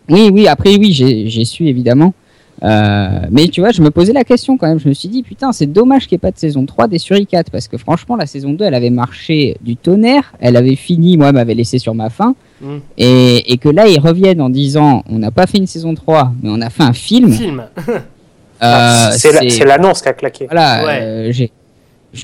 Oui, 0.10 0.30
oui, 0.34 0.48
après, 0.48 0.76
oui, 0.78 0.92
j'ai 0.94 1.28
j'ai 1.30 1.46
su 1.46 1.68
évidemment. 1.68 2.14
Euh, 2.64 3.20
mais 3.32 3.48
tu 3.48 3.62
vois, 3.62 3.72
je 3.72 3.82
me 3.82 3.90
posais 3.90 4.14
la 4.14 4.24
question 4.24 4.58
quand 4.58 4.68
même. 4.68 4.80
Je 4.80 4.90
me 4.90 4.94
suis 4.94 5.08
dit, 5.10 5.24
putain, 5.24 5.52
c'est 5.52 5.66
dommage 5.66 6.08
qu'il 6.08 6.16
n'y 6.16 6.20
ait 6.20 6.28
pas 6.28 6.32
de 6.32 6.38
saison 6.38 6.66
3 6.66 6.88
des 6.88 7.00
Suricat 7.00 7.44
parce 7.52 7.68
que 7.68 7.78
franchement, 7.78 8.16
la 8.16 8.26
saison 8.26 8.52
2, 8.54 8.66
elle 8.66 8.74
avait 8.76 8.90
marché 8.90 9.56
du 9.62 9.76
tonnerre. 9.78 10.34
Elle 10.40 10.56
avait 10.58 10.76
fini, 10.76 11.18
moi, 11.18 11.30
elle 11.30 11.36
m'avait 11.36 11.54
laissé 11.56 11.80
sur 11.80 11.96
ma 11.96 12.10
faim. 12.10 12.36
Mm. 12.62 12.78
Et, 12.98 13.54
et 13.54 13.58
que 13.58 13.70
là, 13.70 13.88
ils 13.88 14.00
reviennent 14.00 14.42
en 14.42 14.50
disant, 14.50 15.04
on 15.10 15.20
n'a 15.20 15.32
pas 15.32 15.48
fait 15.48 15.58
une 15.58 15.68
saison 15.68 15.94
3, 15.96 16.34
mais 16.42 16.50
on 16.52 16.60
a 16.62 16.70
fait 16.70 16.84
un 16.84 16.94
film. 16.94 17.32
Film. 17.32 17.64
Euh, 18.62 19.12
c'est 19.12 19.32
la- 19.32 19.40
c'est- 19.40 19.50
c'est 19.52 19.64
l'annonce 19.66 20.02
qui 20.02 20.10
a 20.10 20.14
claqué. 20.14 20.46
Voilà, 20.48 20.84
Ouais. 20.86 21.00
euh, 21.02 21.32
j'ai- 21.32 21.50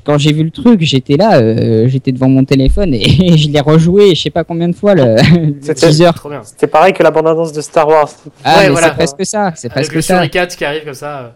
quand 0.04 0.18
j'ai 0.18 0.34
vu 0.34 0.44
le 0.44 0.52
truc, 0.52 0.82
j'étais 0.82 1.16
là, 1.18 1.38
euh, 1.40 1.88
j'étais 1.88 2.12
devant 2.12 2.28
mon 2.30 2.44
téléphone 2.44 2.94
et 2.94 3.38
je 3.38 3.50
l'ai 3.50 3.60
rejoué, 3.62 4.16
je 4.16 4.22
sais 4.24 4.30
pas 4.30 4.44
combien 4.44 4.68
de 4.68 4.76
fois, 4.76 4.96
le, 4.96 5.16
le 5.16 5.56
C'était- 5.62 5.74
teaser. 5.88 6.12
Trop 6.16 6.30
bien. 6.30 6.42
C'était 6.44 6.68
pareil 6.68 6.94
que 6.94 7.04
la 7.04 7.12
bande-annonce 7.12 7.52
de 7.54 7.62
Star 7.62 7.88
Wars. 7.88 8.10
Ah, 8.44 8.60
Ouais, 8.60 8.70
voilà. 8.70 8.88
c'est 8.90 8.94
presque 8.96 9.26
ça, 9.26 9.52
c'est 9.56 9.70
presque 9.70 9.94
le 9.94 10.02
ça. 10.02 10.16
Suricat 10.18 10.48
qui 10.48 10.66
arrive 10.66 10.86
comme 10.86 10.94
ça. 10.94 11.20
euh, 11.20 11.30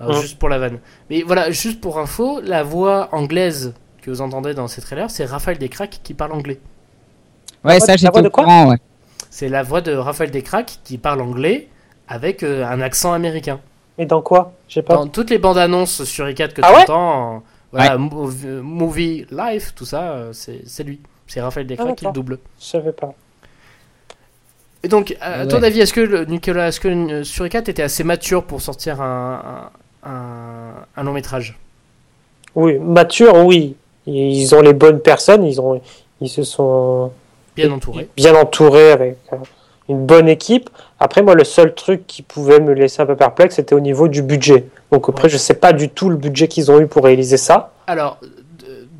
alors, 0.00 0.18
Mm. 0.18 0.22
Juste 0.22 0.38
pour 0.38 0.48
la 0.48 0.58
vanne. 0.58 0.78
Mais 1.10 1.22
voilà, 1.22 1.50
juste 1.52 1.80
pour 1.80 1.98
info, 1.98 2.40
la 2.42 2.62
voix 2.64 3.08
anglaise 3.12 3.72
que 4.02 4.10
vous 4.10 4.20
entendez 4.20 4.52
dans 4.54 4.66
ces 4.66 4.80
trailers, 4.80 5.10
c'est 5.10 5.24
Raphaël 5.24 5.58
Descraques 5.58 6.00
qui 6.02 6.12
parle 6.14 6.32
anglais. 6.32 6.58
Ouais, 7.64 7.78
ça 7.78 7.96
j'étais 7.96 8.18
au 8.18 8.22
de 8.22 8.28
quoi 8.28 8.42
courant, 8.44 8.70
ouais. 8.70 8.78
C'est 9.30 9.48
la 9.48 9.62
voix 9.62 9.80
de 9.80 9.92
Raphaël 9.92 10.30
Descraques 10.32 10.78
qui 10.82 10.98
parle 10.98 11.20
anglais 11.20 11.68
avec 12.08 12.42
euh, 12.42 12.64
un 12.66 12.80
accent 12.80 13.12
américain. 13.12 13.60
Et 13.98 14.06
dans 14.06 14.22
quoi 14.22 14.52
Je 14.68 14.74
sais 14.74 14.82
pas. 14.82 14.94
Dans 14.96 15.06
toutes 15.06 15.30
les 15.30 15.38
bandes 15.38 15.58
annonces 15.58 16.04
sur 16.04 16.26
i4 16.26 16.52
que 16.54 16.60
Ah 16.64 16.72
tu 16.74 16.80
entends, 16.82 17.36
euh, 17.36 17.38
voilà, 17.72 17.94
euh, 17.94 18.62
Movie 18.62 19.26
Life, 19.30 19.74
tout 19.74 19.84
ça, 19.84 20.12
euh, 20.12 20.32
c'est 20.32 20.84
lui. 20.84 21.00
C'est 21.26 21.40
Raphaël 21.40 21.66
Descraques 21.66 21.90
Ah, 21.92 21.94
qui 21.96 22.04
le 22.06 22.12
double. 22.12 22.38
Je 22.60 22.64
savais 22.64 22.92
pas. 22.92 23.12
Et 24.82 24.88
donc, 24.88 25.16
à, 25.20 25.40
Ah 25.42 25.46
ton 25.46 25.60
ouais. 25.60 25.66
avis, 25.66 25.80
est-ce 25.80 25.92
que 25.92 26.00
le- 26.00 26.24
Nicolas, 26.24 26.68
est-ce 26.68 26.80
que 26.80 27.22
sur 27.22 27.44
i4 27.44 27.68
était 27.70 27.82
assez 27.82 28.02
mature 28.04 28.44
pour 28.44 28.60
sortir 28.60 29.00
un, 29.00 29.70
un, 30.04 31.02
long 31.02 31.12
métrage? 31.12 31.58
Oui, 32.54 32.78
mature, 32.78 33.36
oui. 33.44 33.76
Ils 34.06 34.52
ont 34.54 34.60
les 34.60 34.72
bonnes 34.74 35.00
personnes, 35.00 35.44
ils 35.44 35.60
ont, 35.60 35.80
ils 36.20 36.28
se 36.28 36.42
sont 36.42 37.12
Bien 37.54 37.70
entouré. 37.70 38.08
bien 38.16 38.34
entourés 38.34 38.90
avec 38.92 39.18
une 39.88 40.04
bonne 40.04 40.28
équipe. 40.28 40.68
Après, 41.04 41.20
moi, 41.20 41.34
le 41.34 41.42
seul 41.42 41.74
truc 41.74 42.06
qui 42.06 42.22
pouvait 42.22 42.60
me 42.60 42.72
laisser 42.74 43.02
un 43.02 43.06
peu 43.06 43.16
perplexe, 43.16 43.56
c'était 43.56 43.74
au 43.74 43.80
niveau 43.80 44.06
du 44.06 44.22
budget. 44.22 44.66
Donc 44.92 45.08
après, 45.08 45.24
Ouais. 45.24 45.30
je 45.30 45.36
sais 45.36 45.54
pas 45.54 45.72
du 45.72 45.88
tout 45.88 46.08
le 46.08 46.14
budget 46.16 46.46
qu'ils 46.46 46.70
ont 46.70 46.78
eu 46.80 46.86
pour 46.86 47.02
réaliser 47.04 47.36
ça. 47.38 47.72
Alors, 47.88 48.18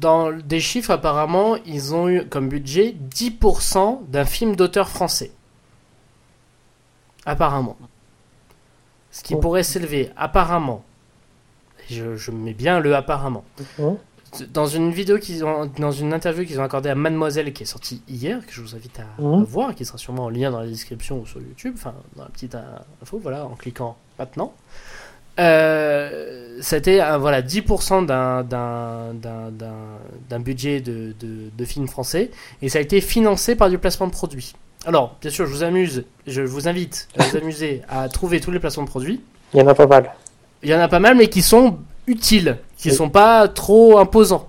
dans 0.00 0.32
des 0.32 0.58
chiffres, 0.58 0.90
apparemment, 0.90 1.56
ils 1.64 1.94
ont 1.94 2.08
eu 2.08 2.26
comme 2.26 2.48
budget 2.48 2.96
10% 3.14 4.00
d'un 4.08 4.24
film 4.24 4.56
d'auteur 4.56 4.88
français. 4.88 5.30
Apparemment. 7.24 7.76
Ce 9.12 9.22
qui 9.22 9.34
Ouais. 9.36 9.40
pourrait 9.40 9.62
s'élever, 9.62 10.10
apparemment. 10.16 10.82
Je, 11.88 12.16
je 12.16 12.32
mets 12.32 12.54
bien 12.54 12.80
le 12.80 12.96
apparemment. 12.96 13.44
Dans 14.54 14.66
une 14.66 14.90
vidéo 14.92 15.18
qu'ils 15.18 15.44
ont, 15.44 15.70
dans 15.78 15.90
une 15.92 16.12
interview 16.14 16.44
qu'ils 16.46 16.58
ont 16.58 16.64
accordée 16.64 16.88
à 16.88 16.94
Mademoiselle 16.94 17.52
qui 17.52 17.64
est 17.64 17.66
sortie 17.66 18.02
hier, 18.08 18.44
que 18.46 18.52
je 18.52 18.62
vous 18.62 18.74
invite 18.74 18.98
à, 18.98 19.02
à 19.02 19.20
Mhm. 19.22 19.44
voir, 19.44 19.74
qui 19.74 19.84
sera 19.84 19.98
sûrement 19.98 20.24
en 20.24 20.30
lien 20.30 20.50
dans 20.50 20.60
la 20.60 20.66
description 20.66 21.20
ou 21.20 21.26
sur 21.26 21.40
YouTube, 21.40 21.74
enfin 21.76 21.92
dans 22.16 22.22
la 22.24 22.30
petite 22.30 22.56
info, 23.02 23.18
voilà, 23.22 23.44
en 23.44 23.54
cliquant 23.56 23.96
maintenant. 24.18 24.54
Euh, 25.38 26.58
c'était 26.60 26.98
voilà 27.18 27.40
10% 27.42 28.02
d'un 28.02 28.42
d'un- 28.44 29.14
d'un- 29.14 29.50
d'un- 29.50 29.98
d'un 30.28 30.40
budget 30.40 30.80
de, 30.80 31.14
de, 31.18 31.50
de 31.56 31.64
film 31.64 31.88
français 31.88 32.30
et 32.60 32.68
ça 32.68 32.78
a 32.78 32.82
été 32.82 33.00
financé 33.00 33.56
par 33.56 33.70
du 33.70 33.78
placement 33.78 34.06
de 34.06 34.12
produits. 34.12 34.52
Alors, 34.84 35.16
bien 35.20 35.30
sûr, 35.30 35.46
je 35.46 35.52
vous 35.52 35.62
amuse, 35.62 36.04
je 36.26 36.42
vous 36.42 36.68
invite 36.68 37.08
à 37.18 37.24
vous 37.24 37.36
amuser 37.42 37.82
à 37.88 38.08
trouver 38.08 38.40
tous 38.40 38.50
les 38.50 38.58
placements 38.60 38.84
de 38.84 38.88
produits. 38.90 39.20
Il 39.54 39.60
y 39.60 39.62
en 39.62 39.66
a 39.68 39.74
pas 39.74 39.86
mal. 39.86 40.10
Il 40.62 40.68
y 40.68 40.74
en 40.74 40.80
a 40.80 40.88
pas 40.88 41.00
mal, 41.00 41.16
mais 41.16 41.28
qui 41.28 41.40
sont 41.42 41.78
utiles, 42.06 42.58
qui 42.82 42.90
Oui. 42.90 42.94
sont 42.96 43.08
pas 43.08 43.46
trop 43.48 43.98
imposants. 43.98 44.48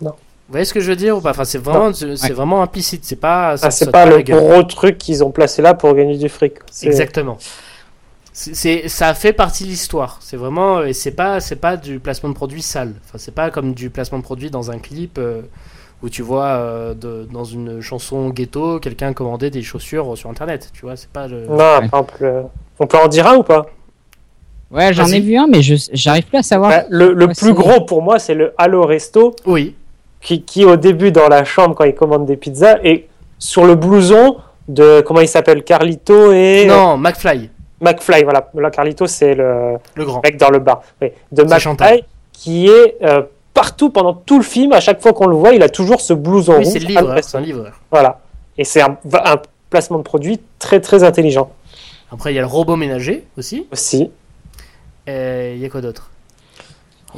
Non. 0.00 0.10
Vous 0.10 0.52
voyez 0.52 0.64
ce 0.64 0.72
que 0.72 0.80
je 0.80 0.90
veux 0.90 0.96
dire 0.96 1.16
ou 1.16 1.20
pas? 1.20 1.30
Enfin, 1.30 1.44
c'est 1.44 1.58
vraiment, 1.58 1.92
c'est 1.92 2.06
Ouais. 2.22 2.30
vraiment 2.30 2.62
implicite. 2.62 3.04
C'est 3.04 3.16
pas. 3.16 3.56
ça 3.56 3.66
Ah, 3.66 3.70
c'est 3.70 3.90
pas 3.90 4.06
le 4.06 4.20
gueule. 4.22 4.38
gros 4.38 4.62
truc 4.62 4.96
qu'ils 4.98 5.24
ont 5.24 5.30
placé 5.30 5.60
là 5.62 5.74
pour 5.74 5.92
gagner 5.94 6.16
du 6.16 6.28
fric. 6.28 6.54
Exactement. 6.82 7.38
C'est, 8.34 8.88
ça 8.88 9.12
fait 9.14 9.32
partie 9.32 9.64
de 9.64 9.68
l'histoire. 9.70 10.18
C'est 10.20 10.36
vraiment, 10.38 10.82
et 10.82 10.92
c'est 10.94 11.10
pas, 11.10 11.40
c'est 11.40 11.56
pas 11.56 11.76
du 11.76 11.98
placement 12.00 12.30
de 12.30 12.34
produit 12.34 12.62
sale. 12.62 12.94
Enfin, 13.06 13.18
c'est 13.18 13.34
pas 13.34 13.50
comme 13.50 13.74
du 13.74 13.90
placement 13.90 14.18
de 14.18 14.22
produit 14.22 14.50
dans 14.50 14.70
un 14.70 14.78
clip 14.78 15.18
euh, 15.18 15.42
où 16.02 16.08
tu 16.08 16.22
vois 16.22 16.44
euh, 16.46 16.94
de- 16.94 17.28
dans 17.30 17.44
une 17.44 17.80
chanson 17.82 18.30
ghetto 18.30 18.78
quelqu'un 18.78 19.12
commander 19.12 19.50
des 19.50 19.62
chaussures 19.62 20.16
sur 20.16 20.30
internet. 20.30 20.70
Tu 20.72 20.82
vois, 20.86 20.96
c'est 20.96 21.10
pas 21.10 21.26
le. 21.28 21.46
Non, 21.46 21.56
par 21.58 21.82
exemple, 21.84 22.14
euh, 22.22 22.42
on 22.78 22.86
peut 22.86 22.98
en 22.98 23.08
dire 23.08 23.26
un 23.26 23.36
ou 23.36 23.42
pas? 23.42 23.66
Ouais, 24.72 24.92
j'en 24.92 25.06
ai 25.06 25.20
vu 25.20 25.36
un, 25.36 25.46
mais 25.46 25.60
je 25.62 25.74
j'arrive 25.92 26.24
plus 26.24 26.38
à 26.38 26.42
savoir. 26.42 26.70
Bah, 26.70 26.84
Le, 26.88 27.12
le 27.12 27.28
plus 27.28 27.52
gros 27.52 27.82
pour 27.82 28.02
moi, 28.02 28.18
c'est 28.18 28.34
le 28.34 28.54
Halo 28.58 28.82
Resto 28.86 29.34
Oui. 29.46 29.74
qui, 30.20 30.42
qui, 30.42 30.64
au 30.64 30.76
début, 30.76 31.12
dans 31.12 31.28
la 31.28 31.44
chambre, 31.44 31.74
quand 31.74 31.84
il 31.84 31.94
commande 31.94 32.24
des 32.26 32.36
pizzas, 32.36 32.78
et 32.82 33.06
sur 33.38 33.64
le 33.66 33.74
blouson 33.74 34.36
de, 34.68 35.00
comment 35.02 35.20
il 35.20 35.28
s'appelle, 35.28 35.62
Carlito 35.62 36.32
et 36.32 36.64
euh, 36.64 36.66
Non, 36.66 36.96
McFly, 36.96 37.50
McFly. 37.80 38.22
Voilà, 38.24 38.48
là, 38.54 38.70
Carlito, 38.70 39.06
c'est 39.06 39.34
le 39.34 39.74
le 39.94 40.04
grand. 40.04 40.22
mec 40.24 40.36
dans 40.38 40.50
le 40.50 40.58
bar. 40.60 40.82
Oui. 41.02 41.08
De 41.32 41.42
Chantal. 41.58 41.88
McFly, 41.96 42.04
qui 42.32 42.68
est 42.68 42.96
euh, 43.02 43.22
partout 43.52 43.90
pendant 43.90 44.14
tout 44.14 44.38
le 44.38 44.44
film. 44.44 44.72
À 44.72 44.80
chaque 44.80 45.02
fois 45.02 45.12
qu'on 45.12 45.26
le 45.26 45.36
voit, 45.36 45.52
il 45.52 45.62
a 45.62 45.68
toujours 45.68 46.00
ce 46.00 46.14
blouson 46.14 46.52
Oui, 46.58 46.64
rouge. 46.64 46.72
c'est 46.72 46.78
le 46.78 46.86
livreur. 46.86 47.18
C'est 47.22 47.36
un 47.36 47.40
livreur. 47.40 47.72
Voilà. 47.90 48.20
Et 48.56 48.64
c'est 48.64 48.80
un, 48.80 48.96
un 49.12 49.36
placement 49.68 49.98
de 49.98 50.02
produit 50.04 50.40
très, 50.58 50.80
très 50.80 51.02
intelligent 51.04 51.50
Après, 52.12 52.32
il 52.32 52.36
y 52.36 52.38
a 52.38 52.42
le 52.42 52.46
robot 52.46 52.76
ménager 52.76 53.24
aussi. 53.36 53.66
aussi. 53.72 54.10
Et 55.06 55.52
il 55.56 55.60
y 55.60 55.64
a 55.64 55.68
quoi 55.68 55.80
d'autre? 55.80 56.10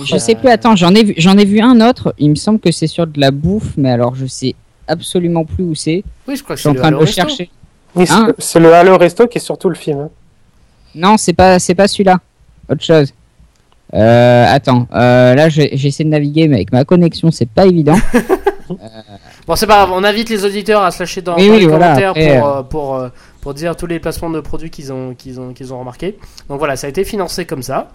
Je 0.05 0.16
sais 0.16 0.35
plus. 0.35 0.49
Attends, 0.49 0.75
j'en 0.75 0.94
ai 0.94 1.05
vu, 1.05 1.14
j'en 1.18 1.37
ai 1.38 1.44
vu 1.44 1.61
un 1.61 1.81
autre. 1.81 2.14
Il 2.18 2.31
me 2.31 2.35
semble 2.35 2.59
que 2.59 2.73
c'est 2.73 2.87
sur 2.88 3.07
de 3.07 3.20
la 3.20 3.31
bouffe, 3.31 3.75
mais 3.77 3.90
alors 3.90 4.14
je 4.16 4.27
sais 4.27 4.55
absolument 4.88 5.44
plus 5.44 5.64
où 5.64 5.75
c'est. 5.75 6.03
Oui, 6.27 6.37
je 6.37 6.42
crois 6.42 6.57
que 6.57 6.62
Je 6.62 6.68
suis 6.68 6.73
c'est 6.75 6.79
en 6.79 6.81
train 6.83 6.90
de 6.90 6.97
le 6.97 7.01
Resto. 7.05 7.14
chercher. 7.14 7.51
Oui, 7.94 8.07
c'est- 8.07 8.12
Hein? 8.12 8.33
c'est 8.38 8.59
le 8.61 8.73
Halo 8.75 8.97
Resto 8.99 9.27
qui 9.29 9.38
est 9.38 9.40
sur 9.40 9.57
tout 9.57 9.68
le 9.68 9.77
film. 9.77 9.99
hein. 10.01 10.11
Non, 10.97 11.16
c'est 11.16 11.33
pas, 11.33 11.59
c'est 11.59 11.75
pas 11.75 11.87
celui-là. 11.87 12.18
Autre 12.68 12.83
chose. 12.83 13.12
Euh, 13.92 14.47
attends, 14.49 14.88
euh, 14.94 15.35
là 15.35 15.49
j'ai- 15.49 15.77
j'essaie 15.77 16.03
de 16.05 16.09
naviguer, 16.09 16.49
mais 16.49 16.57
avec 16.57 16.73
ma 16.73 16.85
connexion, 16.85 17.31
c'est 17.31 17.49
pas 17.49 17.66
évident. 17.66 17.97
Bon, 19.47 19.57
c'est 19.57 19.66
pas 19.66 19.85
grave, 19.85 19.90
on 19.92 20.03
invite 20.05 20.31
les 20.31 20.42
auditeurs 20.47 20.83
à 20.83 20.90
se 20.90 21.01
lâcher 21.01 21.20
dans, 21.20 21.37
Oui, 21.37 21.49
dans 21.49 21.53
oui, 21.55 21.61
les 21.61 21.66
voilà, 21.66 21.88
commentaires 21.88 22.11
après, 22.11 22.38
pour, 22.38 22.49
euh, 22.49 22.62
pour, 22.62 22.94
euh, 22.94 23.09
pour 23.44 23.52
dire 23.52 23.76
tous 23.76 23.87
les 23.87 24.00
placements 24.00 24.30
de 24.30 24.40
produits 24.40 24.70
qu'ils 24.70 24.90
ont, 24.90 25.14
qu'ils 25.14 25.38
ont, 25.38 25.52
qu'ils 25.52 25.74
ont 25.74 25.78
remarqués. 25.78 26.16
Donc 26.48 26.59
voilà, 26.59 26.76
ça 26.76 26.87
a 26.87 26.90
été 26.90 27.04
financé 27.04 27.44
comme 27.44 27.62
ça. 27.62 27.90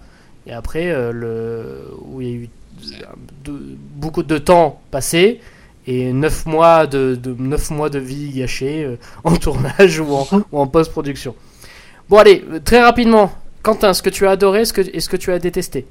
Et 0.46 0.52
après, 0.52 0.86
euh, 0.92 1.10
le, 1.12 1.92
où 2.02 2.20
il 2.22 2.28
y 2.28 2.30
a 2.30 2.34
eu 2.36 2.48
de- 3.44 3.76
beaucoup 3.96 4.22
de 4.22 4.38
temps 4.38 4.80
passé 4.92 5.40
et 5.88 6.12
9 6.12 6.46
mois 6.46 6.86
de, 6.86 7.16
de, 7.20 7.34
9 7.36 7.70
mois 7.72 7.90
de 7.90 7.98
vie 7.98 8.30
gâchée 8.30 8.84
euh, 8.84 8.96
en 9.24 9.34
tournage 9.44 9.98
ou 9.98 10.14
en, 10.14 10.26
ou 10.52 10.58
en 10.60 10.68
post-production. 10.68 11.34
Bon, 12.08 12.18
allez, 12.18 12.44
très 12.64 12.80
rapidement, 12.80 13.32
Quentin, 13.64 13.92
ce 13.92 14.02
que 14.02 14.10
tu 14.10 14.28
as 14.28 14.30
adoré, 14.30 14.64
ce 14.64 14.72
que, 14.72 14.82
et 14.82 15.00
ce 15.00 15.08
que 15.08 15.16
tu 15.16 15.32
as 15.32 15.40
détesté? 15.40 15.84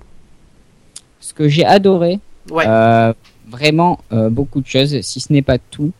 Ce 1.19 1.33
que 1.33 1.49
j'ai 1.49 1.65
adoré, 1.65 2.19
Ouais. 2.49 2.63
euh, 2.65 3.13
vraiment 3.49 3.99
beaucoup 4.31 4.61
de 4.61 4.67
choses, 4.67 5.01
si 5.01 5.19
ce 5.19 5.33
n'est 5.33 5.41
pas 5.41 5.57
tout. 5.57 5.91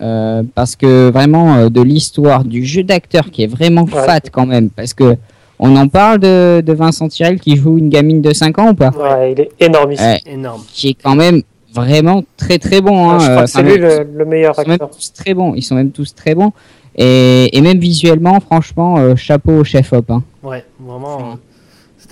Euh, 0.00 0.42
parce 0.54 0.76
que 0.76 1.10
vraiment 1.10 1.56
euh, 1.56 1.68
de 1.70 1.80
l'histoire 1.82 2.44
du 2.44 2.64
jeu 2.64 2.84
d'acteur 2.84 3.30
qui 3.32 3.42
est 3.42 3.46
vraiment 3.48 3.82
Ouais. 3.82 4.06
fat 4.06 4.20
quand 4.30 4.46
même 4.46 4.70
parce 4.70 4.94
que 4.94 5.16
on 5.58 5.74
en 5.74 5.88
parle 5.88 6.20
de, 6.20 6.60
de 6.64 6.72
Vincent 6.72 7.08
Tirel 7.08 7.40
qui 7.40 7.56
joue 7.56 7.78
une 7.78 7.88
gamine 7.88 8.22
de 8.22 8.32
5 8.32 8.56
ans 8.60 8.68
ou 8.70 8.74
pas? 8.74 8.90
Ouais, 8.90 9.32
il 9.32 9.40
est 9.40 9.50
énormissime. 9.58 10.06
Ouais, 10.06 10.20
Énorme. 10.26 10.62
qui 10.72 10.90
est 10.90 10.94
quand 10.94 11.16
même 11.16 11.42
vraiment 11.74 12.22
très 12.36 12.58
très 12.58 12.80
bon 12.80 13.10
hein, 13.10 13.18
je 13.18 13.24
crois 13.24 13.38
euh, 13.38 13.44
que 13.44 13.50
c'est 13.50 13.62
lui 13.64 13.76
le, 13.76 14.06
le 14.16 14.24
meilleur 14.24 14.54
ils 14.56 14.62
sont 14.62 14.68
même 14.68 14.72
acteur. 14.74 14.90
tous 14.90 15.12
très 15.12 15.34
bons 15.34 15.54
ils 15.56 15.62
sont 15.62 15.74
même 15.74 15.90
tous 15.90 16.14
très 16.14 16.34
bons 16.36 16.52
et, 16.96 17.56
et 17.56 17.60
même 17.60 17.78
visuellement 17.78 18.38
franchement 18.40 18.98
euh, 18.98 19.16
chapeau 19.16 19.52
au 19.52 19.64
chef 19.64 19.92
op 19.92 20.10
hein. 20.12 20.22
Ouais, 20.44 20.64
vraiment. 20.78 21.36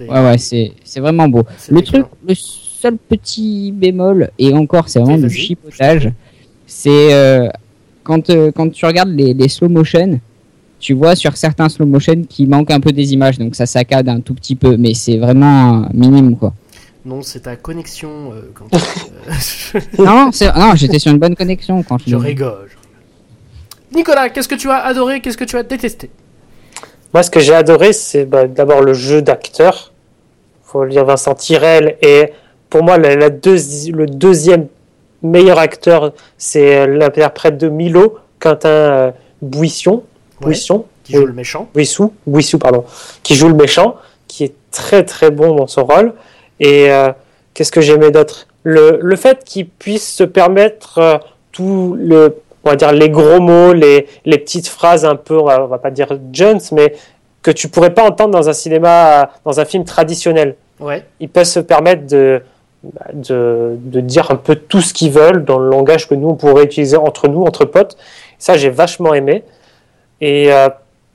ouais 0.00 0.08
ouais 0.08 0.38
c'est 0.38 0.72
c'est 0.84 1.00
vraiment 1.00 1.28
beau 1.28 1.44
Le 1.70 1.82
truc, 1.82 2.04
le 2.28 2.34
seul 2.34 2.96
petit 2.96 3.70
bémol, 3.72 4.30
et 4.40 4.52
encore 4.54 4.88
c'est 4.88 4.98
vraiment 5.00 5.18
du 5.18 5.30
chipotage, 5.30 6.10
c'est 6.66 7.14
euh, 7.14 7.48
quand, 8.06 8.30
euh, 8.30 8.50
quand 8.54 8.68
tu 8.70 8.84
regardes 8.86 9.10
les, 9.20 9.34
les 9.34 9.48
slow 9.48 9.68
motion, 9.68 10.20
tu 10.78 10.92
vois 10.94 11.14
sur 11.16 11.36
certains 11.36 11.68
slow 11.68 11.86
motion 11.86 12.22
qui 12.28 12.46
manquent 12.46 12.70
un 12.70 12.80
peu 12.80 12.92
des 12.92 13.12
images, 13.12 13.38
donc 13.38 13.54
ça 13.56 13.66
saccade 13.66 14.08
un 14.08 14.20
tout 14.20 14.34
petit 14.34 14.54
peu, 14.56 14.76
mais 14.76 14.94
c'est 14.94 15.18
vraiment 15.18 15.86
minime 15.92 16.36
quoi. 16.36 16.52
Non, 17.04 17.22
c'est 17.22 17.40
ta 17.40 17.54
connexion. 17.56 18.32
euh, 18.32 18.50
quand 18.54 18.66
euh, 18.74 19.80
non, 20.04 20.30
c'est- 20.32 20.52
non 20.56 20.74
j'étais 20.74 20.98
sur 20.98 21.12
une 21.12 21.18
bonne 21.18 21.36
connexion 21.36 21.82
quand 21.82 21.98
je, 21.98 22.10
je 22.10 22.16
rigole. 22.16 22.68
Nicolas, 23.94 24.28
qu'est-ce 24.30 24.48
que 24.48 24.54
tu 24.56 24.68
as 24.70 24.84
adoré 24.84 25.20
Qu'est-ce 25.20 25.36
que 25.36 25.44
tu 25.44 25.56
as 25.56 25.62
détesté? 25.62 26.10
Moi, 27.14 27.22
ce 27.22 27.30
que 27.30 27.40
j'ai 27.40 27.54
adoré, 27.54 27.92
c'est 27.92 28.24
bah, 28.26 28.46
d'abord 28.46 28.82
le 28.82 28.92
jeu 28.92 29.22
d'acteur. 29.22 29.92
faut 30.64 30.84
le 30.84 30.90
dire 30.90 31.04
Vincent 31.04 31.34
Tirel. 31.34 31.96
Et 32.02 32.32
pour 32.68 32.82
moi, 32.82 32.98
la, 32.98 33.14
la 33.14 33.30
deuxi- 33.30 33.92
le 33.92 34.06
deuxième 34.06 34.66
meilleur 35.22 35.58
acteur, 35.58 36.12
c'est 36.38 36.78
euh, 36.78 36.86
l'interprète 36.86 37.58
de 37.58 37.68
Milo, 37.68 38.18
Quentin 38.38 38.68
euh, 38.68 39.10
Buisson. 39.42 40.02
Ouais, 40.40 40.48
Buisson 40.48 40.84
Qui 41.04 41.12
joue 41.14 41.20
Oui. 41.20 41.26
le 41.26 41.32
méchant 41.32 41.68
pardon, 42.60 42.84
qui 43.22 43.34
joue 43.34 43.48
le 43.48 43.54
méchant, 43.54 43.96
qui 44.28 44.44
est 44.44 44.54
très 44.70 45.04
très 45.04 45.30
bon 45.30 45.54
dans 45.54 45.66
son 45.66 45.84
rôle. 45.84 46.12
Et 46.60 46.90
euh, 46.90 47.10
qu'est-ce 47.54 47.72
que 47.72 47.80
j'aimais 47.80 48.10
d'autre? 48.10 48.46
Le, 48.62 48.98
le 49.00 49.16
fait 49.16 49.44
qu'il 49.44 49.68
puisse 49.68 50.08
se 50.14 50.24
permettre 50.24 50.98
euh, 50.98 51.18
tout 51.52 51.96
le, 51.98 52.36
on 52.64 52.70
va 52.70 52.76
dire 52.76 52.92
les 52.92 53.08
gros 53.10 53.40
mots, 53.40 53.72
les, 53.72 54.08
les 54.24 54.38
petites 54.38 54.68
phrases 54.68 55.04
un 55.04 55.16
peu, 55.16 55.38
on 55.38 55.44
va, 55.44 55.62
on 55.64 55.66
va 55.68 55.78
pas 55.78 55.90
dire 55.90 56.08
jeunes, 56.32 56.60
mais 56.72 56.94
que 57.42 57.50
tu 57.52 57.68
pourrais 57.68 57.94
pas 57.94 58.02
entendre 58.02 58.32
dans 58.32 58.48
un 58.48 58.52
cinéma, 58.52 59.22
euh, 59.22 59.26
dans 59.44 59.60
un 59.60 59.64
film 59.64 59.84
traditionnel. 59.84 60.56
Ouais. 60.80 61.04
Ils 61.20 61.28
peuvent 61.28 61.44
se 61.44 61.60
permettre 61.60 62.06
de, 62.06 62.42
de, 63.12 63.76
de 63.80 64.00
dire 64.00 64.30
un 64.30 64.36
peu 64.36 64.54
tout 64.56 64.80
ce 64.80 64.92
qu'ils 64.94 65.10
veulent 65.12 65.44
dans 65.44 65.58
le 65.58 65.68
langage 65.68 66.08
que 66.08 66.14
nous 66.14 66.28
on 66.28 66.34
pourrait 66.34 66.64
utiliser 66.64 66.96
entre 66.96 67.28
nous, 67.28 67.42
entre 67.44 67.64
potes. 67.64 67.96
Ça, 68.38 68.56
j'ai 68.56 68.70
vachement 68.70 69.14
aimé. 69.14 69.42
Et 70.20 70.52
euh, 70.52 70.68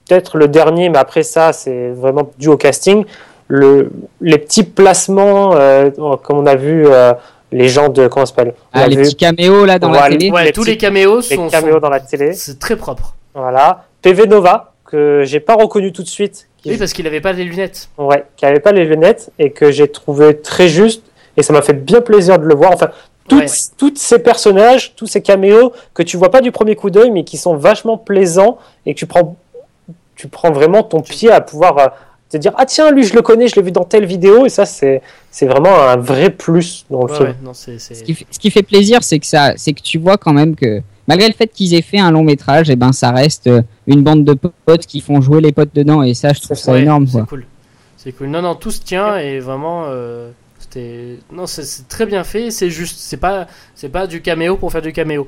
peut-être 0.08 0.38
le 0.38 0.48
dernier, 0.48 0.90
mais 0.90 0.98
après 0.98 1.24
ça, 1.24 1.54
c'est 1.54 1.90
vraiment 1.92 2.32
dû 2.38 2.48
au 2.50 2.58
casting. 2.58 3.06
Le, 3.48 3.92
les 4.22 4.38
petits 4.38 4.64
placements, 4.64 5.52
euh, 5.56 5.90
comme 6.24 6.38
on 6.40 6.46
a 6.46 6.56
vu 6.56 6.88
euh, 6.88 7.14
les 7.52 7.68
gens 7.68 7.90
de. 7.90 8.08
Comment 8.08 8.26
ça 8.26 8.34
s'appelle? 8.36 8.54
Ah, 8.74 8.88
les 8.88 8.96
vu 8.96 9.02
petits 9.04 9.16
caméos 9.16 9.66
là 9.66 9.78
dans 9.80 9.90
Voilà. 9.90 10.10
la 10.10 10.16
télé. 10.18 10.32
Ouais, 10.32 10.46
Les 10.46 10.52
tous 10.52 10.62
petits- 10.62 10.72
les 10.72 10.78
caméos 10.78 11.18
les 11.18 11.36
sont. 11.36 11.48
caméos 11.50 11.74
sont- 11.74 11.80
dans 11.80 11.90
la 11.90 12.00
télé. 12.00 12.34
C'est 12.34 12.60
très 12.60 12.76
propre. 12.76 13.16
Voilà. 13.36 13.86
PV 14.02 14.28
Nova, 14.28 14.74
que 14.86 15.24
j'ai 15.26 15.40
pas 15.40 15.56
reconnu 15.56 15.92
tout 15.92 16.04
de 16.04 16.08
suite. 16.08 16.48
Oui, 16.66 16.78
parce 16.78 16.94
qu'il 16.94 17.08
avait 17.08 17.22
pas 17.22 17.34
les 17.34 17.44
lunettes. 17.44 17.90
Ouais, 17.98 18.24
qui 18.38 18.46
avait 18.46 18.60
pas 18.60 18.72
les 18.72 18.86
lunettes 18.86 19.32
et 19.40 19.50
que 19.50 19.72
j'ai 19.72 19.88
trouvé 19.88 20.38
très 20.38 20.68
juste 20.68 21.04
et 21.38 21.44
ça 21.44 21.54
m'a 21.54 21.62
fait 21.62 21.74
bien 21.74 22.02
plaisir 22.02 22.40
de 22.40 22.46
le 22.46 22.56
voir. 22.56 22.72
Enfin, 22.74 22.90
toutes, 23.28 23.40
Ouais. 23.42 23.48
toutes 23.78 23.98
ces 23.98 24.20
personnages, 24.20 24.94
tous 24.96 25.08
ces 25.08 25.22
caméos 25.22 25.72
que 25.94 26.04
tu 26.04 26.18
vois 26.18 26.32
pas 26.32 26.42
du 26.42 26.52
premier 26.52 26.76
coup 26.76 26.90
d'œil 26.90 27.12
mais 27.12 27.24
qui 27.24 27.38
sont 27.38 27.56
vachement 27.56 27.98
plaisants 27.98 28.58
et 28.86 28.94
que 28.94 29.00
tu 29.00 29.06
prends, 29.06 29.36
tu 30.16 30.28
prends 30.28 30.52
vraiment 30.52 30.84
ton 30.84 31.02
pied 31.02 31.32
à 31.32 31.40
pouvoir 31.42 31.78
euh, 31.78 31.88
te 32.30 32.38
dire 32.38 32.52
ah 32.58 32.66
tiens 32.66 32.92
lui 32.92 33.04
je 33.04 33.14
le 33.14 33.22
connais, 33.22 33.48
je 33.48 33.56
l'ai 33.56 33.62
vu 33.62 33.72
dans 33.72 33.84
telle 33.84 34.06
vidéo 34.06 34.46
et 34.46 34.50
ça 34.50 34.66
c'est 34.66 35.02
c'est 35.30 35.46
vraiment 35.46 35.74
un 35.88 35.98
vrai 35.98 36.30
plus 36.30 36.86
dans 36.90 37.06
le 37.06 37.12
Ouais, 37.12 37.18
film. 37.18 37.30
ouais, 37.30 37.36
non, 37.44 37.54
Ce 37.54 37.72
qui, 38.04 38.14
fait- 38.14 38.26
ce 38.32 38.40
qui 38.40 38.50
fait 38.52 38.64
plaisir, 38.64 39.04
c'est 39.04 39.20
que 39.20 39.26
ça, 39.26 39.54
c'est 39.56 39.74
que 39.74 39.82
tu 39.82 39.98
vois 39.98 40.18
quand 40.18 40.34
même 40.34 40.56
que 40.56 40.82
malgré 41.08 41.28
le 41.28 41.34
fait 41.34 41.48
qu'ils 41.48 41.74
aient 41.74 41.82
fait 41.82 42.00
un 42.00 42.12
long 42.12 42.24
métrage, 42.24 42.70
et 42.70 42.76
ben 42.76 42.92
ça 42.92 43.12
reste 43.12 43.48
euh, 43.48 43.62
une 43.88 44.02
bande 44.02 44.24
de 44.26 44.34
potes 44.66 44.86
qui 44.86 45.00
font 45.00 45.22
jouer 45.22 45.42
les 45.42 45.52
potes 45.52 45.74
dedans, 45.74 46.04
et 46.04 46.14
ça, 46.14 46.34
je 46.34 46.42
trouve 46.42 46.58
ça 46.58 46.74
Ouais, 46.74 46.82
énorme. 46.82 47.08
C'est 47.08 47.26
cool. 47.28 47.46
C'est 47.98 48.12
cool. 48.14 48.28
Non, 48.28 48.42
non, 48.42 48.56
tout 48.56 48.72
se 48.72 48.82
tient 48.82 49.18
et 49.18 49.40
vraiment, 49.40 49.84
euh, 49.88 50.32
c'était. 50.72 51.20
Non, 51.32 51.48
c'est- 51.48 51.88
très 51.88 52.06
bien 52.06 52.24
fait. 52.24 52.52
C'est 52.52 52.70
juste, 52.70 52.98
c'est 53.00 53.18
pas, 53.18 53.48
c'est 53.76 53.90
pas 53.90 54.08
du 54.08 54.22
caméo 54.22 54.58
pour 54.58 54.72
faire 54.72 54.82
du 54.82 54.94
caméo. 54.94 55.28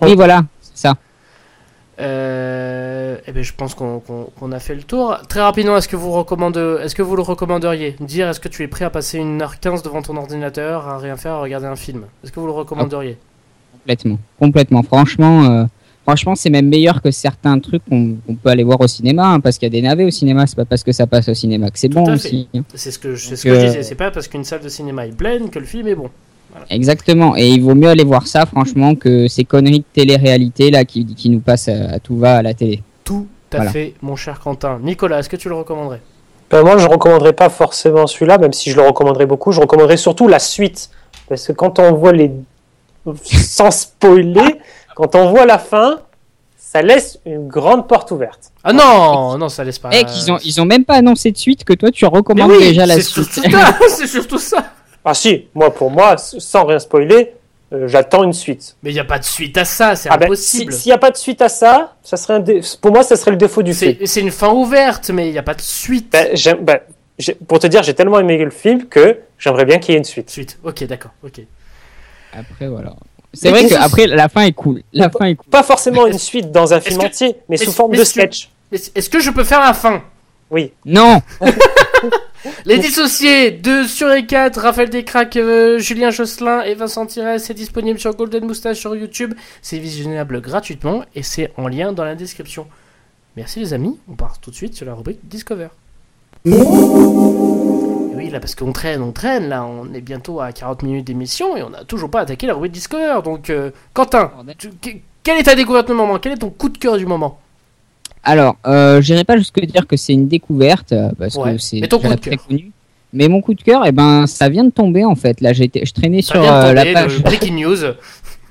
Oui, 0.00 0.14
voilà, 0.14 0.42
c'est 0.60 0.78
ça. 0.88 0.96
Euh, 2.00 3.18
eh 3.26 3.32
ben, 3.32 3.44
je 3.44 3.52
pense 3.52 3.74
qu'on 3.74 4.52
a 4.52 4.58
fait 4.58 4.74
le 4.74 4.82
tour. 4.82 5.16
Très 5.28 5.40
rapidement, 5.40 5.76
est-ce 5.76 5.88
que 5.88 5.96
vous 5.96 6.10
recommandez, 6.10 6.78
est-ce 6.82 6.94
que 6.94 7.02
vous 7.02 7.14
le 7.16 7.22
recommanderiez? 7.22 7.96
Dire, 8.00 8.28
est-ce 8.28 8.40
que 8.40 8.48
tu 8.48 8.62
es 8.62 8.68
prêt 8.68 8.84
à 8.84 8.90
passer 8.90 9.18
une 9.18 9.40
heure 9.42 9.60
15 9.60 9.82
devant 9.82 10.02
ton 10.02 10.16
ordinateur, 10.16 10.88
à 10.88 10.98
rien 10.98 11.16
faire, 11.16 11.34
à 11.34 11.40
regarder 11.40 11.66
un 11.66 11.76
film? 11.76 12.04
Est-ce 12.24 12.32
que 12.32 12.40
vous 12.40 12.46
le 12.46 12.52
recommanderiez? 12.52 13.18
Complètement, 13.72 14.18
complètement. 14.38 14.82
Franchement, 14.82 15.44
euh, 15.44 15.64
franchement, 16.02 16.34
c'est 16.34 16.50
même 16.50 16.68
meilleur 16.68 17.00
que 17.02 17.10
certains 17.10 17.58
trucs 17.58 17.82
qu'on 17.88 18.16
peut 18.42 18.50
aller 18.50 18.64
voir 18.64 18.80
au 18.80 18.86
cinéma, 18.86 19.26
hein, 19.28 19.40
parce 19.40 19.58
qu'il 19.58 19.66
y 19.66 19.70
a 19.76 19.80
des 19.80 19.82
navets 19.86 20.04
au 20.04 20.10
cinéma. 20.10 20.46
C'est 20.46 20.56
pas 20.56 20.64
parce 20.64 20.82
que 20.82 20.92
ça 20.92 21.06
passe 21.06 21.28
au 21.28 21.34
cinéma 21.34 21.70
que 21.70 21.78
c'est 21.78 21.88
bon 21.88 22.10
aussi. 22.12 22.48
hein. 22.54 22.62
C'est 22.74 22.90
ce 22.90 22.98
que, 22.98 23.14
je- 23.14 23.28
c'est 23.28 23.36
ce 23.36 23.46
Donc, 23.48 23.54
que 23.54 23.60
je 23.60 23.64
euh, 23.64 23.68
disais. 23.68 23.82
C'est 23.82 23.94
pas 23.94 24.10
parce 24.10 24.28
qu'une 24.28 24.44
salle 24.44 24.60
de 24.62 24.68
cinéma 24.68 25.06
est 25.06 25.16
pleine 25.16 25.50
que 25.50 25.58
le 25.58 25.64
film 25.66 25.86
est 25.88 25.94
bon. 25.94 26.10
Exactement. 26.68 27.34
Et 27.36 27.48
il 27.48 27.62
vaut 27.62 27.74
mieux 27.74 27.88
aller 27.88 28.04
voir 28.04 28.26
ça, 28.26 28.44
franchement, 28.46 28.94
que 28.94 29.26
ces 29.28 29.44
conneries 29.44 29.78
de 29.80 29.84
télé-réalité 29.92 30.70
là 30.70 30.84
qui, 30.84 31.06
qui 31.06 31.30
nous 31.30 31.40
passent 31.40 31.68
à, 31.68 31.92
à 31.92 31.98
tout 31.98 32.16
va 32.18 32.36
à 32.36 32.42
la 32.42 32.52
télé. 32.54 32.82
Tout 33.04 33.26
à 33.52 33.56
Voilà. 33.56 33.70
fait, 33.70 33.94
mon 34.02 34.16
cher 34.16 34.38
Quentin. 34.40 34.78
Nicolas, 34.82 35.20
est-ce 35.20 35.28
que 35.30 35.36
tu 35.36 35.48
le 35.48 35.54
recommanderais? 35.54 36.00
Ben, 36.50 36.62
moi 36.62 36.76
je 36.76 36.86
recommanderais 36.86 37.32
pas 37.32 37.48
forcément 37.48 38.06
celui-là 38.06 38.36
même 38.36 38.52
si 38.52 38.70
je 38.70 38.76
le 38.76 38.82
recommanderais 38.82 39.24
beaucoup, 39.24 39.52
je 39.52 39.60
recommanderais 39.60 39.96
surtout 39.96 40.28
la 40.28 40.38
suite 40.38 40.90
parce 41.26 41.46
que 41.46 41.52
quand 41.52 41.78
on 41.78 41.94
voit 41.94 42.12
les 42.12 42.30
sans 43.24 43.70
spoiler, 43.70 44.56
quand 44.94 45.14
on 45.14 45.30
voit 45.30 45.46
la 45.46 45.58
fin, 45.58 46.00
ça 46.58 46.82
laisse 46.82 47.18
une 47.26 47.48
grande 47.48 47.86
porte 47.88 48.10
ouverte. 48.10 48.50
Ah 48.64 48.72
non, 48.72 49.36
non, 49.38 49.48
ça 49.48 49.62
laisse 49.64 49.78
pas. 49.78 49.90
Eh, 49.92 50.04
qu'ils 50.04 50.32
ont, 50.32 50.38
ils 50.44 50.60
ont 50.60 50.64
même 50.64 50.84
pas 50.84 50.94
annoncé 50.94 51.30
de 51.30 51.36
suite 51.36 51.64
que 51.64 51.72
toi 51.74 51.90
tu 51.90 52.06
recommandes 52.06 52.50
oui, 52.50 52.58
déjà 52.58 52.86
la 52.86 53.00
suite. 53.00 53.40
c'est 53.88 54.06
surtout 54.06 54.38
ça. 54.38 54.64
Ah 55.04 55.14
si, 55.14 55.48
moi 55.54 55.72
pour 55.74 55.90
moi, 55.90 56.16
sans 56.16 56.64
rien 56.64 56.78
spoiler, 56.78 57.32
euh, 57.72 57.88
j'attends 57.88 58.22
une 58.22 58.32
suite. 58.32 58.76
Mais 58.82 58.90
il 58.90 58.94
n'y 58.94 59.00
a 59.00 59.04
pas 59.04 59.18
de 59.18 59.24
suite 59.24 59.58
à 59.58 59.64
ça, 59.64 59.96
c'est 59.96 60.08
Ah 60.10 60.16
ben, 60.16 60.26
impossible. 60.26 60.72
si- 60.72 60.80
S'il 60.82 60.90
n'y 60.90 60.94
a 60.94 60.98
pas 60.98 61.10
de 61.10 61.16
suite 61.16 61.42
à 61.42 61.48
ça, 61.48 61.94
ça 62.02 62.16
serait 62.16 62.34
un 62.34 62.40
dé- 62.40 62.60
pour 62.80 62.92
moi, 62.92 63.02
ça 63.02 63.16
serait 63.16 63.32
le 63.32 63.36
défaut 63.36 63.62
du 63.62 63.74
film. 63.74 63.96
c'est 64.06 64.20
une 64.20 64.30
fin 64.30 64.50
ouverte, 64.50 65.10
mais 65.10 65.28
il 65.28 65.32
n'y 65.32 65.38
a 65.38 65.42
pas 65.42 65.54
de 65.54 65.60
suite. 65.60 66.12
Ben, 66.12 66.56
ben, 66.60 66.78
pour 67.48 67.58
te 67.58 67.66
dire, 67.66 67.82
j'ai 67.82 67.94
tellement 67.94 68.18
aimé 68.20 68.38
le 68.38 68.50
film 68.50 68.86
que 68.88 69.18
j'aimerais 69.38 69.64
bien 69.64 69.78
qu'il 69.78 69.92
y 69.92 69.94
ait 69.96 69.98
une 69.98 70.04
suite. 70.04 70.30
Suite, 70.30 70.58
ok, 70.64 70.84
d'accord, 70.84 71.12
ok. 71.24 71.40
Après 72.32 72.68
voilà. 72.68 72.94
C'est 73.34 73.50
vrai 73.50 73.64
que 73.64 73.68
qu'est-ce- 73.70 73.80
après 73.80 74.06
la 74.06 74.28
fin 74.28 74.42
est 74.42 74.52
cool. 74.52 74.82
La 74.92 75.08
fin 75.10 75.26
est 75.26 75.34
cool. 75.36 75.48
Pas 75.50 75.62
forcément 75.62 76.06
une 76.06 76.18
suite 76.18 76.50
dans 76.52 76.72
un 76.74 76.80
film 76.80 77.00
que- 77.00 77.06
entier, 77.06 77.36
mais 77.48 77.56
sous 77.56 77.72
forme 77.72 77.92
mais 77.92 77.98
de 77.98 78.04
sketch. 78.04 78.50
Est-ce 78.72 79.08
que 79.10 79.20
je 79.20 79.30
peux 79.30 79.44
faire 79.44 79.60
la 79.60 79.74
fin? 79.74 80.02
Oui. 80.50 80.72
Non. 80.84 81.20
Les 82.64 82.78
dissociés 82.78 83.52
de 83.52 83.84
Sur 83.84 84.12
et 84.12 84.26
4, 84.26 84.58
Raphaël 84.60 84.90
Descraques, 84.90 85.36
euh, 85.36 85.78
Julien 85.78 86.10
Josselin 86.10 86.62
et 86.62 86.74
Vincent 86.74 87.06
Thirès, 87.06 87.42
c'est 87.42 87.54
disponible 87.54 88.00
sur 88.00 88.12
Golden 88.16 88.44
Moustache 88.44 88.78
sur 88.78 88.96
YouTube. 88.96 89.32
C'est 89.62 89.78
visionnable 89.78 90.40
gratuitement 90.40 91.04
et 91.14 91.22
c'est 91.22 91.52
en 91.56 91.68
lien 91.68 91.92
dans 91.92 92.04
la 92.04 92.16
description. 92.16 92.66
Merci 93.36 93.60
les 93.60 93.72
amis, 93.74 93.96
on 94.10 94.14
part 94.14 94.38
tout 94.40 94.50
de 94.50 94.56
suite 94.56 94.74
sur 94.74 94.84
la 94.86 94.94
rubrique 94.94 95.20
Discover. 95.22 95.68
Oui, 98.22 98.30
là, 98.30 98.40
parce 98.40 98.54
qu'on 98.54 98.72
traîne, 98.72 99.02
on 99.02 99.12
traîne, 99.12 99.48
là, 99.48 99.64
on 99.64 99.92
est 99.94 100.00
bientôt 100.00 100.40
à 100.40 100.52
40 100.52 100.82
minutes 100.82 101.06
d'émission 101.06 101.56
et 101.56 101.62
on 101.62 101.70
n'a 101.70 101.84
toujours 101.84 102.10
pas 102.10 102.20
attaqué 102.20 102.46
la 102.46 102.54
rubrique 102.54 102.72
Discover. 102.72 103.20
Donc, 103.24 103.50
euh, 103.50 103.70
Quentin, 103.94 104.30
tu- 104.58 104.70
quelle 105.24 105.38
est 105.38 105.44
ta 105.44 105.54
découverte 105.54 105.86
du 105.88 105.94
moment? 105.94 106.18
Quel 106.18 106.32
est 106.32 106.36
ton 106.36 106.50
coup 106.50 106.68
de 106.68 106.78
cœur 106.78 106.96
du 106.98 107.06
moment? 107.06 107.38
Alors, 108.24 108.56
euh, 108.66 109.00
j'irai 109.00 109.24
pas 109.24 109.36
jusque 109.36 109.60
dire 109.64 109.86
que 109.86 109.96
c'est 109.96 110.12
une 110.12 110.28
découverte 110.28 110.92
euh, 110.92 111.10
parce 111.18 111.34
Ouais. 111.36 111.54
que 111.54 111.58
c'est 111.58 111.80
très 111.80 112.36
connu. 112.36 112.70
Mais 113.12 113.28
mon 113.28 113.40
coup 113.42 113.52
de 113.54 113.62
cœur, 113.62 113.82
eh 113.84 113.92
ben, 113.92 114.26
ça 114.26 114.48
vient 114.48 114.64
de 114.64 114.70
tomber 114.70 115.04
en 115.04 115.14
fait. 115.16 115.40
Là, 115.40 115.52
j'étais, 115.52 115.84
je 115.84 115.92
traînais 115.92 116.22
Ça 116.22 116.32
sur 116.34 116.40
vient 116.42 116.62
de 116.62 116.68
euh, 116.68 116.72
la 116.72 116.92
page. 116.92 117.20
breaking 117.22 117.54
news. 117.62 117.76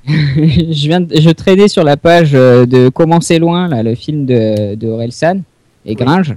je 0.05 0.87
viens, 0.87 1.01
de- 1.01 1.19
je 1.19 1.29
traînais 1.29 1.67
sur 1.67 1.83
la 1.83 1.95
page 1.97 2.31
euh, 2.33 2.65
de 2.65 2.89
Comment 2.89 3.21
c'est 3.21 3.39
loin, 3.39 3.67
là, 3.67 3.81
le 3.83 3.95
film 3.95 4.25
de, 4.25 4.75
de 4.75 4.87
Orelsan 4.87 5.41
et 5.85 5.95
Gringe. 5.95 6.35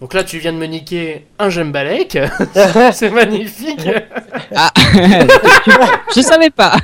Donc 0.00 0.14
là, 0.14 0.22
tu 0.22 0.38
viens 0.38 0.52
de 0.52 0.58
me 0.58 0.66
niquer 0.66 1.24
un 1.40 1.50
Gembalek. 1.50 2.16
c'est 2.92 3.10
magnifique. 3.10 3.88
Ah, 4.54 4.70
je 6.14 6.20
savais 6.20 6.50
pas. 6.50 6.76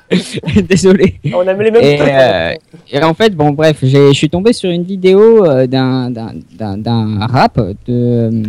Désolé. 0.68 1.20
On 1.34 1.46
a 1.46 1.52
mis 1.52 1.64
les 1.64 1.70
mêmes 1.70 1.82
Et, 1.84 1.98
euh, 2.00 2.54
et 2.90 3.02
en 3.04 3.12
fait, 3.12 3.34
bon, 3.36 3.50
bref, 3.50 3.76
j'ai- 3.82 4.08
je 4.08 4.14
suis 4.16 4.30
tombé 4.30 4.54
sur 4.54 4.70
une 4.70 4.84
vidéo 4.84 5.44
euh, 5.44 5.66
d'un 5.66 6.10
rap 7.26 7.58
de. 7.58 7.70
euh, 7.88 8.42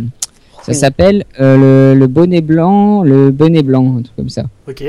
Ça 0.62 0.72
Oui. 0.72 0.74
s'appelle 0.74 1.24
euh, 1.40 1.92
le, 1.94 1.98
le 2.00 2.06
bonnet 2.06 2.40
blanc, 2.40 3.02
le 3.02 3.30
bonnet 3.30 3.62
blanc, 3.62 3.96
un 3.98 4.02
truc 4.02 4.16
comme 4.16 4.28
ça. 4.30 4.44
ok. 4.66 4.84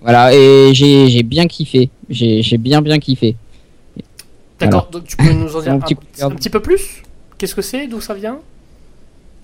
Voilà, 0.00 0.32
et 0.32 0.70
j'ai 0.72 1.22
bien 1.24 1.46
kiffé. 1.46 1.90
J'ai 2.08 2.58
bien 2.58 2.80
bien 2.80 2.98
kiffé. 2.98 3.34
D'accord. 4.60 4.88
Donc 4.90 5.04
tu 5.04 5.16
peux 5.16 5.32
nous 5.32 5.54
en 5.56 5.60
dire 5.60 5.72
un 6.22 6.30
petit 6.30 6.48
peu 6.48 6.60
plus? 6.60 7.02
Qu'est-ce 7.38 7.54
que 7.54 7.62
c'est? 7.62 7.86
D'où 7.86 8.00
ça 8.00 8.14
vient? 8.14 8.38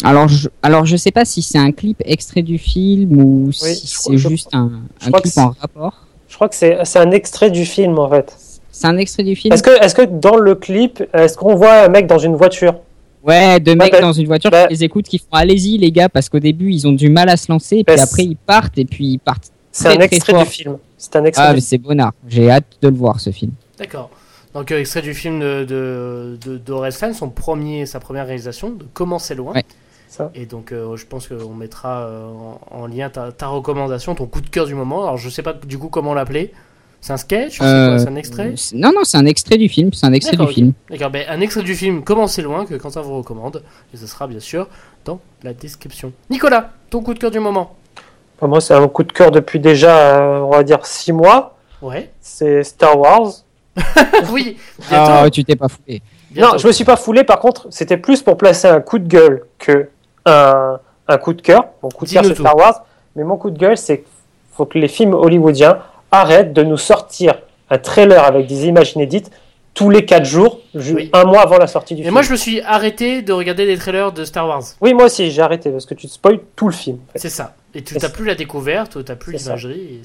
Alors 0.04 0.26
je, 0.28 0.48
alors 0.62 0.84
je 0.84 0.96
sais 0.96 1.12
pas 1.12 1.24
si 1.24 1.42
c'est 1.42 1.58
un 1.58 1.70
clip 1.70 2.02
extrait 2.04 2.42
du 2.42 2.58
film 2.58 3.20
ou 3.20 3.46
Oui, 3.46 3.52
si 3.52 3.86
c'est 3.86 4.16
je- 4.16 4.28
juste 4.28 4.48
un, 4.52 4.70
je 5.00 5.08
un 5.08 5.12
clip 5.12 5.38
en 5.38 5.54
rapport. 5.60 6.06
Je 6.28 6.34
crois 6.34 6.48
que 6.48 6.54
c'est 6.56 6.96
un 6.96 7.10
extrait 7.10 7.50
du 7.50 7.64
film 7.64 7.98
en 7.98 8.08
fait. 8.08 8.36
C'est 8.70 8.86
un 8.86 8.96
extrait 8.96 9.22
du 9.22 9.36
film? 9.36 9.52
Est-ce 9.52 9.62
que, 9.62 9.70
est 9.84 9.94
que 9.94 10.02
dans 10.02 10.36
le 10.36 10.54
clip, 10.54 11.02
est-ce 11.12 11.36
qu'on 11.36 11.54
voit 11.54 11.82
un 11.84 11.88
mec 11.88 12.06
dans 12.06 12.18
une 12.18 12.34
voiture? 12.34 12.74
Ouais, 13.22 13.60
deux 13.60 13.76
mecs 13.76 13.92
bah, 13.92 14.00
dans 14.00 14.12
une 14.14 14.26
voiture 14.26 14.50
bah- 14.50 14.66
qui 14.66 14.74
les 14.74 14.82
écoutent, 14.84 15.06
qui 15.06 15.18
font 15.18 15.26
allez-y 15.32 15.78
les 15.78 15.92
gars, 15.92 16.08
parce 16.08 16.28
qu'au 16.28 16.40
début 16.40 16.72
ils 16.72 16.88
ont 16.88 16.92
du 16.92 17.08
mal 17.08 17.28
à 17.28 17.36
se 17.36 17.52
lancer, 17.52 17.76
et 17.76 17.84
puis 17.84 17.94
Bah, 17.94 18.02
après 18.02 18.24
ils 18.24 18.36
partent, 18.36 18.78
et 18.78 18.84
puis 18.86 19.06
ils 19.06 19.18
partent. 19.18 19.52
C'est 19.70 19.88
un 19.88 19.94
très 19.96 20.04
extrait 20.06 20.32
du 20.32 20.44
film. 20.46 20.78
C'est 20.98 21.14
un 21.16 21.24
extrait. 21.24 21.46
Ah, 21.48 21.54
mais 21.54 21.60
c'est 21.60 21.78
bonnard. 21.78 22.12
J'ai 22.28 22.50
hâte 22.50 22.64
de 22.80 22.88
le 22.88 22.96
voir 22.96 23.20
ce 23.20 23.30
film. 23.30 23.52
D'accord. 23.78 24.10
Donc 24.54 24.70
euh, 24.70 24.78
extrait 24.80 25.02
du 25.02 25.14
film 25.14 25.40
de 25.40 25.64
de, 25.64 26.58
de, 26.58 26.90
son 27.12 27.30
premier, 27.30 27.86
sa 27.86 28.00
première 28.00 28.26
réalisation, 28.26 28.70
de 28.70 28.84
Comment 28.92 29.18
c'est 29.18 29.34
loin. 29.34 29.54
Ouais. 29.54 29.64
Ça. 30.08 30.30
Et 30.34 30.44
donc 30.44 30.72
euh, 30.72 30.94
je 30.96 31.06
pense 31.06 31.26
qu'on 31.26 31.54
mettra 31.54 32.02
euh, 32.02 32.26
en, 32.28 32.60
en 32.70 32.86
lien 32.86 33.08
ta, 33.08 33.32
ta 33.32 33.46
recommandation, 33.46 34.14
ton 34.14 34.26
coup 34.26 34.42
de 34.42 34.50
cœur 34.50 34.66
du 34.66 34.74
moment. 34.74 35.02
Alors 35.04 35.16
je 35.16 35.30
sais 35.30 35.42
pas 35.42 35.54
du 35.54 35.78
coup 35.78 35.88
comment 35.88 36.12
l'appeler. 36.12 36.52
C'est 37.02 37.12
un 37.12 37.16
sketch 37.16 37.60
ou 37.60 37.64
c'est 37.64 37.68
Euh, 37.68 38.06
un 38.06 38.14
extrait? 38.14 38.54
Non, 38.74 38.92
non, 38.94 39.02
c'est 39.02 39.16
un 39.18 39.26
extrait 39.26 39.58
du 39.58 39.68
film. 39.68 39.92
C'est 39.92 40.06
un 40.06 40.12
extrait 40.12 40.36
du 40.36 40.46
film. 40.46 40.72
D'accord, 40.88 41.10
ben, 41.10 41.26
un 41.28 41.40
extrait 41.40 41.64
du 41.64 41.74
film 41.74 42.04
Comment 42.04 42.28
c'est 42.28 42.42
loin 42.42 42.64
que 42.64 42.74
Quentin 42.76 43.00
vous 43.00 43.16
recommande. 43.16 43.64
Et 43.92 43.96
ce 43.96 44.06
sera 44.06 44.28
bien 44.28 44.38
sûr 44.38 44.68
dans 45.04 45.18
la 45.42 45.52
description. 45.52 46.12
Nicolas, 46.30 46.70
ton 46.90 47.02
coup 47.02 47.12
de 47.12 47.18
cœur 47.18 47.32
du 47.32 47.40
moment 47.40 47.74
Enfin, 48.38 48.46
moi, 48.46 48.60
c'est 48.60 48.74
un 48.74 48.86
coup 48.86 49.02
de 49.02 49.10
cœur 49.12 49.32
depuis 49.32 49.58
déjà, 49.58 50.20
euh, 50.20 50.40
on 50.42 50.50
va 50.50 50.62
dire, 50.62 50.86
six 50.86 51.12
mois. 51.12 51.56
Ouais. 51.80 52.12
C'est 52.20 52.62
Star 52.62 52.96
Wars. 52.96 53.32
oui, 54.30 54.56
bientôt. 54.88 55.12
Ah, 55.14 55.30
tu 55.30 55.44
t'es 55.44 55.56
pas 55.56 55.66
bientôt. 55.88 56.04
Non, 56.52 56.58
je 56.58 56.66
me 56.66 56.72
suis 56.72 56.84
pas 56.84 56.96
foulé. 56.96 57.24
Par 57.24 57.38
contre, 57.38 57.66
c'était 57.70 57.96
plus 57.96 58.22
pour 58.22 58.36
placer 58.36 58.68
un 58.68 58.80
coup 58.80 58.98
de 58.98 59.06
gueule 59.08 59.44
que 59.58 59.88
un, 60.26 60.78
un 61.08 61.18
coup 61.18 61.32
de 61.34 61.42
cœur. 61.42 61.66
Mon 61.82 61.88
coup 61.90 62.04
de 62.06 62.10
cœur, 62.10 62.24
c'est. 62.24 62.34
Star 62.34 62.56
Wars. 62.56 62.84
Mais 63.16 63.24
mon 63.24 63.36
coup 63.36 63.50
de 63.50 63.58
gueule, 63.58 63.76
c'est 63.76 63.98
qu'il 63.98 64.06
faut 64.52 64.64
que 64.66 64.78
les 64.78 64.88
films 64.88 65.14
hollywoodiens 65.14 65.78
arrêtent 66.10 66.52
de 66.52 66.62
nous 66.62 66.76
sortir 66.78 67.34
un 67.70 67.78
trailer 67.78 68.22
avec 68.24 68.46
des 68.46 68.66
images 68.66 68.94
inédites 68.94 69.30
tous 69.74 69.88
les 69.88 70.04
quatre 70.04 70.26
jours, 70.26 70.58
ju- 70.74 70.94
Oui. 70.94 71.10
un 71.14 71.24
mois 71.24 71.40
avant 71.40 71.56
la 71.56 71.66
sortie 71.66 71.94
du 71.94 72.02
Et 72.02 72.04
film. 72.04 72.12
moi 72.12 72.20
je 72.20 72.30
me 72.30 72.36
suis 72.36 72.60
arrêté 72.60 73.22
de 73.22 73.32
regarder 73.32 73.64
des 73.64 73.78
trailers 73.78 74.12
de 74.12 74.22
Star 74.26 74.46
Wars. 74.46 74.62
Oui, 74.82 74.92
moi 74.92 75.06
aussi, 75.06 75.30
j'ai 75.30 75.40
arrêté 75.40 75.70
parce 75.70 75.86
que 75.86 75.94
tu 75.94 76.06
te 76.06 76.12
spoil 76.12 76.40
tout 76.54 76.66
le 76.68 76.74
film. 76.74 76.98
en 77.08 77.12
fait. 77.12 77.18
C'est 77.20 77.30
ça. 77.30 77.54
Et 77.74 77.82
tu 77.82 77.96
n'as 77.96 78.08
plus 78.10 78.26
la 78.26 78.34
découverte, 78.34 79.02
tu 79.04 79.10
n'as 79.10 79.16
plus 79.16 79.32
l'imagerie. 79.32 80.02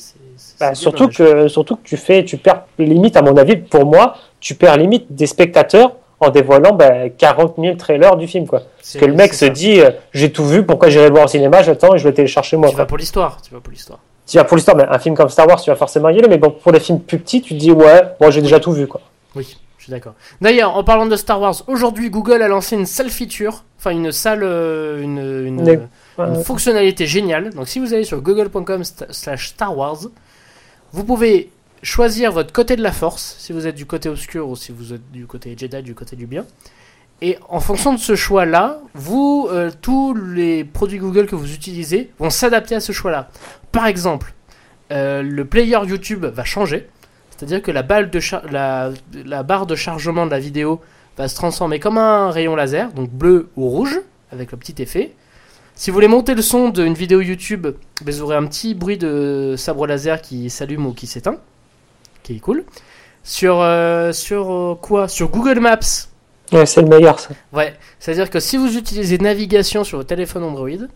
Bah, 0.59 0.73
surtout 0.73 1.09
que 1.09 1.47
surtout 1.47 1.75
que 1.75 1.83
tu 1.83 1.97
fais, 1.97 2.23
tu 2.23 2.37
perds 2.37 2.63
limite 2.79 3.17
à 3.17 3.21
mon 3.21 3.35
avis 3.35 3.57
pour 3.57 3.85
moi, 3.85 4.15
tu 4.39 4.55
perds 4.55 4.77
limite 4.77 5.07
des 5.13 5.27
spectateurs 5.27 5.93
en 6.19 6.29
dévoilant 6.29 6.73
bah, 6.73 7.09
40 7.09 7.55
000 7.59 7.75
trailers 7.75 8.15
du 8.15 8.27
film 8.27 8.47
quoi. 8.47 8.63
Parce 8.77 8.97
que 8.97 9.05
le 9.05 9.13
mec 9.13 9.33
se 9.33 9.45
ça. 9.47 9.49
dit 9.49 9.81
euh, 9.81 9.91
j'ai 10.13 10.31
tout 10.31 10.45
vu, 10.45 10.65
pourquoi 10.65 10.89
j'irai 10.89 11.07
le 11.07 11.11
voir 11.11 11.25
au 11.25 11.27
cinéma, 11.27 11.61
j'attends 11.61 11.93
et 11.93 11.97
je 11.97 12.03
vais 12.05 12.09
le 12.11 12.15
télécharger 12.15 12.57
moi. 12.57 12.69
Tu 12.69 12.75
quoi. 12.75 12.83
vas 12.83 12.87
pour 12.87 12.97
l'histoire. 12.97 13.41
Tu 13.41 13.53
vas 13.53 13.59
pour 13.59 13.71
l'histoire. 13.71 13.99
Tu 14.25 14.37
vas 14.37 14.43
pour 14.43 14.57
l'histoire, 14.57 14.75
mais 14.75 14.85
un 14.89 14.99
film 14.99 15.15
comme 15.15 15.29
Star 15.29 15.47
Wars, 15.47 15.61
tu 15.61 15.69
vas 15.69 15.75
forcément 15.75 16.09
y 16.09 16.17
aller, 16.19 16.27
mais 16.27 16.37
bon 16.37 16.51
pour 16.51 16.71
les 16.71 16.79
films 16.79 16.99
plus 16.99 17.17
petits, 17.19 17.41
tu 17.41 17.53
te 17.53 17.59
dis 17.59 17.71
ouais, 17.71 18.01
bon 18.19 18.31
j'ai 18.31 18.41
déjà 18.41 18.59
tout 18.59 18.71
vu 18.71 18.87
quoi. 18.87 19.01
Oui, 19.35 19.57
je 19.77 19.83
suis 19.83 19.91
d'accord. 19.91 20.13
D'ailleurs, 20.41 20.75
en 20.75 20.83
parlant 20.83 21.05
de 21.05 21.15
Star 21.15 21.39
Wars, 21.39 21.55
aujourd'hui 21.67 22.09
Google 22.09 22.41
a 22.41 22.47
lancé 22.47 22.75
une 22.75 22.85
salle 22.85 23.09
feature, 23.09 23.63
enfin 23.77 23.91
une 23.91 24.11
salle, 24.11 24.41
euh, 24.43 25.01
une, 25.01 25.19
une, 25.47 25.63
Mais- 25.63 25.79
une 26.25 26.37
Euh, 26.37 26.43
fonctionnalité 26.43 27.05
géniale. 27.05 27.51
Donc 27.53 27.67
si 27.67 27.79
vous 27.79 27.93
allez 27.93 28.03
sur 28.03 28.21
google.com 28.21 28.83
slash 28.83 29.49
Star 29.49 29.77
Wars, 29.77 29.99
vous 30.91 31.03
pouvez 31.03 31.51
choisir 31.83 32.31
votre 32.31 32.51
côté 32.51 32.75
de 32.75 32.81
la 32.81 32.91
force, 32.91 33.35
si 33.39 33.53
vous 33.53 33.67
êtes 33.67 33.75
du 33.75 33.85
côté 33.85 34.09
obscur 34.09 34.49
ou 34.49 34.55
si 34.55 34.71
vous 34.71 34.93
êtes 34.93 35.11
du 35.11 35.27
côté 35.27 35.55
Jedi, 35.57 35.81
du 35.83 35.93
côté 35.95 36.15
du 36.15 36.25
bien. 36.25 36.45
Et 37.21 37.37
en 37.49 37.59
fonction 37.59 37.93
de 37.93 37.99
ce 37.99 38.15
choix-là, 38.15 38.79
vous, 38.93 39.47
euh, 39.51 39.71
tous 39.81 40.13
les 40.13 40.63
produits 40.63 40.99
Google 40.99 41.25
que 41.25 41.35
vous 41.35 41.53
utilisez 41.53 42.11
vont 42.19 42.29
s'adapter 42.29 42.75
à 42.75 42.79
ce 42.79 42.91
choix-là. 42.91 43.29
Par 43.71 43.87
exemple, 43.87 44.33
euh, 44.91 45.21
le 45.23 45.45
player 45.45 45.79
YouTube 45.85 46.25
va 46.25 46.43
changer. 46.43 46.87
C'est-à-dire 47.31 47.61
que 47.61 47.71
la 47.71 47.83
barre 47.83 49.65
de 49.65 49.75
chargement 49.75 50.25
de 50.25 50.31
la 50.31 50.39
vidéo 50.39 50.81
va 51.17 51.27
se 51.27 51.35
transformer 51.35 51.79
comme 51.79 51.97
un 51.97 52.31
rayon 52.31 52.55
laser, 52.55 52.91
donc 52.93 53.09
bleu 53.09 53.49
ou 53.55 53.67
rouge, 53.69 53.99
avec 54.31 54.51
le 54.51 54.57
petit 54.57 54.81
effet. 54.81 55.13
Si 55.77 55.91
vous 55.91 55.93
voulez 55.93 56.07
monter 56.07 56.33
le 56.33 56.41
son 56.41 56.69
d'une 56.69 56.95
vidéo 56.95 57.21
YouTube, 57.21 57.61
ben, 57.61 57.75
vous 58.03 58.23
aurez 58.23 58.35
un 58.35 58.47
petit 58.47 58.73
bruit 58.73 58.97
de 58.97 59.53
sabre 59.59 59.85
laser 59.85 60.23
qui 60.23 60.49
s'allume 60.49 60.87
ou 60.87 60.93
qui 60.93 61.05
s'éteint, 61.05 61.37
qui 62.23 62.37
est 62.37 62.39
cool. 62.39 62.65
Sur, 63.23 63.61
euh, 63.61 64.11
sur 64.11 64.51
euh, 64.51 64.75
quoi? 64.75 65.07
Sur 65.07 65.29
Google 65.29 65.59
Maps. 65.59 66.07
ouais, 66.51 66.65
c'est 66.65 66.81
le 66.81 66.87
meilleur, 66.87 67.19
ça. 67.19 67.29
Ouais, 67.53 67.75
c'est-à-dire 67.99 68.31
que 68.31 68.39
si 68.39 68.57
vous 68.57 68.75
utilisez 68.75 69.19
navigation 69.19 69.83
sur 69.83 69.99
votre 69.99 70.09
téléphone 70.09 70.45
Android, 70.45 70.87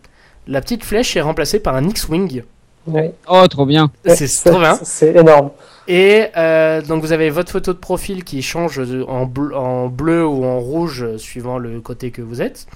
la 0.48 0.60
petite 0.60 0.82
flèche 0.82 1.16
est 1.16 1.20
remplacée 1.20 1.60
par 1.60 1.76
un 1.76 1.88
X-Wing. 1.88 2.42
Ouais. 2.88 3.14
Oh, 3.28 3.46
trop 3.46 3.66
bien. 3.66 3.92
Ouais, 4.04 4.16
C'est 4.16 4.50
trop 4.50 4.58
bien. 4.58 4.76
C'est 4.82 5.14
énorme. 5.14 5.50
Et 5.86 6.26
euh, 6.36 6.82
donc 6.82 7.02
vous 7.02 7.12
avez 7.12 7.30
votre 7.30 7.52
photo 7.52 7.72
de 7.72 7.78
profil 7.78 8.24
qui 8.24 8.42
change 8.42 8.80
en 9.06 9.26
bleu, 9.26 9.54
en 9.54 9.86
bleu 9.86 10.26
ou 10.26 10.44
en 10.44 10.58
rouge 10.58 11.16
suivant 11.18 11.58
le 11.58 11.80
côté 11.80 12.10
que 12.10 12.20
vous 12.20 12.42
êtes. 12.42 12.66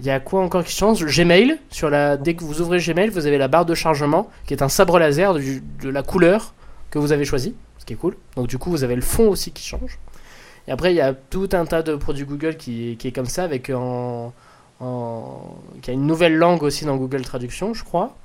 Il 0.00 0.06
y 0.06 0.10
a 0.10 0.18
quoi 0.18 0.40
encore 0.40 0.64
qui 0.64 0.74
change? 0.74 1.04
Gmail. 1.04 1.58
Sur 1.68 1.90
la, 1.90 2.16
dès 2.16 2.32
que 2.34 2.42
vous 2.42 2.62
ouvrez 2.62 2.78
Gmail, 2.78 3.10
vous 3.10 3.26
avez 3.26 3.36
la 3.36 3.48
barre 3.48 3.66
de 3.66 3.74
chargement 3.74 4.30
qui 4.46 4.54
est 4.54 4.62
un 4.62 4.70
sabre 4.70 4.98
laser 4.98 5.34
de 5.34 5.88
la 5.90 6.02
couleur 6.02 6.54
que 6.90 6.98
vous 6.98 7.12
avez 7.12 7.26
choisi, 7.26 7.54
ce 7.78 7.84
qui 7.84 7.92
est 7.92 7.96
cool. 7.96 8.16
Donc 8.34 8.46
du 8.46 8.56
coup 8.56 8.70
vous 8.70 8.82
avez 8.82 8.96
le 8.96 9.02
fond 9.02 9.28
aussi 9.28 9.52
qui 9.52 9.62
change. 9.62 9.98
Et 10.66 10.70
après 10.72 10.94
il 10.94 10.96
y 10.96 11.02
a 11.02 11.12
tout 11.12 11.50
un 11.52 11.66
tas 11.66 11.82
de 11.82 11.96
produits 11.96 12.24
Google 12.24 12.56
qui, 12.56 12.96
est 13.02 13.14
comme 13.14 13.26
ça 13.26 13.44
avec 13.44 13.70
en, 13.70 14.32
qui 15.82 15.90
a 15.90 15.92
une 15.92 16.06
nouvelle 16.06 16.34
langue 16.34 16.62
aussi 16.62 16.86
dans 16.86 16.96
Google 16.96 17.20
Traduction, 17.20 17.74
je 17.74 17.84
crois. 17.84 18.16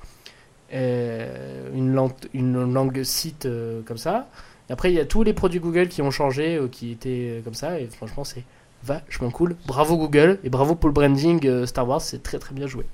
Une, 0.72 1.92
langue, 1.92 2.12
une 2.32 2.72
langue 2.72 3.02
site 3.02 3.44
euh, 3.44 3.82
comme 3.84 3.98
ça. 3.98 4.28
Et 4.68 4.72
après, 4.72 4.90
il 4.90 4.96
y 4.96 5.00
a 5.00 5.04
tous 5.04 5.22
les 5.22 5.32
produits 5.32 5.60
Google 5.60 5.86
qui 5.86 6.02
ont 6.02 6.10
changé, 6.10 6.56
euh, 6.56 6.66
qui 6.66 6.90
étaient 6.90 7.28
euh, 7.30 7.40
comme 7.40 7.54
ça, 7.54 7.78
et 7.78 7.86
franchement, 7.86 8.24
c'est 8.24 8.42
vachement 8.84 9.30
cool. 9.30 9.56
Bravo 9.66 9.96
Google, 9.96 10.38
et 10.44 10.50
bravo 10.50 10.74
pour 10.74 10.88
le 10.88 10.94
branding 10.94 11.46
euh, 11.46 11.66
Star 11.66 11.88
Wars, 11.88 12.00
c'est 12.00 12.22
très 12.22 12.38
très 12.38 12.54
bien 12.54 12.66
joué. 12.66 12.84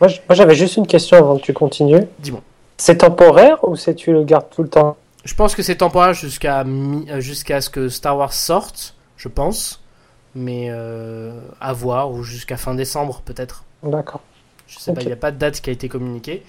Moi, 0.00 0.10
j'avais 0.30 0.54
juste 0.54 0.76
une 0.76 0.86
question 0.86 1.16
avant 1.16 1.38
que 1.38 1.42
tu 1.42 1.52
continues. 1.52 2.04
Dis-moi. 2.18 2.42
C'est 2.76 2.98
temporaire 2.98 3.66
ou 3.66 3.76
c'est 3.76 3.94
tu 3.94 4.12
le 4.12 4.24
gardes 4.24 4.50
tout 4.50 4.62
le 4.62 4.68
temps? 4.68 4.96
Je 5.24 5.34
pense 5.34 5.54
que 5.54 5.62
c'est 5.62 5.76
temporaire 5.76 6.12
jusqu'à 6.12 6.60
euh, 6.62 7.20
jusqu'à 7.20 7.60
ce 7.60 7.70
que 7.70 7.88
Star 7.88 8.16
Wars 8.16 8.32
sorte, 8.32 8.96
je 9.16 9.28
pense. 9.28 9.80
Mais 10.34 10.66
euh, 10.68 11.38
à 11.60 11.72
voir, 11.72 12.10
ou 12.10 12.24
jusqu'à 12.24 12.56
fin 12.56 12.74
décembre 12.74 13.22
peut-être. 13.24 13.64
D'accord. 13.84 14.20
Je 14.66 14.78
sais 14.78 14.92
pas, 14.92 15.02
il 15.02 15.06
n'y 15.06 15.12
a 15.12 15.16
pas 15.16 15.30
de 15.30 15.38
date 15.38 15.60
qui 15.60 15.70
a 15.70 15.72
été 15.72 15.88
communiquée. 15.88 16.42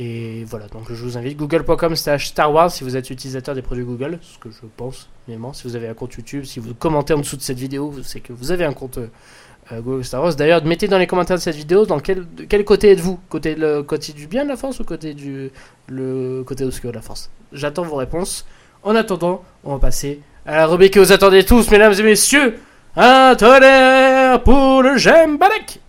Et 0.00 0.44
voilà, 0.44 0.68
donc 0.68 0.84
je 0.88 1.02
vous 1.02 1.18
invite 1.18 1.36
google.com 1.36 1.96
slash 1.96 2.28
Star 2.28 2.52
Wars 2.52 2.70
si 2.70 2.84
vous 2.84 2.96
êtes 2.96 3.10
utilisateur 3.10 3.56
des 3.56 3.62
produits 3.62 3.84
Google, 3.84 4.20
ce 4.22 4.38
que 4.38 4.48
je 4.48 4.60
pense, 4.76 5.08
évidemment. 5.26 5.52
Si 5.52 5.64
vous 5.64 5.74
avez 5.74 5.88
un 5.88 5.94
compte 5.94 6.14
YouTube, 6.14 6.44
si 6.44 6.60
vous 6.60 6.72
commentez 6.72 7.14
en 7.14 7.18
dessous 7.18 7.36
de 7.36 7.42
cette 7.42 7.58
vidéo, 7.58 7.92
c'est 8.04 8.20
que 8.20 8.32
vous 8.32 8.52
avez 8.52 8.64
un 8.64 8.72
compte 8.72 8.98
euh, 8.98 9.80
Google 9.80 10.04
Star 10.04 10.22
Wars. 10.22 10.36
D'ailleurs, 10.36 10.64
mettez 10.64 10.86
dans 10.86 10.98
les 10.98 11.08
commentaires 11.08 11.36
de 11.36 11.42
cette 11.42 11.56
vidéo 11.56 11.84
dans 11.84 11.98
quel, 11.98 12.24
quel 12.48 12.64
côté 12.64 12.92
êtes-vous? 12.92 13.18
Côté 13.28 13.56
côté 13.88 14.12
du 14.12 14.28
bien 14.28 14.44
de 14.44 14.50
la 14.50 14.56
force 14.56 14.78
ou 14.78 14.84
côté 14.84 15.14
du 15.14 15.50
le 15.88 16.44
côté 16.46 16.64
obscur 16.64 16.90
de 16.90 16.96
la 16.96 17.02
force? 17.02 17.30
J'attends 17.52 17.82
vos 17.82 17.96
réponses. 17.96 18.46
En 18.84 18.94
attendant, 18.94 19.42
on 19.64 19.74
va 19.74 19.80
passer 19.80 20.20
à 20.46 20.56
la 20.56 20.66
rubrique 20.66 20.94
que 20.94 21.00
vous 21.00 21.12
attendez 21.12 21.44
tous, 21.44 21.70
mesdames 21.72 21.94
et 21.98 22.02
messieurs. 22.04 22.58
Un 22.94 23.34
tonnerre 23.36 24.42
pour 24.44 24.82
le 24.82 24.96
Gembalek 24.96 25.80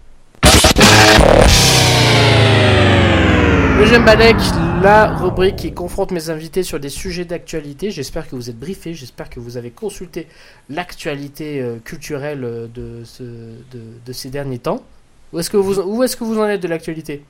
Le 3.80 3.86
Gembalek, 3.86 4.36
la 4.84 5.16
rubrique 5.16 5.56
qui 5.56 5.72
confronte 5.72 6.12
mes 6.12 6.30
invités 6.30 6.64
sur 6.64 6.80
des 6.80 6.90
sujets 6.90 7.24
d'actualité. 7.26 7.92
J'espère 7.92 8.28
que 8.28 8.36
vous 8.36 8.50
êtes 8.50 8.60
briefés, 8.60 8.94
j'espère 8.94 9.30
que 9.30 9.40
vous 9.40 9.56
avez 9.56 9.70
consulté 9.72 10.28
l'actualité 10.70 11.62
euh, 11.62 11.78
culturelle 11.84 12.44
euh, 12.44 12.68
de, 12.68 13.04
ce- 13.06 13.24
de, 13.24 13.82
de 14.06 14.14
ces 14.14 14.30
derniers 14.30 14.60
temps. 14.60 14.84
Où 15.32 15.40
est-ce 15.40 15.50
que 15.50 15.58
vous, 15.58 15.80
où 15.80 16.04
est-ce 16.04 16.18
que 16.18 16.24
vous 16.26 16.38
en 16.40 16.46
êtes 16.48 16.62
de 16.62 16.68
l'actualité? 16.68 17.24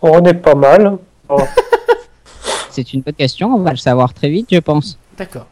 On 0.00 0.24
est 0.24 0.34
pas 0.34 0.54
mal. 0.54 0.96
C'est 2.70 2.92
une 2.92 3.00
bonne 3.00 3.14
question, 3.14 3.48
on 3.54 3.62
va 3.62 3.70
le 3.70 3.76
savoir 3.78 4.14
très 4.14 4.28
vite, 4.28 4.48
je 4.52 4.58
pense. 4.58 4.96
D'accord. 5.18 5.46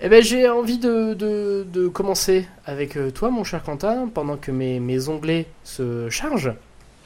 Eh 0.00 0.08
ben, 0.08 0.22
j'ai 0.22 0.48
envie 0.48 0.78
de, 0.78 1.14
de, 1.14 1.64
de 1.72 1.86
commencer 1.88 2.48
avec 2.66 2.96
euh, 2.96 3.10
toi, 3.10 3.30
mon 3.30 3.44
cher 3.44 3.62
Quentin, 3.62 4.08
pendant 4.12 4.36
que 4.36 4.50
mes, 4.50 4.80
mes 4.80 5.08
onglets 5.08 5.46
se 5.62 6.08
chargent. 6.10 6.54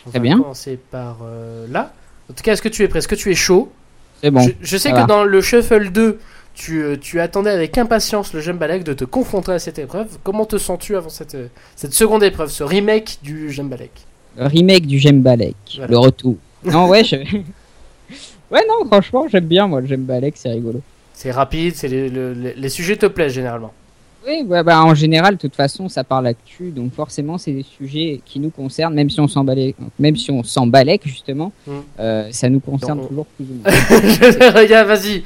On 0.07 0.11
Très 0.11 0.21
va 0.21 0.23
bien. 0.23 0.39
commencer 0.39 0.79
par 0.91 1.19
euh, 1.25 1.67
là. 1.69 1.93
En 2.31 2.35
tout 2.35 2.43
cas, 2.43 2.53
est-ce 2.53 2.63
que 2.63 2.69
tu 2.69 2.83
es 2.83 2.89
prêt? 2.89 2.99
Est-ce 2.99 3.09
que 3.09 3.15
tu 3.15 3.31
es 3.31 3.35
chaud? 3.35 3.71
C'est 4.23 4.31
bon. 4.31 4.41
je, 4.41 4.51
je 4.61 4.77
sais 4.77 4.91
que 4.93 5.07
dans 5.07 5.25
le 5.25 5.41
Shuffle 5.41 5.91
2, 5.91 6.19
tu, 6.55 6.83
euh, 6.83 6.97
tu 7.01 7.21
attendais 7.21 7.51
avec 7.51 7.79
impatience 7.79 8.33
le 8.35 8.41
Jembalek 8.41 8.83
de 8.85 8.93
te 8.93 9.05
confronter 9.05 9.53
à 9.53 9.59
cette 9.59 9.79
épreuve. 9.79 10.19
Comment 10.25 10.45
te 10.45 10.59
sens-tu 10.59 10.97
avant 10.97 11.09
cette, 11.09 11.35
euh, 11.37 11.47
cette 11.77 11.95
seconde 11.95 12.23
épreuve, 12.25 12.51
ce 12.51 12.65
remake 12.65 13.19
du 13.23 13.51
Jembalek 13.53 13.93
Le 14.37 14.47
remake 14.47 14.87
du 14.87 14.99
Voilà. 15.01 15.53
le 15.89 15.99
retour. 15.99 16.37
Non, 16.65 16.89
ouais, 16.89 17.05
je... 17.05 17.15
ouais, 18.51 18.63
non, 18.69 18.85
franchement, 18.87 19.27
j'aime 19.31 19.47
bien, 19.47 19.69
moi, 19.69 19.81
le 19.81 19.87
Gembalek, 19.87 20.35
c'est 20.37 20.51
rigolo. 20.51 20.81
C'est 21.15 21.31
rapide, 21.31 21.75
c'est 21.77 21.89
les, 21.89 22.09
le- 22.09 22.33
les- 22.33 22.55
les 22.55 22.69
sujets 22.69 22.97
te 22.97 23.07
plaisent 23.07 23.33
généralement. 23.33 23.73
Oui, 24.29 24.43
ouais, 24.47 24.63
bah, 24.63 24.83
en 24.85 24.95
général, 24.95 25.37
de 25.37 25.41
toute 25.41 25.57
façon, 25.57 25.89
ça 25.89 26.05
parle 26.05 26.27
actu, 26.27 26.71
donc 26.71 26.93
forcément, 26.93 27.39
c'est 27.39 27.53
des 27.53 27.63
sujets 27.63 28.21
qui 28.27 28.41
nous 28.41 28.51
concernent, 28.51 28.93
même 28.95 29.09
si 29.09 29.19
on 29.21 29.27
s'en 29.29 29.43
balèque, 29.43 29.77
même 29.99 30.17
si 30.17 30.31
on 30.31 30.43
s'en 30.43 30.67
balèque, 30.67 31.03
justement, 31.07 31.51
Mm. 31.67 31.73
euh, 31.99 32.29
ça 32.31 32.51
nous 32.51 32.61
concerne 32.61 32.99
Donc, 32.99 33.07
on- 33.07 33.09
toujours 33.09 33.27
plus 33.27 33.47
ou 33.47 33.55
moins. 33.55 33.65
Regarde, 34.61 34.87
vas-y. 34.89 35.25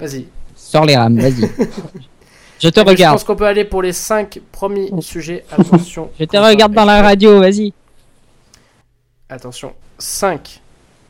Vas-y. 0.00 0.26
Sors 0.56 0.84
les 0.84 0.96
rames, 0.96 1.18
vas-y. 1.20 1.48
Je 2.58 2.68
te 2.68 2.80
Eh 2.80 2.84
ben, 2.84 2.90
Je 2.90 2.96
regarde. 2.96 3.14
pense 3.14 3.24
qu'on 3.24 3.36
peut 3.36 3.46
aller 3.46 3.64
pour 3.64 3.82
les 3.82 3.92
5 3.92 4.40
premiers 4.52 4.90
sujets. 5.00 5.44
Attention. 5.50 6.10
Je 6.18 6.24
te 6.24 6.36
regarde 6.36 6.72
dans 6.74 6.84
la 6.84 7.00
radio, 7.02 7.38
vas-y. 7.38 7.72
Attention. 9.28 9.72
5, 9.98 10.60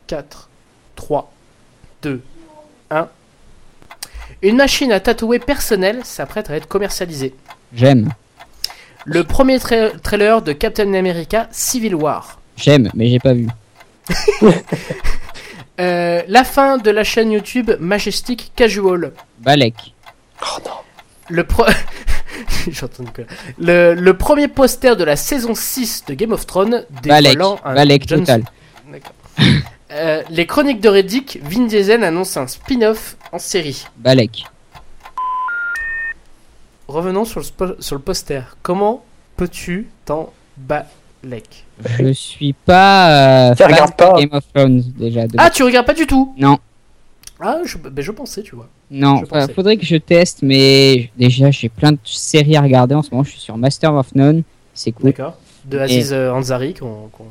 4, 0.07 0.47
3, 0.95 1.31
2, 2.03 2.21
1. 2.91 3.07
Une 4.43 4.55
machine 4.57 4.91
à 4.91 4.99
tatouer 4.99 5.39
personnelle 5.39 6.01
s'apprête 6.03 6.49
à 6.49 6.55
être 6.55 6.67
commercialisée. 6.67 7.33
J'aime. 7.73 8.09
Le 9.05 9.23
premier 9.23 9.57
tra- 9.57 9.97
trailer 9.99 10.41
de 10.41 10.51
Captain 10.53 10.93
America 10.93 11.47
Civil 11.51 11.95
War. 11.95 12.39
J'aime, 12.57 12.89
mais 12.93 13.07
j'ai 13.09 13.19
pas 13.19 13.33
vu. 13.33 13.47
Euh, 15.79 16.21
la 16.27 16.43
fin 16.43 16.77
de 16.77 16.91
la 16.91 17.03
chaîne 17.03 17.31
YouTube 17.31 17.71
Majestic 17.79 18.51
Casual. 18.55 19.13
Balek. 19.39 19.73
Oh 20.43 20.59
non. 20.63 20.71
Le, 21.29 21.43
pro- 21.43 21.65
le, 23.57 23.93
le 23.95 24.13
premier 24.17 24.47
poster 24.47 24.95
de 24.95 25.03
la 25.03 25.15
saison 25.15 25.55
6 25.55 26.03
de 26.07 26.13
Game 26.13 26.33
of 26.33 26.45
Thrones 26.45 26.85
Balek. 27.03 27.31
dévoilant 27.31 27.59
un 27.65 27.73
Balek 27.73 28.07
Jon- 28.07 28.19
total. 28.19 28.43
Euh, 29.91 30.21
les 30.29 30.45
chroniques 30.45 30.79
de 30.79 30.87
Reddick, 30.89 31.39
Vin 31.43 31.65
Diesel 31.65 32.03
annonce 32.03 32.37
un 32.37 32.47
spin-off 32.47 33.17
en 33.31 33.39
série. 33.39 33.85
Balek. 33.97 34.45
Revenons 36.87 37.25
sur 37.25 37.39
le, 37.41 37.77
sur 37.79 37.95
le 37.95 38.01
poster. 38.01 38.41
Comment 38.61 39.03
peux-tu 39.37 39.89
t'en 40.05 40.31
balek 40.57 41.65
Je 41.99 42.11
suis 42.11 42.53
pas 42.53 43.49
euh, 43.49 43.55
Tu 43.55 43.63
fan 43.63 43.71
regardes 43.71 43.91
de 43.91 43.95
pas. 43.95 44.13
Game 44.19 44.29
of 44.31 44.43
Thrones 44.53 44.83
déjà. 44.97 45.27
de 45.27 45.35
Ah, 45.37 45.49
tu 45.49 45.63
regardes 45.63 45.85
pas 45.87 45.93
du 45.93 46.05
tout 46.07 46.33
Non. 46.37 46.57
Ah, 47.39 47.57
je, 47.65 47.77
ben, 47.77 48.01
je 48.03 48.11
pensais, 48.11 48.43
tu 48.43 48.55
vois. 48.55 48.67
Non, 48.91 49.17
Je 49.21 49.25
fa- 49.25 49.39
pensais. 49.41 49.53
faudrait 49.53 49.77
que 49.77 49.85
je 49.85 49.95
teste, 49.95 50.39
mais 50.41 51.09
déjà 51.17 51.49
j'ai 51.49 51.69
plein 51.69 51.93
de 51.93 51.97
séries 52.03 52.55
à 52.55 52.61
regarder 52.61 52.93
en 52.93 53.01
ce 53.01 53.09
moment. 53.11 53.23
Je 53.23 53.31
suis 53.31 53.39
sur 53.39 53.57
Master 53.57 53.93
of 53.95 54.13
None, 54.15 54.43
c'est 54.73 54.91
cool. 54.91 55.05
D'accord. 55.11 55.37
De 55.65 55.79
Aziz 55.79 56.11
euh, 56.13 56.31
Ansari, 56.33 56.73
qu'on 56.73 57.07
qu'on- 57.11 57.25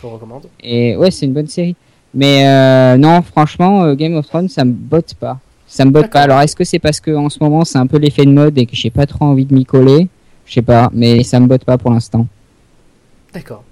qu'on 0.00 0.10
recommande. 0.10 0.46
Et 0.62 0.96
ouais, 0.96 1.10
c'est 1.10 1.26
une 1.26 1.32
bonne 1.32 1.48
série. 1.48 1.76
Mais 2.14 2.46
euh, 2.46 2.96
non, 2.96 3.22
franchement, 3.22 3.84
euh, 3.84 3.94
Game 3.94 4.14
of 4.16 4.26
Thrones, 4.26 4.48
ça 4.48 4.64
me 4.64 4.72
botte 4.72 5.14
pas. 5.14 5.38
Ça 5.66 5.84
me 5.84 5.90
botte 5.90 6.02
D'accord. 6.02 6.12
pas. 6.12 6.22
Alors, 6.22 6.40
est-ce 6.40 6.56
que 6.56 6.64
c'est 6.64 6.78
parce 6.78 7.00
que 7.00 7.14
en 7.14 7.28
ce 7.28 7.38
moment 7.40 7.64
c'est 7.64 7.78
un 7.78 7.86
peu 7.86 7.98
l'effet 7.98 8.24
de 8.24 8.30
mode 8.30 8.56
et 8.56 8.64
que 8.64 8.74
j'ai 8.74 8.90
pas 8.90 9.06
trop 9.06 9.26
envie 9.26 9.44
de 9.44 9.54
m'y 9.54 9.64
coller? 9.64 10.08
Je 10.46 10.54
sais 10.54 10.62
pas, 10.62 10.88
mais 10.94 11.22
ça 11.24 11.40
me 11.40 11.46
botte 11.46 11.64
pas 11.64 11.76
pour 11.76 11.90
l'instant. 11.90 12.26
D'accord. 13.34 13.62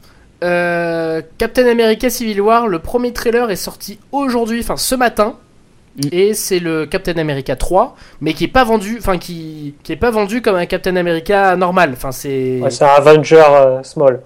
Euh, 0.45 1.23
Captain 1.39 1.67
America 1.67 2.11
Civil 2.11 2.43
War, 2.43 2.69
le 2.69 2.79
premier 2.79 3.13
trailer 3.15 3.51
est 3.51 3.57
sorti 3.57 3.99
aujourd'hui, 4.13 4.61
enfin 4.61 4.77
ce 4.77 4.95
matin. 4.95 5.37
Mm. 5.97 6.09
et 6.13 6.35
c'est 6.35 6.59
le 6.59 6.85
Captain 6.85 7.17
America 7.17 7.57
3, 7.57 7.97
mais 8.21 8.35
qui 8.35 8.45
est 8.45 8.49
pas 8.49 8.65
vendu, 8.65 8.97
enfin 8.99 9.17
qui 9.17 9.75
qui 9.83 9.93
est 9.93 9.97
pas 9.97 10.11
vendu 10.11 10.43
comme 10.43 10.57
un 10.57 10.67
Captain 10.67 10.97
America 10.97 11.57
normal. 11.57 11.93
Enfin 11.95 12.13
c'est. 12.13 12.61
Ouais, 12.61 12.71
c'est 12.71 12.85
un 12.85 12.89
Avenger 12.89 13.43
euh, 13.49 13.83
Small. 13.83 14.21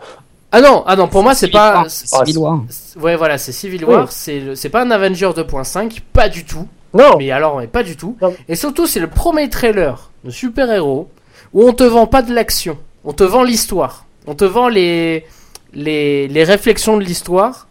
Ah 0.53 0.61
non, 0.61 0.83
ah 0.87 0.97
non, 0.97 1.09
pour 1.09 1.23
moi 1.23 1.35
c'est 1.35 1.49
pas. 1.49 1.85
C'est 1.89 2.07
Civil 2.09 2.39
War. 2.39 2.61
Ouais 3.01 3.17
voilà, 3.17 3.39
c'est 3.39 3.53
Civil. 3.53 3.85
War, 3.85 4.11
c'est 4.11 4.69
pas 4.71 4.83
un 4.83 4.91
Avenger 4.91 5.27
2.5, 5.31 6.01
pas 6.13 6.29
du 6.29 6.45
tout. 6.45 6.67
Non, 6.93 7.19
Mais 7.19 7.31
alors, 7.31 7.59
mais 7.59 7.69
pas 7.69 7.85
du 7.85 7.97
tout. 7.97 8.17
Non. 8.21 8.35
Et 8.49 8.57
surtout, 8.57 8.87
c'est 8.89 8.99
le 8.99 9.07
premier 9.07 9.49
trailer 9.49 10.11
de 10.25 10.31
super-héros 10.31 11.09
où 11.53 11.69
on 11.69 11.73
te 11.73 11.85
vend 11.85 12.07
pas 12.09 12.23
de 12.23 12.35
l'action, 12.35 12.79
on 13.05 13.13
te 13.13 13.23
vend 13.23 13.45
l'histoire, 13.45 14.07
on 14.27 14.35
te 14.35 14.45
vend 14.45 14.69
les, 14.69 15.25
les, 15.73 16.27
les 16.27 16.45
réflexions 16.45 16.97
de 16.97 17.05
l'histoire 17.05 17.69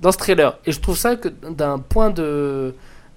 dans 0.00 0.12
ce 0.12 0.18
trailer. 0.18 0.56
Et 0.66 0.72
je 0.72 0.80
trouve 0.80 0.96
ça 0.96 1.16
que 1.16 1.28
d'un 1.28 1.78
point 1.80 2.10
de 2.10 2.74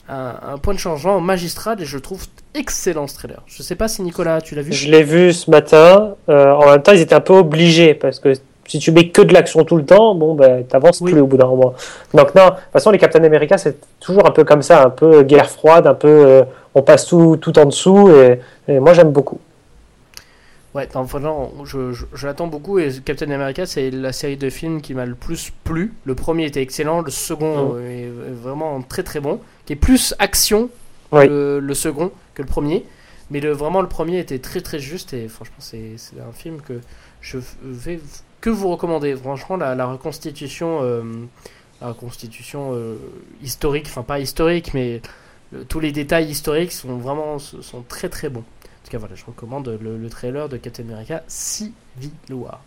un, 0.10 0.36
un 0.54 0.58
point 0.58 0.74
de 0.74 0.80
changement 0.80 1.22
magistral 1.22 1.82
et 1.82 1.86
je 1.86 1.98
trouve 1.98 2.26
excellent 2.54 3.08
ce 3.08 3.16
trailer. 3.16 3.42
Je 3.46 3.64
sais 3.64 3.76
pas 3.76 3.88
si 3.88 4.02
Nicolas, 4.02 4.42
tu 4.42 4.56
l'as 4.56 4.62
vu. 4.62 4.74
je 4.74 4.90
l'ai 4.90 5.04
vu 5.04 5.34
ce 5.34 5.50
matin. 5.50 6.16
Euh, 6.30 6.52
en 6.52 6.66
même 6.72 6.82
temps, 6.82 6.92
ils 6.92 7.00
étaient 7.02 7.16
un 7.16 7.22
peu 7.22 7.34
obligés 7.34 7.94
parce 7.94 8.20
que 8.20 8.34
si 8.66 8.80
tu 8.80 8.92
mets 8.92 9.10
que 9.10 9.22
de 9.22 9.34
l'action 9.34 9.64
tout 9.66 9.76
le 9.78 9.86
temps, 9.86 10.16
bon, 10.16 10.36
ben, 10.36 10.64
t'avances 10.66 11.02
Oui. 11.02 11.12
plus 11.12 11.22
au 11.22 11.28
bout 11.28 11.38
d'un 11.38 11.48
moment. 11.48 11.74
Donc, 12.14 12.34
non, 12.36 12.46
de 12.46 12.50
toute 12.52 12.60
façon, 12.74 12.92
les 12.92 12.98
Captain 12.98 13.24
America, 13.24 13.58
c'est 13.58 13.78
toujours 14.00 14.26
un 14.26 14.32
peu 14.32 14.44
comme 14.44 14.62
ça, 14.62 14.84
un 14.84 14.90
peu 14.90 15.24
guerre 15.24 15.50
froide, 15.50 15.86
un 15.88 15.94
peu 15.94 16.08
euh, 16.08 16.44
on 16.76 16.82
passe 16.82 17.06
tout, 17.06 17.38
tout 17.38 17.58
en 17.60 17.66
dessous 17.66 18.10
et, 18.10 18.40
et 18.68 18.80
moi, 18.80 18.94
j'aime 18.94 19.12
beaucoup. 19.12 19.40
Ouais, 20.74 20.90
non, 20.96 21.06
franchement, 21.06 21.52
je, 21.66 21.92
je, 21.94 22.06
je 22.16 22.26
l'attends 22.26 22.48
beaucoup 22.48 22.80
et 22.80 22.90
Captain 23.06 23.30
America, 23.30 23.68
c'est 23.68 23.92
la 23.92 24.12
série 24.12 24.38
de 24.38 24.50
films 24.50 24.82
qui 24.82 24.96
m'a 24.96 25.06
le 25.06 25.14
plus 25.14 25.52
plu. 25.64 25.94
Le 26.06 26.16
premier 26.16 26.46
était 26.46 26.64
excellent, 26.64 27.02
le 27.02 27.12
second 27.12 27.74
Mm. 27.74 27.76
euh, 27.78 27.90
est 28.08 28.10
vraiment 28.44 28.82
très 28.82 29.04
très 29.04 29.20
bon, 29.20 29.40
qui 29.68 29.74
est 29.74 29.76
plus 29.76 30.16
action 30.18 30.70
Oui. 31.12 31.28
le, 31.28 31.60
le 31.60 31.74
second 31.76 32.12
que 32.34 32.42
le 32.42 32.48
premier. 32.48 32.86
Mais 33.32 33.40
le, 33.40 33.52
vraiment, 33.52 33.82
le 33.82 33.88
premier 33.88 34.20
était 34.20 34.40
très 34.40 34.62
très 34.62 34.80
juste 34.80 35.14
et 35.14 35.28
franchement, 35.28 35.56
c'est 35.60 35.96
un 36.20 36.34
film 36.34 36.62
que 36.62 36.80
je 37.22 37.38
vais 37.64 38.00
que 38.42 38.50
vous 38.50 38.70
recommander. 38.70 39.16
Franchement, 39.16 39.58
la, 39.58 39.76
la 39.76 39.86
reconstitution, 39.86 40.80
euh, 40.82 41.04
la 41.82 41.88
reconstitution 41.88 42.72
euh, 42.74 42.96
historique, 43.42 43.86
enfin 43.88 44.04
pas 44.04 44.20
historique, 44.20 44.74
mais 44.74 45.02
euh, 45.54 45.64
tous 45.68 45.80
les 45.80 45.92
détails 45.92 46.26
historiques 46.30 46.74
sont 46.74 46.98
vraiment 46.98 47.40
sont 47.40 47.84
très 47.88 48.10
très 48.10 48.30
bons. 48.30 48.42
En 48.44 48.86
tout 48.86 48.92
cas, 48.92 48.98
voilà, 48.98 49.16
je 49.16 49.24
recommande 49.26 49.78
le, 49.82 49.98
le 49.98 50.10
trailer 50.10 50.50
de 50.50 50.58
Captain 50.58 50.84
America 50.84 51.24
Civil 51.28 51.74
War. 52.32 52.60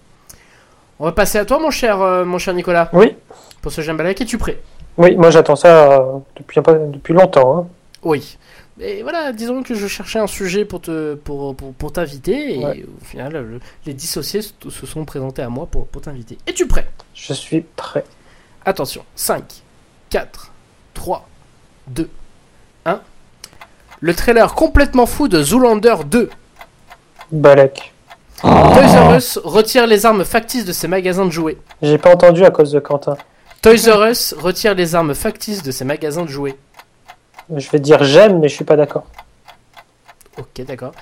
On 0.98 1.04
va 1.04 1.12
passer 1.12 1.36
à 1.36 1.44
toi, 1.44 1.58
mon 1.58 1.70
cher, 1.70 2.00
euh, 2.00 2.24
mon 2.24 2.38
cher 2.38 2.54
Nicolas. 2.54 2.88
Oui. 2.94 3.14
Pour 3.60 3.70
ce 3.70 3.82
j'aime 3.82 3.98
balak, 3.98 4.18
es-tu 4.22 4.38
prêt? 4.38 4.62
Oui, 4.96 5.14
moi, 5.14 5.30
j'attends 5.30 5.56
ça 5.56 5.92
euh, 6.00 6.18
depuis, 6.36 6.58
depuis 6.90 7.12
longtemps. 7.12 7.58
hein. 7.58 7.66
Oui. 8.02 8.38
Et 8.80 9.02
voilà, 9.02 9.32
disons 9.32 9.62
que 9.62 9.74
je 9.74 9.86
cherchais 9.86 10.18
un 10.18 10.26
sujet 10.26 10.64
pour 10.66 10.82
te 10.82 11.14
pour, 11.14 11.54
pour, 11.56 11.72
pour 11.72 11.92
t'inviter 11.92 12.56
et 12.60 12.64
Ouais. 12.64 12.84
au 13.00 13.04
final, 13.04 13.32
le- 13.32 13.60
les 13.86 13.94
dissociés 13.94 14.42
se, 14.42 14.50
se 14.68 14.86
sont 14.86 15.04
présentés 15.06 15.40
à 15.42 15.48
moi 15.48 15.66
pour, 15.66 15.86
pour 15.86 16.02
t'inviter. 16.02 16.36
Es-tu 16.46 16.66
prêt? 16.66 16.86
Je 17.14 17.32
suis 17.32 17.62
prêt. 17.76 18.04
Attention, 18.66 19.04
5, 19.14 19.44
4, 20.10 20.52
3, 20.92 21.26
2, 21.88 22.10
1. 22.84 23.00
Le 24.00 24.14
trailer 24.14 24.52
complètement 24.54 25.06
fou 25.06 25.26
de 25.28 25.42
Zoolander 25.42 25.94
2. 26.04 26.28
Balek. 27.32 27.92
Toys 28.42 28.94
R 29.08 29.16
Us 29.16 29.38
retire 29.42 29.86
les 29.86 30.04
armes 30.04 30.24
factices 30.24 30.66
de 30.66 30.72
ses 30.72 30.86
magasins 30.88 31.24
de 31.24 31.30
jouets. 31.30 31.56
J'ai 31.80 31.96
pas 31.96 32.12
entendu 32.12 32.44
à 32.44 32.50
cause 32.50 32.70
de 32.72 32.78
Quentin. 32.80 33.16
Toys 33.62 33.88
R 33.90 34.04
Us 34.10 34.34
retire 34.36 34.74
les 34.74 34.94
armes 34.94 35.14
factices 35.14 35.62
de 35.62 35.70
ses 35.70 35.84
magasins 35.86 36.24
de 36.24 36.30
jouets. 36.30 36.56
Je 37.54 37.70
vais 37.70 37.78
dire 37.80 38.02
j'aime, 38.02 38.40
mais 38.40 38.48
je 38.48 38.54
suis 38.54 38.64
pas 38.64 38.76
d'accord. 38.76 39.06
Ok, 40.38 40.62
d'accord. 40.66 40.92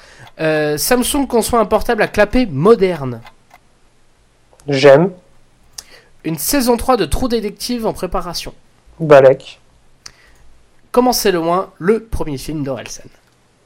Euh, 0.41 0.77
Samsung 0.77 1.27
conçoit 1.27 1.59
un 1.61 1.65
portable 1.65 2.03
à 2.03 2.09
clapet 2.09 2.47
moderne. 2.47 3.21
J'aime. 4.69 5.11
Une 6.25 6.39
saison 6.39 6.77
3 6.77 6.97
de 6.97 7.05
Trou 7.05 7.29
Détective 7.29 7.87
en 7.87 7.93
préparation. 7.93 8.55
Balek. 9.01 9.61
Commencez 10.93 11.33
le 11.33 11.41
moins 11.41 11.73
le 11.79 12.05
premier 12.05 12.39
film 12.39 12.63
d'Orelsan. 12.63 13.03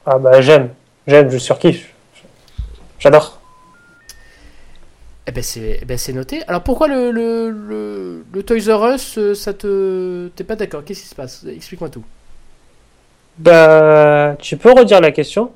Ah 0.05 0.17
bah 0.17 0.41
j'aime. 0.41 0.69
J'aime, 1.07 1.29
je 1.29 1.37
surkiffe. 1.37 1.93
J'adore. 2.97 3.39
Eh 5.27 5.31
ben 5.31 5.43
c'est 5.43 5.79
eh 5.81 5.85
ben, 5.85 5.97
c'est 5.97 6.13
noté. 6.13 6.41
Alors 6.47 6.63
pourquoi 6.63 6.87
le, 6.87 7.11
le, 7.11 7.51
le, 7.51 8.25
le 8.33 8.43
Toys 8.43 8.73
R 8.75 8.95
Us, 8.95 9.17
euh, 9.19 9.35
ça 9.35 9.53
te... 9.53 10.29
T'es 10.35 10.43
pas 10.43 10.55
d'accord? 10.55 10.83
Qu'est-ce 10.83 11.01
qui 11.03 11.07
se 11.07 11.15
passe? 11.15 11.45
Explique-moi 11.47 11.89
tout. 11.89 12.03
Bah, 13.39 14.35
tu 14.39 14.57
peux 14.57 14.71
redire 14.71 15.01
la 15.01 15.11
question 15.11 15.51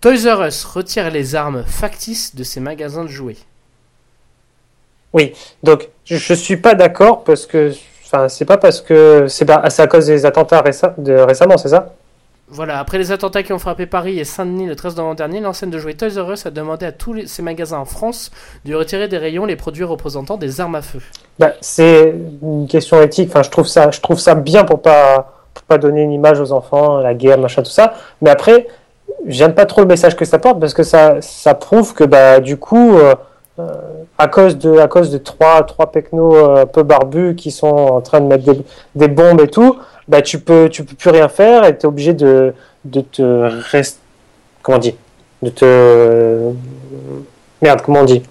Toys 0.00 0.26
R 0.26 0.46
Us 0.46 0.64
retire 0.64 1.10
les 1.10 1.34
armes 1.34 1.64
factices 1.66 2.34
de 2.34 2.42
ses 2.42 2.60
magasins 2.60 3.04
de 3.04 3.08
jouets. 3.08 3.36
Donc, 5.62 5.88
je, 6.04 6.34
suis 6.34 6.56
pas 6.56 6.74
d'accord 6.74 7.24
parce 7.24 7.46
que, 7.46 7.72
enfin, 8.04 8.28
c'est 8.28 8.44
pas 8.44 8.58
parce 8.58 8.80
que 8.80 9.26
c'est 9.28 9.48
à 9.48 9.86
cause 9.86 10.06
des 10.06 10.26
attentats 10.26 10.62
de 10.98 11.12
récemment, 11.14 11.56
c'est 11.56 11.68
ça? 11.68 11.94
Voilà, 12.48 12.78
après 12.78 12.98
les 12.98 13.10
attentats 13.10 13.42
qui 13.42 13.52
ont 13.52 13.58
frappé 13.58 13.86
Paris 13.86 14.18
et 14.18 14.24
Saint-Denis 14.24 14.66
le 14.66 14.76
13 14.76 14.96
novembre 14.96 15.16
dernier, 15.16 15.40
l'enseigne 15.40 15.70
de 15.70 15.78
jouets 15.78 15.94
Toys 15.94 16.22
R 16.22 16.32
Us 16.32 16.46
a 16.46 16.50
demandé 16.50 16.84
à 16.84 16.92
tous 16.92 17.14
les- 17.14 17.26
ses 17.26 17.42
magasins 17.42 17.78
en 17.78 17.86
France 17.86 18.30
de 18.64 18.74
retirer 18.74 19.08
des 19.08 19.16
rayons 19.16 19.46
les 19.46 19.56
produits 19.56 19.84
représentant 19.84 20.36
des 20.36 20.60
armes 20.60 20.74
à 20.74 20.82
feu. 20.82 21.00
Bah, 21.38 21.52
c'est 21.60 22.14
une 22.42 22.66
question 22.68 23.00
éthique. 23.00 23.30
Enfin, 23.30 23.42
je 23.42 23.50
trouve 23.50 23.66
ça, 23.66 23.90
je 23.90 24.00
trouve 24.00 24.18
ça 24.18 24.34
bien 24.34 24.64
pour 24.64 24.82
pas, 24.82 25.33
pas 25.66 25.78
donner 25.78 26.02
une 26.02 26.12
image 26.12 26.40
aux 26.40 26.52
enfants, 26.52 26.98
la 26.98 27.14
guerre, 27.14 27.38
machin, 27.38 27.62
tout 27.62 27.70
ça. 27.70 27.94
Mais 28.20 28.30
après, 28.30 28.66
j'aime 29.26 29.54
pas 29.54 29.66
trop 29.66 29.80
le 29.80 29.86
message 29.86 30.16
que 30.16 30.24
ça 30.24 30.38
porte 30.38 30.60
parce 30.60 30.74
que 30.74 30.82
ça, 30.82 31.16
ça 31.20 31.54
prouve 31.54 31.94
que 31.94 32.04
bah, 32.04 32.40
du 32.40 32.56
coup, 32.56 32.96
euh, 32.96 33.14
euh, 33.58 33.72
à 34.18 34.28
cause 34.28 34.58
de, 34.58 34.78
à 34.78 34.88
cause 34.88 35.10
de 35.10 35.18
trois, 35.18 35.62
trois 35.62 35.90
pecnos 35.90 36.34
euh, 36.34 36.62
un 36.62 36.66
peu 36.66 36.82
barbus 36.82 37.34
qui 37.36 37.50
sont 37.50 37.66
en 37.68 38.00
train 38.00 38.20
de 38.20 38.26
mettre 38.26 38.44
des, 38.44 38.64
des 38.94 39.08
bombes 39.08 39.40
et 39.40 39.48
tout, 39.48 39.78
bah, 40.08 40.22
tu 40.22 40.38
peux, 40.40 40.68
tu 40.68 40.84
peux 40.84 40.94
plus 40.96 41.10
rien 41.10 41.28
faire 41.28 41.64
et 41.64 41.76
t'es 41.76 41.86
obligé 41.86 42.12
de, 42.12 42.52
de 42.84 43.00
te 43.00 43.22
rest... 43.70 44.00
comment 44.62 44.76
on 44.76 44.80
dit, 44.80 44.96
de 45.42 45.50
te, 45.50 46.50
merde, 47.62 47.80
comment 47.82 48.00
on 48.00 48.04
dit, 48.04 48.22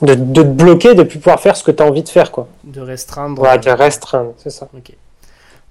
de, 0.00 0.14
de 0.14 0.42
te 0.42 0.46
bloquer, 0.48 0.94
de 0.94 1.04
plus 1.04 1.18
pouvoir 1.18 1.38
faire 1.38 1.56
ce 1.56 1.62
que 1.62 1.70
tu 1.70 1.82
as 1.82 1.86
envie 1.86 2.02
de 2.02 2.08
faire, 2.08 2.32
quoi. 2.32 2.48
De 2.64 2.80
restreindre. 2.80 3.42
Ouais, 3.42 3.58
de 3.58 3.70
restreindre, 3.70 4.32
c'est 4.38 4.50
ça. 4.50 4.66
Ok. 4.76 4.96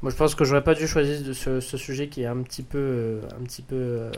Moi, 0.02 0.12
je 0.12 0.16
pense 0.16 0.34
que 0.34 0.44
j'aurais 0.44 0.64
pas 0.64 0.74
dû 0.74 0.88
choisir 0.88 1.22
de 1.22 1.32
ce, 1.32 1.60
ce 1.60 1.78
sujet 1.78 2.08
qui 2.08 2.24
est 2.24 2.26
un 2.26 2.38
petit 2.38 2.64
peu, 2.64 2.80
euh, 2.80 3.20
un 3.40 3.44
petit 3.46 3.62
peu 3.62 3.76
euh, 3.76 4.10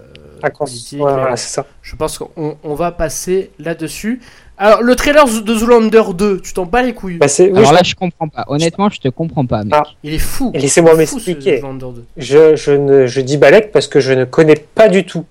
politique. 0.57 1.01
ouais, 1.03 1.11
voilà, 1.11 1.35
c'est 1.35 1.49
ça. 1.53 1.65
Je 1.81 1.95
pense 1.97 2.17
qu'on 2.17 2.57
on 2.63 2.73
va 2.73 2.91
passer 2.93 3.51
là-dessus. 3.59 4.21
Alors, 4.57 4.81
le 4.81 4.95
trailer 4.95 5.25
de 5.25 5.55
Zoolander 5.55 6.03
2, 6.13 6.39
tu 6.39 6.53
t'en 6.53 6.65
bats 6.65 6.83
les 6.83 6.93
couilles. 6.93 7.17
Bah, 7.17 7.27
c'est, 7.27 7.51
oui, 7.51 7.57
Alors 7.57 7.71
je- 7.71 7.75
là, 7.75 7.81
je 7.83 7.95
comprends 7.95 8.29
pas. 8.29 8.45
Honnêtement, 8.47 8.89
je 8.89 9.01
te 9.01 9.09
comprends 9.09 9.45
pas, 9.45 9.65
mec. 9.65 9.73
Ah. 9.75 9.83
Il 10.03 10.13
est 10.13 10.19
fou. 10.19 10.51
Laissez-moi 10.55 10.93
Il 10.95 11.01
est 11.01 11.05
fou, 11.05 11.19
ce 11.19 11.31
m'expliquer. 11.31 11.59
Zoolander 11.59 11.85
2. 11.95 12.05
je, 12.15 12.55
je, 12.55 12.71
ne, 12.71 13.05
je 13.05 13.19
dis 13.19 13.35
Balek 13.35 13.73
parce 13.73 13.87
que 13.87 13.99
je 13.99 14.13
ne 14.13 14.23
connais 14.23 14.55
pas 14.55 14.87
du 14.87 15.05
tout. 15.05 15.25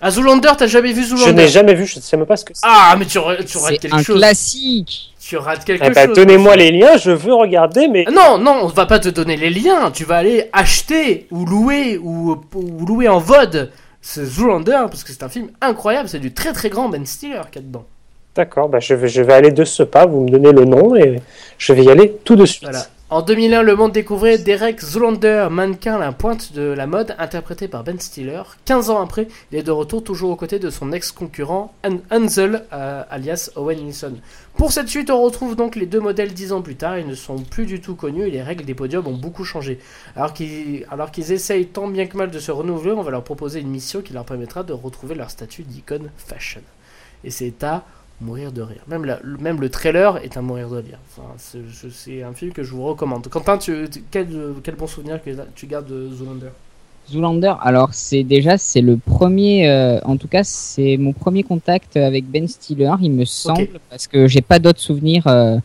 Ah, 0.00 0.12
Zoolander, 0.12 0.50
t'as 0.56 0.68
jamais 0.68 0.92
vu 0.92 1.02
Je 1.02 1.08
Zoolander? 1.16 1.32
n'ai 1.32 1.48
jamais 1.48 1.74
vu, 1.74 1.84
je 1.84 1.96
ne 1.96 2.02
sais 2.02 2.16
même 2.16 2.24
pas 2.26 2.36
ce 2.36 2.44
que 2.44 2.52
c'est. 2.54 2.60
Ah, 2.64 2.94
mais 2.96 3.04
tu, 3.04 3.12
tu 3.12 3.18
rates 3.18 3.48
C'est 3.48 3.78
quelque 3.78 3.94
un 3.96 4.02
chose. 4.04 4.18
classique. 4.18 5.12
Tu 5.28 5.36
rates 5.36 5.62
quelque 5.62 5.84
Eh 5.86 5.90
bah, 5.90 6.06
chose. 6.06 6.16
donnez-moi 6.16 6.56
les 6.56 6.70
liens, 6.70 6.96
je 6.96 7.10
veux 7.10 7.34
regarder, 7.34 7.86
mais 7.86 8.04
Ah 8.06 8.10
Non, 8.10 8.38
non, 8.38 8.60
on 8.62 8.66
va 8.68 8.86
pas 8.86 8.98
te 8.98 9.10
donner 9.10 9.36
les 9.36 9.50
liens. 9.50 9.90
Tu 9.90 10.04
vas 10.04 10.16
aller 10.16 10.48
acheter 10.54 11.26
ou 11.30 11.44
louer 11.44 11.98
ou, 11.98 12.40
ou 12.54 12.86
louer 12.86 13.08
en 13.08 13.18
VOD 13.18 13.70
ce 14.00 14.24
Zoolander 14.24 14.86
parce 14.90 15.04
que 15.04 15.12
c'est 15.12 15.22
un 15.22 15.28
film 15.28 15.50
incroyable. 15.60 16.08
C'est 16.08 16.18
du 16.18 16.32
très 16.32 16.54
très 16.54 16.70
grand 16.70 16.88
Ben 16.88 17.04
Stiller 17.04 17.42
qu'il 17.52 17.60
y 17.60 17.64
a 17.64 17.68
dedans. 17.68 17.84
d'accord, 18.34 18.70
bah, 18.70 18.80
je, 18.80 18.94
vais, 18.94 19.08
je 19.08 19.20
vais 19.20 19.34
aller 19.34 19.50
de 19.50 19.64
ce 19.64 19.82
pas, 19.82 20.06
vous 20.06 20.22
me 20.22 20.30
donnez 20.30 20.52
le 20.52 20.64
nom 20.64 20.94
et 20.96 21.20
je 21.58 21.72
vais 21.74 21.84
y 21.84 21.90
aller 21.90 22.16
tout 22.24 22.34
de 22.36 22.46
suite. 22.46 22.62
Voilà. 22.70 22.86
En 23.10 23.22
2001, 23.22 23.62
le 23.62 23.74
monde 23.74 23.92
découvrait 23.92 24.36
Derek 24.36 24.82
Zoolander, 24.82 25.48
mannequin 25.50 25.94
à 25.94 25.98
la 25.98 26.12
pointe 26.12 26.52
de 26.52 26.60
la 26.60 26.86
mode, 26.86 27.16
interprété 27.18 27.66
par 27.66 27.82
Ben 27.82 27.98
Stiller. 27.98 28.42
15 28.66 28.90
ans 28.90 29.00
après, 29.00 29.28
il 29.50 29.56
est 29.56 29.62
de 29.62 29.70
retour 29.70 30.04
toujours 30.04 30.28
aux 30.30 30.36
côtés 30.36 30.58
de 30.58 30.68
son 30.68 30.92
ex-concurrent 30.92 31.72
Han- 31.86 32.00
Hansel, 32.10 32.64
euh, 32.70 33.02
alias 33.08 33.50
Owen 33.56 33.80
Wilson. 33.86 34.16
Pour 34.58 34.72
cette 34.72 34.88
suite, 34.88 35.08
on 35.08 35.22
retrouve 35.22 35.56
donc 35.56 35.74
les 35.74 35.86
deux 35.86 36.00
modèles 36.00 36.34
10 36.34 36.52
ans 36.52 36.60
plus 36.60 36.76
tard. 36.76 36.98
Ils 36.98 37.06
ne 37.06 37.14
sont 37.14 37.38
plus 37.38 37.64
du 37.64 37.80
tout 37.80 37.94
connus 37.94 38.26
et 38.26 38.30
les 38.30 38.42
règles 38.42 38.66
des 38.66 38.74
podiums 38.74 39.06
ont 39.06 39.16
beaucoup 39.16 39.44
changé. 39.44 39.78
Alors 40.14 40.34
qu'ils 40.34 40.84
alors 40.90 41.10
qu'ils 41.10 41.32
essayent 41.32 41.66
tant 41.68 41.88
bien 41.88 42.04
que 42.08 42.16
mal 42.18 42.30
de 42.30 42.38
se 42.38 42.50
renouveler, 42.52 42.92
on 42.92 43.00
va 43.02 43.10
leur 43.10 43.24
proposer 43.24 43.60
une 43.60 43.70
mission 43.70 44.02
qui 44.02 44.12
leur 44.12 44.26
permettra 44.26 44.64
de 44.64 44.74
retrouver 44.74 45.14
leur 45.14 45.30
statut 45.30 45.62
d'icône 45.62 46.10
fashion. 46.18 46.60
Et 47.24 47.30
c'est 47.30 47.64
à 47.64 47.84
mourir 48.20 48.52
de 48.52 48.62
rire. 48.62 48.82
Même, 48.88 49.04
la- 49.04 49.20
même 49.40 49.60
le 49.60 49.68
trailer 49.68 50.18
est 50.24 50.36
à 50.36 50.42
mourir 50.42 50.68
de 50.70 50.76
rire. 50.76 50.98
Enfin, 51.16 51.28
c'est 51.38 52.22
un 52.22 52.32
film 52.32 52.52
que 52.52 52.62
je 52.62 52.72
vous 52.72 52.84
recommande. 52.84 53.28
Quentin, 53.28 53.58
tu, 53.58 53.88
quel, 54.10 54.26
quel 54.62 54.74
bon 54.74 54.86
souvenir 54.86 55.22
que 55.22 55.30
tu 55.54 55.66
gardes 55.66 55.86
de 55.86 56.08
Zoolander? 56.14 56.48
Zoolander, 57.10 57.54
alors 57.62 57.94
c'est 57.94 58.22
déjà 58.22 58.58
c'est 58.58 58.82
le 58.82 58.98
premier, 58.98 59.66
euh, 59.70 59.98
en 60.04 60.18
tout 60.18 60.28
cas 60.28 60.44
c'est 60.44 60.98
mon 60.98 61.14
premier 61.14 61.42
contact 61.42 61.96
avec 61.96 62.26
Ben 62.26 62.46
Stiller, 62.46 62.92
il 63.00 63.12
me 63.12 63.24
semble, 63.24 63.66
parce 63.88 64.06
que 64.06 64.26
j'ai 64.28 64.42
pas 64.42 64.58
d'autres 64.58 64.80
souvenirs 64.80 65.26
euh, 65.26 65.56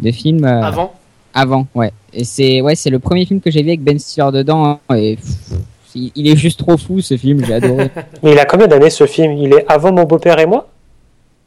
de 0.00 0.10
films. 0.10 0.44
euh, 0.44 0.60
Avant? 0.62 0.92
Avant, 1.32 1.66
ouais. 1.74 1.90
Et 2.12 2.24
c'est 2.24 2.60
ouais, 2.60 2.74
c'est 2.74 2.90
le 2.90 2.98
premier 2.98 3.24
film 3.24 3.40
que 3.40 3.50
j'ai 3.50 3.62
vu 3.62 3.68
avec 3.70 3.82
Ben 3.82 3.98
Stiller 3.98 4.30
dedans. 4.30 4.78
hein, 4.90 4.94
Et 4.96 5.16
pff, 5.16 5.58
il 5.94 6.12
il 6.16 6.28
est 6.28 6.36
juste 6.36 6.58
trop 6.58 6.76
fou 6.76 7.00
ce 7.00 7.16
film, 7.16 7.42
j'ai 7.42 7.54
adoré. 7.54 7.90
Mais 8.22 8.32
il 8.32 8.38
a 8.38 8.44
combien 8.44 8.66
d'années 8.66 8.90
ce 8.90 9.06
film? 9.06 9.32
Il 9.38 9.54
est 9.54 9.64
avant 9.66 9.90
mon 9.90 10.04
beau-père 10.04 10.38
et 10.38 10.44
moi? 10.46 10.68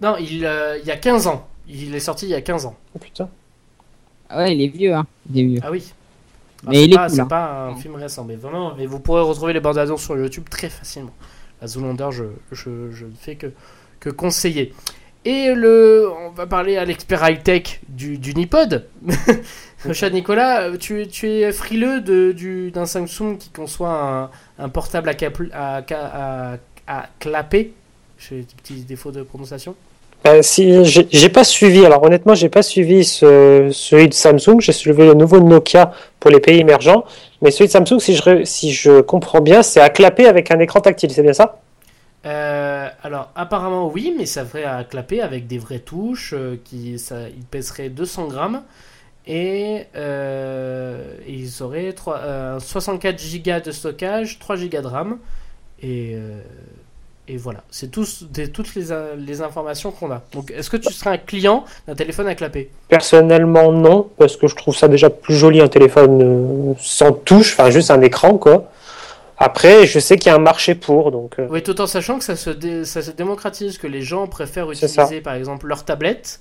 Non, 0.02 0.16
il, 0.20 0.45
euh, 0.45 0.78
il 0.80 0.86
y 0.86 0.91
a 0.91 0.98
15 0.98 1.28
ans. 1.28 1.48
Il 1.68 1.93
est 1.95 2.00
sorti 2.00 2.26
il 2.26 2.30
y 2.30 2.36
a 2.36 2.41
15 2.41 2.66
ans. 2.66 2.76
Oh 2.95 3.00
putain. 3.00 3.30
Ah 4.30 4.38
ouais, 4.39 4.56
il 4.56 4.62
est 4.62 4.68
vieux, 4.68 4.93
hein. 4.93 5.06
Il 5.34 5.39
est 5.39 5.43
vieux. 5.43 5.60
Ah 5.64 5.72
oui. 5.72 5.84
Ah, 6.66 6.70
Mais 6.70 6.76
c'est 6.78 6.84
il 6.86 6.93
est 6.93 6.95
pas, 6.95 7.08
cool, 7.08 7.16
c'est 7.16 7.22
hein. 7.22 7.26
pas 7.28 7.66
un 7.68 7.76
film 7.76 7.95
récent, 7.95 8.24
mais 8.26 8.36
vraiment, 8.36 8.74
mais 8.76 8.86
vous 8.86 9.00
pourrez 9.00 9.22
retrouver 9.22 9.54
les 9.54 9.60
bandes 9.60 9.78
annonces 9.78 10.04
sur 10.04 10.18
YouTube 10.18 10.45
très 10.50 10.70
facilement. 10.70 11.14
La 11.62 11.68
Zoolander, 11.68 12.10
je, 12.12 12.24
je, 12.52 12.91
je 12.91 13.06
ne 13.06 13.12
fais 13.20 13.36
que, 13.36 13.48
que 14.00 14.10
conseiller. 14.10 14.74
Et 15.26 15.54
le, 15.54 16.10
on 16.26 16.30
va 16.30 16.45
parler 16.48 16.78
à 16.78 16.86
l'expert 16.86 17.28
high-tech 17.28 17.82
du, 17.89 18.18
du 18.18 18.34
Nipod. 18.34 18.88
Cher 19.93 20.12
Nicolas, 20.12 20.78
tu, 20.78 21.08
tu 21.08 21.28
es 21.28 21.52
frileux 21.52 22.02
de, 22.02 22.32
du, 22.32 22.72
d'un 22.72 22.86
Samsung 22.86 23.38
qui 23.38 23.50
conçoit 23.50 24.30
un, 24.60 24.64
un 24.64 24.70
portable 24.70 25.10
à, 25.10 25.14
cap- 25.16 25.41
à, 25.54 25.84
à, 25.91 26.58
à 26.88 27.06
clapper. 27.20 27.74
J'ai 28.18 28.38
des 28.41 28.56
petits 28.56 28.82
défauts 28.84 29.12
de 29.12 29.22
prononciation. 29.24 29.76
Euh, 30.26 30.41
si 30.41 30.84
j'ai 30.84 31.30
pas 31.30 31.43
suivi, 31.43 31.86
alors 31.86 32.03
honnêtement, 32.03 32.36
j'ai 32.36 32.49
pas 32.49 32.61
suivi 32.63 33.05
ce, 33.05 33.70
celui 33.72 34.09
de 34.09 34.13
Samsung. 34.13 34.59
J'ai 34.59 34.74
suivi 34.74 35.03
le 35.03 35.13
nouveau 35.13 35.39
Nokia 35.39 35.91
pour 36.20 36.32
les 36.32 36.39
pays 36.41 36.59
émergents, 36.59 37.05
mais 37.41 37.51
celui 37.51 37.68
de 37.68 37.72
Samsung, 37.72 37.99
si 37.99 38.15
je 38.15 38.43
si 38.43 38.74
je 38.74 38.99
comprends 39.01 39.41
bien, 39.41 39.63
c'est 39.63 39.80
à 39.80 39.89
clapper 39.89 40.26
avec 40.28 40.51
un 40.51 40.59
écran 40.59 40.82
tactile, 40.82 41.11
c'est 41.11 41.22
bien 41.24 41.34
ça? 41.34 41.61
Euh, 42.26 42.89
alors 43.03 43.32
apparemment 43.36 43.88
oui, 43.89 44.13
mais 44.18 44.26
ça 44.26 44.43
ferait 44.45 44.63
à 44.63 44.84
clapper 44.84 45.22
avec 45.22 45.47
des 45.47 45.59
vraies 45.59 45.80
touches 45.80 46.34
euh, 46.34 46.57
qui 46.63 46.99
ça, 46.99 47.30
il 47.30 47.45
pèserait 47.45 47.89
200 47.89 48.28
grammes. 48.28 48.63
Et, 49.28 49.86
euh, 49.95 51.15
et 51.28 51.34
ils 51.34 51.63
auraient 51.63 51.93
trois- 51.93 52.20
euh, 52.20 52.59
64 52.59 53.20
gigas 53.22 53.61
de 53.61 53.72
stockage, 53.72 54.39
3 54.39 54.55
gigas 54.57 54.82
de 54.82 54.88
RAM. 54.88 55.20
Et, 55.82 56.13
euh, 56.15 56.41
et 57.28 57.38
voilà, 57.38 57.63
c'est 57.69 57.91
toutes 57.91 58.75
les, 58.75 58.91
euh, 58.91 59.15
les 59.17 59.41
informations 59.41 59.91
qu'on 59.91 60.11
a. 60.11 60.21
Donc 60.34 60.51
est-ce 60.51 60.69
que 60.69 60.78
tu 60.78 60.93
serais 60.93 61.09
un 61.11 61.17
client 61.17 61.65
d'un 61.88 61.95
téléphone 61.95 62.28
à 62.28 62.36
clapper 62.36 62.69
Personnellement, 62.88 63.71
non, 63.71 64.09
parce 64.17 64.38
que 64.38 64.47
je 64.47 64.55
trouve 64.55 64.75
ça 64.75 64.88
déjà 64.88 65.09
plus 65.09 65.36
joli 65.36 65.59
un 65.61 65.67
téléphone 65.67 66.21
euh, 66.21 66.73
sans 66.80 67.11
touche, 67.11 67.53
enfin 67.53 67.69
juste 67.69 67.91
un 67.91 68.01
écran, 68.01 68.38
quoi. 68.38 68.71
Après, 69.39 69.86
je 69.86 69.99
sais 69.99 70.17
qu'il 70.17 70.32
y 70.32 70.34
a 70.34 70.36
un 70.36 70.39
marché 70.39 70.73
pour, 70.73 71.11
donc. 71.11 71.36
euh, 71.38 71.47
Oui, 71.51 71.61
tout 71.61 71.80
en 71.80 71.86
sachant 71.86 72.17
que 72.17 72.23
ça 72.23 72.36
se, 72.36 72.49
dé- 72.49 72.86
ça 72.86 73.01
se 73.03 73.11
démocratise, 73.11 73.78
que 73.78 73.86
les 73.88 74.01
gens 74.01 74.25
préfèrent 74.28 74.71
utiliser 74.71 75.21
par 75.21 75.36
exemple 75.36 75.67
leur 75.67 75.86
tablette, 75.86 76.39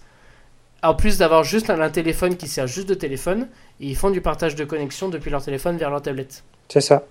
en 0.82 0.94
plus 0.94 1.18
d'avoir 1.18 1.44
juste 1.44 1.68
un, 1.68 1.80
un 1.80 1.90
téléphone 1.90 2.36
qui 2.36 2.48
sert 2.48 2.66
juste 2.66 2.88
de 2.88 2.94
téléphone, 2.94 3.48
et 3.80 3.86
ils 3.88 3.96
font 3.96 4.10
du 4.10 4.20
partage 4.22 4.54
de 4.54 4.64
connexion 4.64 5.08
depuis 5.10 5.30
leur 5.30 5.42
téléphone 5.44 5.76
vers 5.76 5.90
leur 5.90 6.00
tablette. 6.00 6.42
c'est 6.68 6.80
ça. 6.80 7.02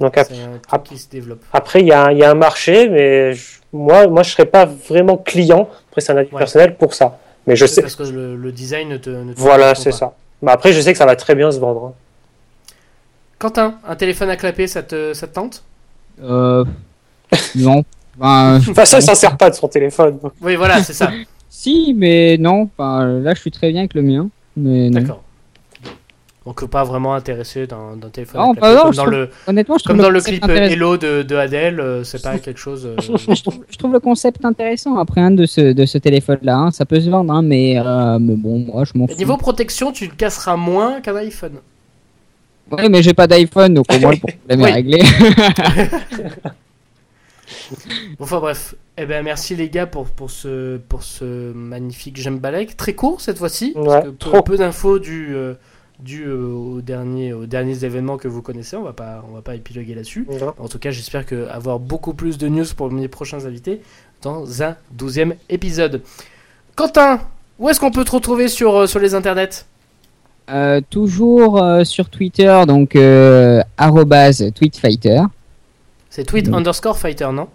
Donc 0.00 0.18
ap- 0.18 0.26
C'est 0.28 0.34
un 0.42 0.52
truc 0.58 0.62
ap- 0.72 0.84
qui 0.84 0.98
se 0.98 1.08
développe. 1.08 1.42
après, 1.52 1.80
il 1.80 1.86
y 1.86 1.92
a, 1.92 2.10
il 2.12 2.18
y 2.18 2.24
a 2.24 2.30
un 2.30 2.34
marché, 2.34 2.88
mais 2.88 3.32
je- 3.34 3.58
moi, 3.72 4.06
moi, 4.08 4.22
je 4.22 4.30
serais 4.30 4.46
pas 4.46 4.64
vraiment 4.66 5.16
client. 5.16 5.68
Après, 5.88 6.00
c'est 6.00 6.12
un 6.12 6.16
avis 6.16 6.32
Ouais. 6.32 6.38
personnel 6.38 6.76
pour 6.76 6.94
ça. 6.94 7.18
Mais 7.46 7.56
je 7.56 7.66
C'est 7.66 7.74
sais. 7.76 7.82
Parce 7.82 7.96
que 7.96 8.02
le, 8.04 8.36
le 8.36 8.52
design 8.52 8.88
ne 8.88 8.96
te. 8.96 9.10
ne 9.10 9.32
te 9.32 9.38
Voilà, 9.40 9.74
c'est 9.74 9.92
ça. 9.92 10.14
Mais 10.42 10.50
après, 10.52 10.72
je 10.72 10.80
sais 10.80 10.92
que 10.92 10.98
ça 10.98 11.06
va 11.06 11.14
très 11.16 11.34
bien 11.34 11.50
se 11.50 11.58
vendre. 11.58 11.86
hein. 11.86 11.92
Quentin, 13.38 13.74
un 13.86 13.96
téléphone 13.96 14.30
à 14.30 14.36
clapper, 14.36 14.66
ça 14.66 14.82
te, 14.82 15.12
ça 15.12 15.26
te 15.26 15.34
tente? 15.34 15.62
Euh, 16.22 16.64
non. 17.56 17.84
Enfin, 18.18 18.54
euh, 18.54 18.58
De 18.60 18.64
toute 18.64 18.74
façon, 18.74 18.96
il 18.98 19.02
s'en 19.02 19.14
sert 19.14 19.36
pas 19.36 19.50
de 19.50 19.54
son 19.54 19.68
téléphone. 19.68 20.18
Oui, 20.40 20.56
voilà, 20.56 20.82
c'est 20.82 20.92
ça. 20.92 21.10
si, 21.50 21.94
mais 21.96 22.36
non. 22.38 22.68
Là, 22.78 23.34
je 23.34 23.40
suis 23.40 23.50
très 23.50 23.70
bien 23.70 23.80
avec 23.82 23.94
le 23.94 24.02
mien. 24.02 24.28
Mais 24.56 24.88
non. 24.90 25.18
D'accord. 26.46 26.60
Donc 26.60 26.70
pas 26.70 26.84
vraiment 26.84 27.14
intéressé 27.14 27.66
d'un 27.66 27.96
téléphone 28.12 28.40
Ah, 28.44 28.52
bah 28.60 28.74
non, 28.74 28.82
comme 28.82 28.90
dans 28.94 29.02
trouve- 29.04 29.10
le, 29.14 29.30
Honnêtement, 29.46 29.78
je 29.78 29.84
trouve 29.84 29.96
comme 29.96 30.04
dans 30.04 30.10
le 30.10 30.20
clip 30.20 30.44
intéressant. 30.44 30.72
Hello 30.74 30.96
de, 30.98 31.22
de 31.22 31.36
Adele, 31.36 31.80
euh, 31.80 32.04
c'est 32.04 32.22
pas 32.22 32.38
quelque 32.38 32.60
chose. 32.60 32.84
euh, 32.86 32.96
je, 33.00 33.42
trouve, 33.42 33.64
je 33.70 33.76
trouve 33.78 33.92
le 33.92 34.00
concept 34.00 34.44
intéressant 34.44 34.98
après 34.98 35.22
un 35.22 35.30
de 35.30 35.46
ce, 35.46 35.72
de 35.72 35.86
ce 35.86 35.96
téléphone-là. 35.98 36.54
hein. 36.56 36.70
Ça 36.70 36.84
peut 36.84 37.00
se 37.00 37.08
vendre, 37.08 37.32
hein, 37.32 37.40
mais, 37.42 37.78
euh, 37.78 38.18
mais 38.20 38.34
bon, 38.36 38.58
moi, 38.58 38.84
je 38.84 38.92
m'en 38.98 39.06
fous. 39.06 39.14
Niveau 39.16 39.36
protection, 39.38 39.90
tu 39.92 40.06
le 40.06 40.14
casseras 40.14 40.56
moins 40.56 41.00
qu'un 41.00 41.16
iPhone. 41.16 41.54
Ouais, 42.70 42.88
mais 42.90 43.02
j'ai 43.02 43.14
pas 43.14 43.26
d'iPhone, 43.26 43.74
donc 43.74 43.86
au 43.94 43.98
moins 43.98 44.10
le 44.12 44.16
problème 44.46 44.62
Oui. 44.62 44.68
est 44.68 44.72
réglé. 44.72 45.02
Bon, 46.32 46.50
Enfin 48.20 48.38
bref, 48.40 48.74
eh 48.96 49.06
ben 49.06 49.22
merci 49.22 49.54
les 49.54 49.68
gars 49.68 49.86
pour, 49.86 50.06
pour 50.06 50.30
ce 50.30 50.76
pour 50.76 51.02
ce 51.02 51.52
magnifique 51.52 52.16
J'aime 52.16 52.38
Balek. 52.38 52.76
Très 52.76 52.94
court 52.94 53.20
cette 53.20 53.38
fois-ci, 53.38 53.72
Ouais, 53.76 53.84
parce 53.86 54.04
que 54.04 54.10
peu, 54.10 54.16
trop. 54.16 54.42
peu 54.42 54.56
d'infos 54.56 54.98
du 54.98 55.34
euh, 55.34 55.54
du 56.04 56.24
euh, 56.24 56.46
aux 56.52 56.80
derniers 56.82 57.32
aux 57.32 57.46
derniers 57.46 57.84
événements 57.84 58.18
que 58.18 58.28
vous 58.28 58.42
connaissez. 58.42 58.76
On 58.76 58.82
va 58.82 58.92
pas 58.92 59.24
on 59.28 59.34
va 59.34 59.42
pas 59.42 59.54
épiloguer 59.54 59.94
là-dessus. 59.94 60.26
En 60.58 60.68
tout 60.68 60.78
cas, 60.78 60.90
j'espère 60.90 61.24
que 61.24 61.48
avoir 61.48 61.78
beaucoup 61.80 62.14
plus 62.14 62.38
de 62.38 62.46
news 62.48 62.66
pour 62.76 62.90
mes 62.92 63.08
prochains 63.08 63.44
invités 63.46 63.80
dans 64.22 64.62
un 64.62 64.76
douzième 64.92 65.34
épisode. 65.48 66.02
Quentin, 66.76 67.20
où 67.58 67.68
est-ce 67.68 67.80
qu'on 67.80 67.90
peut 67.90 68.04
te 68.04 68.12
retrouver 68.12 68.48
sur 68.48 68.76
euh, 68.76 68.86
sur 68.86 69.00
les 69.00 69.14
internets? 69.14 69.64
Euh, 70.50 70.82
toujours 70.90 71.62
euh, 71.62 71.84
sur 71.84 72.10
Twitter, 72.10 72.62
donc 72.68 72.96
euh, 72.96 73.62
arrobase 73.78 74.44
tweetfighter. 74.54 75.22
C'est 76.10 76.24
tweet 76.24 76.48
underscore 76.52 76.98
fighter, 76.98 77.28
non? 77.32 77.48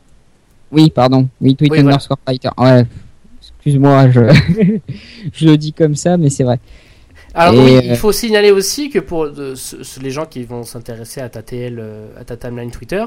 Oui, 0.72 0.90
pardon. 0.90 1.28
Oui, 1.40 1.56
tweet 1.56 1.72
Oui, 1.72 1.78
voilà. 1.78 1.96
underscore 1.96 2.18
fighter. 2.26 2.50
Ouais. 2.58 2.86
Excuse-moi, 3.42 4.10
je... 4.10 4.22
je 5.34 5.46
le 5.46 5.58
dis 5.58 5.72
comme 5.72 5.96
ça, 5.96 6.18
mais 6.18 6.30
c'est 6.30 6.44
vrai. 6.44 6.60
Alors 7.36 7.54
Et, 7.54 7.58
oui, 7.66 7.76
euh, 7.78 7.82
il 7.84 7.96
faut 7.96 8.12
signaler 8.12 8.52
aussi 8.52 8.90
que 8.90 9.00
pour 9.00 9.30
de- 9.30 9.56
ce- 9.56 9.84
ce- 9.84 10.00
les 10.00 10.12
gens 10.12 10.26
qui 10.26 10.44
vont 10.44 10.64
s'intéresser 10.64 11.22
à 11.22 11.30
ta 11.30 11.42
TL, 11.42 11.78
euh, 11.80 12.08
à 12.20 12.24
ta 12.24 12.36
timeline 12.38 12.72
Twitter, 12.72 13.04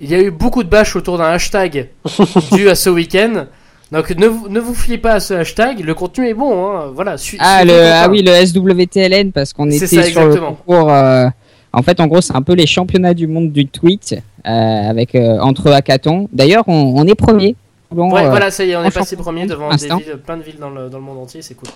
il 0.00 0.10
y 0.10 0.14
a 0.14 0.20
eu 0.20 0.30
beaucoup 0.30 0.62
de 0.62 0.68
bâches 0.68 0.96
autour 0.96 1.18
d'un 1.18 1.30
hashtag 1.30 1.88
dû 2.52 2.68
à 2.68 2.74
ce 2.74 2.90
week-end. 2.90 3.46
Donc 3.92 4.10
ne, 4.10 4.26
vous- 4.26 4.48
ne 4.48 4.60
vous 4.60 4.74
fiez 4.74 4.98
pas 4.98 5.14
à 5.14 5.20
ce 5.20 5.34
hashtag, 5.34 5.80
le 5.80 5.94
contenu 5.94 6.28
est 6.28 6.34
bon. 6.34 6.66
Hein. 6.76 6.90
Voilà, 6.94 7.16
su- 7.16 7.36
Ah, 7.38 7.64
le, 7.64 7.72
ah 7.92 8.08
oui, 8.10 8.22
le 8.22 8.32
SWTLN, 8.32 9.30
parce 9.32 9.52
qu'on 9.52 9.68
était 9.70 9.86
ça, 9.86 9.86
sur 9.86 10.00
le 10.00 10.06
exactement. 10.08 10.54
concours. 10.66 10.90
euh, 10.92 11.26
En 11.72 11.82
fait, 11.82 11.98
en 12.00 12.06
gros, 12.06 12.20
c'est 12.20 12.36
un 12.36 12.42
peu 12.42 12.54
les 12.54 12.66
championnats 12.66 13.14
du 13.14 13.26
monde 13.26 13.50
du 13.50 13.66
tweet 13.66 14.14
euh, 14.46 14.50
avec 14.50 15.14
euh, 15.16 15.38
entre 15.40 15.72
hackathons. 15.72 16.28
D'ailleurs, 16.32 16.64
on, 16.68 16.94
on 16.96 17.04
est 17.06 17.14
premier. 17.16 17.56
Bon, 17.90 18.12
Ouais, 18.12 18.28
voilà, 18.28 18.50
ça 18.52 18.64
y 18.64 18.70
est, 18.70 18.76
on 18.76 18.84
est 18.84 18.90
passé 18.94 19.16
premier 19.16 19.46
devant 19.46 19.70
des 19.70 19.76
villes, 19.88 20.18
plein 20.24 20.36
de 20.36 20.42
villes 20.42 20.58
dans 20.60 20.70
le, 20.70 20.88
dans 20.88 20.98
le 20.98 21.04
monde 21.04 21.18
entier, 21.18 21.42
c'est 21.42 21.54
cool. 21.54 21.68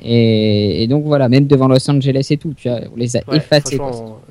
Et, 0.00 0.82
et 0.82 0.86
donc 0.88 1.04
voilà, 1.04 1.28
même 1.28 1.46
devant 1.46 1.68
Los 1.68 1.90
Angeles 1.90 2.26
et 2.30 2.36
tout, 2.36 2.54
tu 2.56 2.68
vois, 2.68 2.80
on 2.92 2.96
les 2.96 3.16
a 3.16 3.20
Ouais, 3.28 3.38
effacés. 3.38 3.78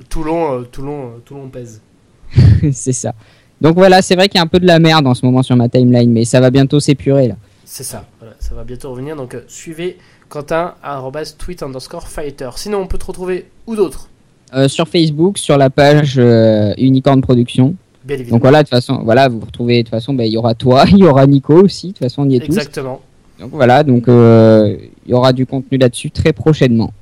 Toulon, 0.09 0.59
euh, 0.59 0.63
Toulon, 0.72 1.07
euh, 1.07 1.22
Toulon 1.26 1.49
pèse. 1.49 1.82
c'est 2.72 2.93
ça. 2.93 3.13
Donc 3.61 3.76
voilà, 3.76 4.01
c'est 4.01 4.16
vrai 4.16 4.28
qu'il 4.28 4.38
y 4.38 4.39
a 4.39 4.43
un 4.43 4.47
peu 4.47 4.59
de 4.59 4.68
la 4.68 4.80
merde 4.80 5.07
en 5.07 5.13
ce 5.13 5.26
moment 5.26 5.43
sur 5.43 5.55
ma 5.55 5.70
timeline, 5.70 6.11
mais 6.11 6.26
ça 6.26 6.39
va 6.39 6.49
bientôt 6.49 6.80
s'épurer 6.80 7.30
là. 7.30 7.36
C'est 7.63 7.84
ça, 7.84 8.05
voilà, 8.20 8.36
ça 8.39 8.53
va 8.53 8.63
bientôt 8.63 8.91
revenir. 8.91 9.16
Donc 9.16 9.34
euh, 9.34 9.43
suivez 9.47 9.97
Quentin, 10.30 10.76
arrobas 10.84 11.36
tweet 11.38 11.63
underscore 11.63 12.07
fighter. 12.07 12.49
Sinon, 12.55 12.80
on 12.80 12.88
peut 12.88 12.97
te 12.97 13.05
retrouver 13.05 13.45
où 13.68 13.76
d'autre? 13.76 14.09
Euh, 14.53 14.68
sur 14.68 14.88
Facebook, 14.88 15.38
sur 15.38 15.57
la 15.57 15.70
page 15.70 16.16
euh, 16.18 16.74
Unicorn 16.78 17.22
Production. 17.22 17.76
Bien 18.03 18.16
évidemment. 18.16 18.36
Donc 18.36 18.41
voilà, 18.41 18.59
de 18.59 18.63
toute 18.63 18.72
façon, 18.72 19.01
voilà, 19.03 19.28
vous 19.28 19.39
retrouvez, 19.39 19.80
de 19.80 19.82
toute 19.84 19.89
façon, 19.89 20.13
ben, 20.13 20.26
il 20.26 20.34
y 20.34 20.38
aura 20.38 20.53
toi, 20.53 20.86
il 20.91 20.99
y 20.99 21.03
aura 21.03 21.26
Nico 21.26 21.63
aussi, 21.63 21.88
de 21.88 21.91
toute 21.93 21.99
façon, 21.99 22.24
on 22.24 22.30
y 22.30 22.36
est 22.36 22.39
tous. 22.39 22.57
Exactement. 22.57 23.01
Donc 23.39 23.51
voilà, 23.51 23.83
donc 23.83 24.07
euh, 24.07 24.77
il 25.05 25.11
y 25.11 25.13
aura 25.13 25.33
du 25.33 25.45
contenu 25.45 25.77
là-dessus 25.77 26.09
très 26.11 26.31
prochainement. 26.33 26.93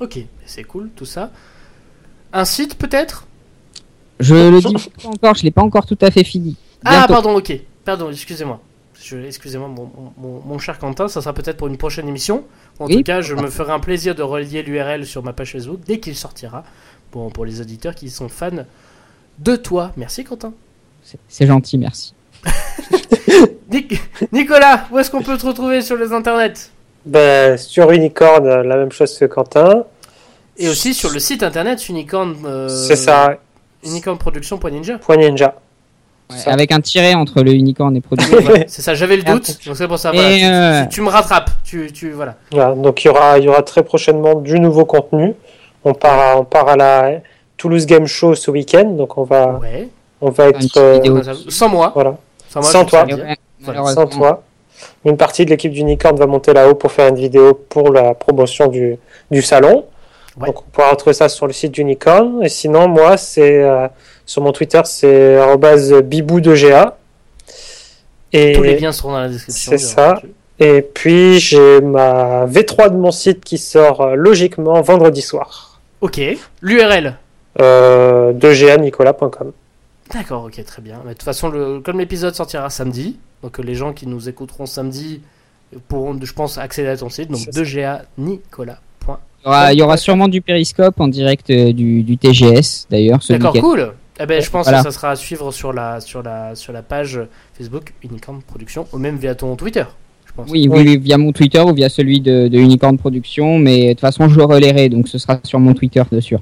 Ok, 0.00 0.18
c'est 0.44 0.64
cool 0.64 0.90
tout 0.94 1.04
ça. 1.06 1.30
Un 2.32 2.44
site 2.44 2.76
peut-être? 2.76 3.26
Je 4.20 4.34
le 4.34 4.60
dis 4.60 4.74
pas 5.02 5.08
encore, 5.08 5.34
je 5.34 5.42
l'ai 5.42 5.50
pas 5.50 5.62
encore 5.62 5.86
tout 5.86 5.98
à 6.00 6.10
fait 6.10 6.24
fini. 6.24 6.56
Ah 6.84 7.06
pardon, 7.08 7.36
ok. 7.36 7.52
Pardon, 7.84 8.10
excusez-moi. 8.10 8.60
Excusez-moi, 9.26 9.66
mon, 9.68 9.90
mon- 10.16 10.40
mon 10.46 10.58
cher 10.58 10.78
Quentin, 10.78 11.08
ça 11.08 11.20
sera 11.20 11.32
peut-être 11.32 11.56
pour 11.56 11.66
une 11.66 11.76
prochaine 11.76 12.06
émission. 12.08 12.44
En 12.78 12.86
Oui, 12.86 12.98
tout 12.98 13.02
cas, 13.02 13.20
je 13.20 13.34
me 13.34 13.48
ferai 13.48 13.72
un 13.72 13.80
plaisir 13.80 14.14
de 14.14 14.22
relier 14.22 14.62
l'URL 14.62 15.04
sur 15.06 15.22
ma 15.24 15.32
page 15.32 15.52
Facebook 15.52 15.80
dès 15.86 15.98
qu'il 15.98 16.14
sortira. 16.14 16.62
Bon, 17.12 17.28
pour 17.30 17.44
les 17.44 17.60
auditeurs 17.60 17.94
qui 17.96 18.10
sont 18.10 18.28
fans 18.28 18.64
de 19.40 19.56
toi. 19.56 19.92
Merci 19.96 20.22
Quentin. 20.24 20.52
C'est 21.28 21.46
gentil, 21.46 21.78
merci. 21.78 22.14
Nic- 23.70 24.00
Nicolas, 24.32 24.84
où 24.90 24.98
est-ce 24.98 25.10
qu'on 25.10 25.22
peut 25.22 25.36
te 25.38 25.46
retrouver 25.46 25.80
sur 25.82 25.96
les 25.96 26.12
internets? 26.12 26.70
Ben, 27.04 27.56
sur 27.56 27.90
Unicorn, 27.90 28.46
euh, 28.46 28.62
la 28.62 28.76
même 28.76 28.92
chose 28.92 29.16
que 29.18 29.24
Quentin. 29.24 29.84
Et 30.58 30.68
aussi 30.68 30.94
sur 30.94 31.10
le 31.10 31.18
site 31.18 31.42
internet 31.42 31.88
unicorn. 31.88 32.36
euh, 32.44 32.68
C'est 32.68 32.96
ça, 32.96 33.36
Unicornproduction.ninja. 33.84 34.98
Ninja. 35.16 35.54
Ouais, 36.30 36.36
avec 36.52 36.72
un 36.72 36.80
tiret 36.80 37.14
entre 37.14 37.42
le 37.42 37.52
unicorn 37.52 37.94
et 37.96 38.00
production. 38.00 38.38
C'est 38.68 38.80
ça, 38.82 38.94
j'avais 38.94 39.16
le 39.16 39.22
doute. 39.22 39.58
Donc 39.66 39.76
c'est 39.76 39.88
pour 39.88 39.98
ça. 39.98 40.10
Et, 40.12 40.16
Voilà, 40.16 40.36
tu- 40.36 40.44
euh, 40.44 40.82
tu, 40.84 40.88
tu 40.96 41.00
me 41.02 41.08
rattrapes. 41.08 41.50
Tu, 41.64 41.92
tu, 41.92 42.10
voilà. 42.12 42.36
Voilà, 42.52 42.74
donc 42.74 43.02
il 43.04 43.08
y 43.08 43.10
aura, 43.10 43.38
il 43.38 43.44
y 43.44 43.48
aura 43.48 43.62
très 43.62 43.82
prochainement 43.82 44.36
du 44.36 44.58
nouveau 44.60 44.84
contenu. 44.84 45.34
On 45.84 45.92
part, 45.94 46.18
à, 46.20 46.38
on 46.38 46.44
part 46.44 46.68
à 46.68 46.76
la 46.76 47.10
Toulouse 47.56 47.84
Game 47.86 48.06
Show 48.06 48.34
ce 48.34 48.50
week-end, 48.50 48.84
donc 48.90 49.18
on 49.18 49.24
va, 49.24 49.58
Ouais. 49.60 49.88
on 50.20 50.30
va 50.30 50.48
être, 50.48 50.76
euh. 50.78 51.00
Sans 51.48 51.68
moi. 51.68 51.90
voilà, 51.94 52.16
Sans, 52.52 52.60
moi, 52.60 52.70
Sans 52.70 52.82
je 52.84 52.88
toi. 52.88 53.06
sans 53.94 54.06
toi. 54.06 54.42
Une 55.04 55.16
partie 55.16 55.44
de 55.44 55.50
l'équipe 55.50 55.72
d'Unicorn 55.72 56.16
va 56.16 56.26
monter 56.26 56.52
là-haut 56.52 56.74
pour 56.74 56.92
faire 56.92 57.08
une 57.08 57.16
vidéo 57.16 57.54
pour 57.54 57.92
la 57.92 58.14
promotion 58.14 58.66
du, 58.66 58.98
du 59.30 59.40
salon. 59.42 59.86
Ouais. 60.36 60.46
Donc 60.46 60.60
on 60.60 60.64
pourra 60.70 60.90
retrouver 60.90 61.14
ça 61.14 61.28
sur 61.28 61.46
le 61.46 61.52
site 61.52 61.72
d'Unicorn. 61.72 62.42
Et 62.42 62.48
sinon, 62.48 62.88
moi, 62.88 63.16
c'est 63.16 63.62
euh, 63.62 63.86
sur 64.26 64.42
mon 64.42 64.52
Twitter, 64.52 64.80
c'est 64.84 65.36
arobase 65.36 65.92
bibou 66.02 66.40
de 66.40 66.54
GA. 66.54 66.96
Et, 68.32 68.52
Tous 68.52 68.62
les 68.62 68.78
liens 68.78 68.92
seront 68.92 69.12
dans 69.12 69.20
la 69.20 69.28
description. 69.28 69.70
c'est 69.72 69.78
ça. 69.78 70.14
et 70.58 70.80
puis 70.82 71.38
j'ai 71.38 71.80
ma 71.82 72.46
V3 72.46 72.90
de 72.90 72.96
mon 72.96 73.10
site 73.10 73.44
qui 73.44 73.58
sort 73.58 74.00
euh, 74.00 74.14
logiquement 74.14 74.80
vendredi 74.80 75.20
soir. 75.22 75.80
Ok. 76.00 76.20
L'URL. 76.62 77.14
Euh, 77.60 78.32
de 78.32 78.52
GA-nicolas.com. 78.52 79.52
D'accord, 80.12 80.44
ok, 80.44 80.62
très 80.64 80.82
bien. 80.82 80.98
Mais 81.04 81.10
de 81.12 81.14
toute 81.14 81.22
façon, 81.22 81.48
le, 81.48 81.80
comme 81.80 81.98
l'épisode 81.98 82.34
sortira 82.34 82.68
samedi, 82.70 83.18
donc 83.42 83.58
euh, 83.58 83.62
les 83.62 83.74
gens 83.74 83.92
qui 83.92 84.06
nous 84.06 84.28
écouteront 84.28 84.66
samedi 84.66 85.20
pourront, 85.88 86.18
je 86.22 86.32
pense, 86.32 86.58
accéder 86.58 86.88
à 86.88 86.96
ton 86.96 87.08
site. 87.08 87.30
Donc 87.30 87.40
C'est 87.40 87.52
ça. 87.52 87.62
2GA 87.62 88.02
Nicolas. 88.18 88.78
Point. 89.00 89.18
Il 89.44 89.46
y 89.46 89.48
aura, 89.48 89.72
il 89.72 89.78
y 89.78 89.82
aura 89.82 89.96
sûrement 89.96 90.28
du 90.28 90.40
périscope 90.42 91.00
en 91.00 91.08
direct 91.08 91.48
euh, 91.50 91.72
du, 91.72 92.02
du 92.02 92.16
TGS 92.18 92.86
d'ailleurs 92.90 93.20
D'accord, 93.28 93.54
cool. 93.54 93.92
Eh 94.20 94.26
ben, 94.26 94.42
je 94.42 94.50
pense 94.50 94.66
Voilà. 94.66 94.78
que 94.78 94.84
ça 94.84 94.92
sera 94.92 95.10
à 95.12 95.16
suivre 95.16 95.50
sur 95.50 95.72
la, 95.72 96.00
sur 96.00 96.22
la, 96.22 96.54
sur 96.54 96.72
la 96.72 96.82
page 96.82 97.18
Facebook 97.54 97.94
Unicorn 98.04 98.42
Production, 98.42 98.86
ou 98.92 98.98
même 98.98 99.16
via 99.16 99.34
ton 99.34 99.56
Twitter, 99.56 99.84
je 100.26 100.32
pense. 100.34 100.50
Oui, 100.50 100.68
oui, 100.70 100.82
oui, 100.86 100.98
via 100.98 101.16
mon 101.16 101.32
Twitter 101.32 101.60
ou 101.60 101.72
via 101.72 101.88
celui 101.88 102.20
de, 102.20 102.46
de 102.46 102.58
Unicorn 102.58 102.98
Production, 102.98 103.58
mais 103.58 103.86
de 103.88 103.92
toute 103.94 104.00
façon 104.00 104.28
je 104.28 104.36
le 104.36 104.44
relayerai, 104.44 104.90
donc 104.90 105.08
ce 105.08 105.16
sera 105.16 105.40
sur 105.42 105.58
mon 105.58 105.72
Twitter 105.72 106.02
de 106.12 106.20
sûr. 106.20 106.40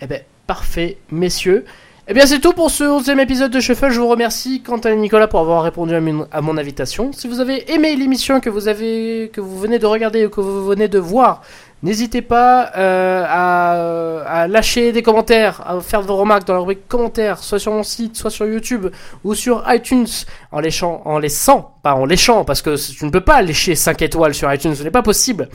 Eh 0.00 0.06
ben, 0.06 0.20
parfait, 0.46 0.98
messieurs. 1.10 1.64
Eh 2.06 2.12
bien, 2.12 2.26
c'est 2.26 2.38
tout 2.38 2.52
pour 2.52 2.70
ce 2.70 2.84
11e 2.84 3.18
épisode 3.18 3.50
de 3.50 3.60
Shuffle. 3.60 3.88
Je 3.88 3.98
vous 3.98 4.08
remercie, 4.08 4.60
Quentin 4.60 4.90
et 4.90 4.96
Nicolas, 4.96 5.26
pour 5.26 5.40
avoir 5.40 5.62
répondu 5.62 5.94
à 5.94 6.02
mon, 6.02 6.26
à 6.30 6.42
mon 6.42 6.58
invitation. 6.58 7.12
Si 7.14 7.28
vous 7.28 7.40
avez 7.40 7.72
aimé 7.72 7.96
l'émission 7.96 8.40
que 8.40 8.50
vous 8.50 8.68
avez, 8.68 9.30
que 9.32 9.40
vous 9.40 9.58
venez 9.58 9.78
de 9.78 9.86
regarder 9.86 10.26
ou 10.26 10.28
que 10.28 10.42
vous 10.42 10.66
venez 10.66 10.86
de 10.86 10.98
voir, 10.98 11.40
n'hésitez 11.82 12.20
pas 12.20 12.72
euh, 12.76 13.24
à, 13.26 14.42
à 14.42 14.48
lâcher 14.48 14.92
des 14.92 15.00
commentaires, 15.02 15.62
à 15.66 15.80
faire 15.80 16.02
vos 16.02 16.16
remarques 16.16 16.46
dans 16.46 16.52
la 16.52 16.58
rubrique 16.58 16.86
commentaires, 16.88 17.38
soit 17.38 17.58
sur 17.58 17.72
mon 17.72 17.82
site, 17.82 18.16
soit 18.16 18.30
sur 18.30 18.44
YouTube 18.44 18.88
ou 19.24 19.34
sur 19.34 19.64
iTunes, 19.68 20.06
en 20.52 20.60
léchant, 20.60 21.00
en 21.06 21.18
laissant, 21.18 21.74
pas 21.82 21.94
en 21.94 22.04
léchant, 22.04 22.44
parce 22.44 22.60
que 22.60 22.76
tu 22.76 23.06
ne 23.06 23.10
peux 23.10 23.22
pas 23.22 23.40
lécher 23.40 23.74
5 23.76 24.02
étoiles 24.02 24.34
sur 24.34 24.52
iTunes, 24.52 24.74
ce 24.74 24.82
n'est 24.82 24.90
pas 24.90 25.02
possible. 25.02 25.48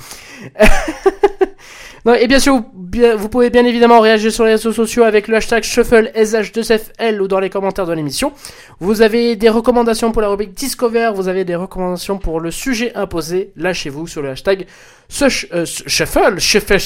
Et 2.18 2.28
bien 2.28 2.40
sûr, 2.40 2.64
vous, 3.18 3.30
pouvez 3.30 3.50
bien 3.50 3.66
évidemment 3.66 4.00
réagir 4.00 4.32
sur 4.32 4.46
les 4.46 4.52
réseaux 4.52 4.72
sociaux 4.72 5.04
avec 5.04 5.28
le 5.28 5.36
hashtag 5.36 5.64
Shuffle 5.64 6.12
SH2FL 6.16 7.20
ou 7.20 7.28
dans 7.28 7.40
les 7.40 7.50
commentaires 7.50 7.86
de 7.86 7.94
l'émission. 7.94 8.32
Vous 8.80 9.02
avez 9.02 9.36
des 9.36 9.50
recommandations 9.50 10.12
pour 10.12 10.22
la 10.22 10.30
rubrique 10.30 10.54
Discover, 10.54 11.12
vous 11.14 11.28
avez 11.28 11.46
des 11.46 11.56
recommandations 11.56 12.18
pour 12.18 12.40
le 12.40 12.52
sujet 12.52 12.94
imposé. 12.96 13.52
Lâchez-vous 13.56 14.08
sur 14.08 14.22
le 14.22 14.30
hashtag 14.30 14.66
Euh, 15.22 15.66
Shuffle, 15.66 16.40
Shuffle, 16.40 16.78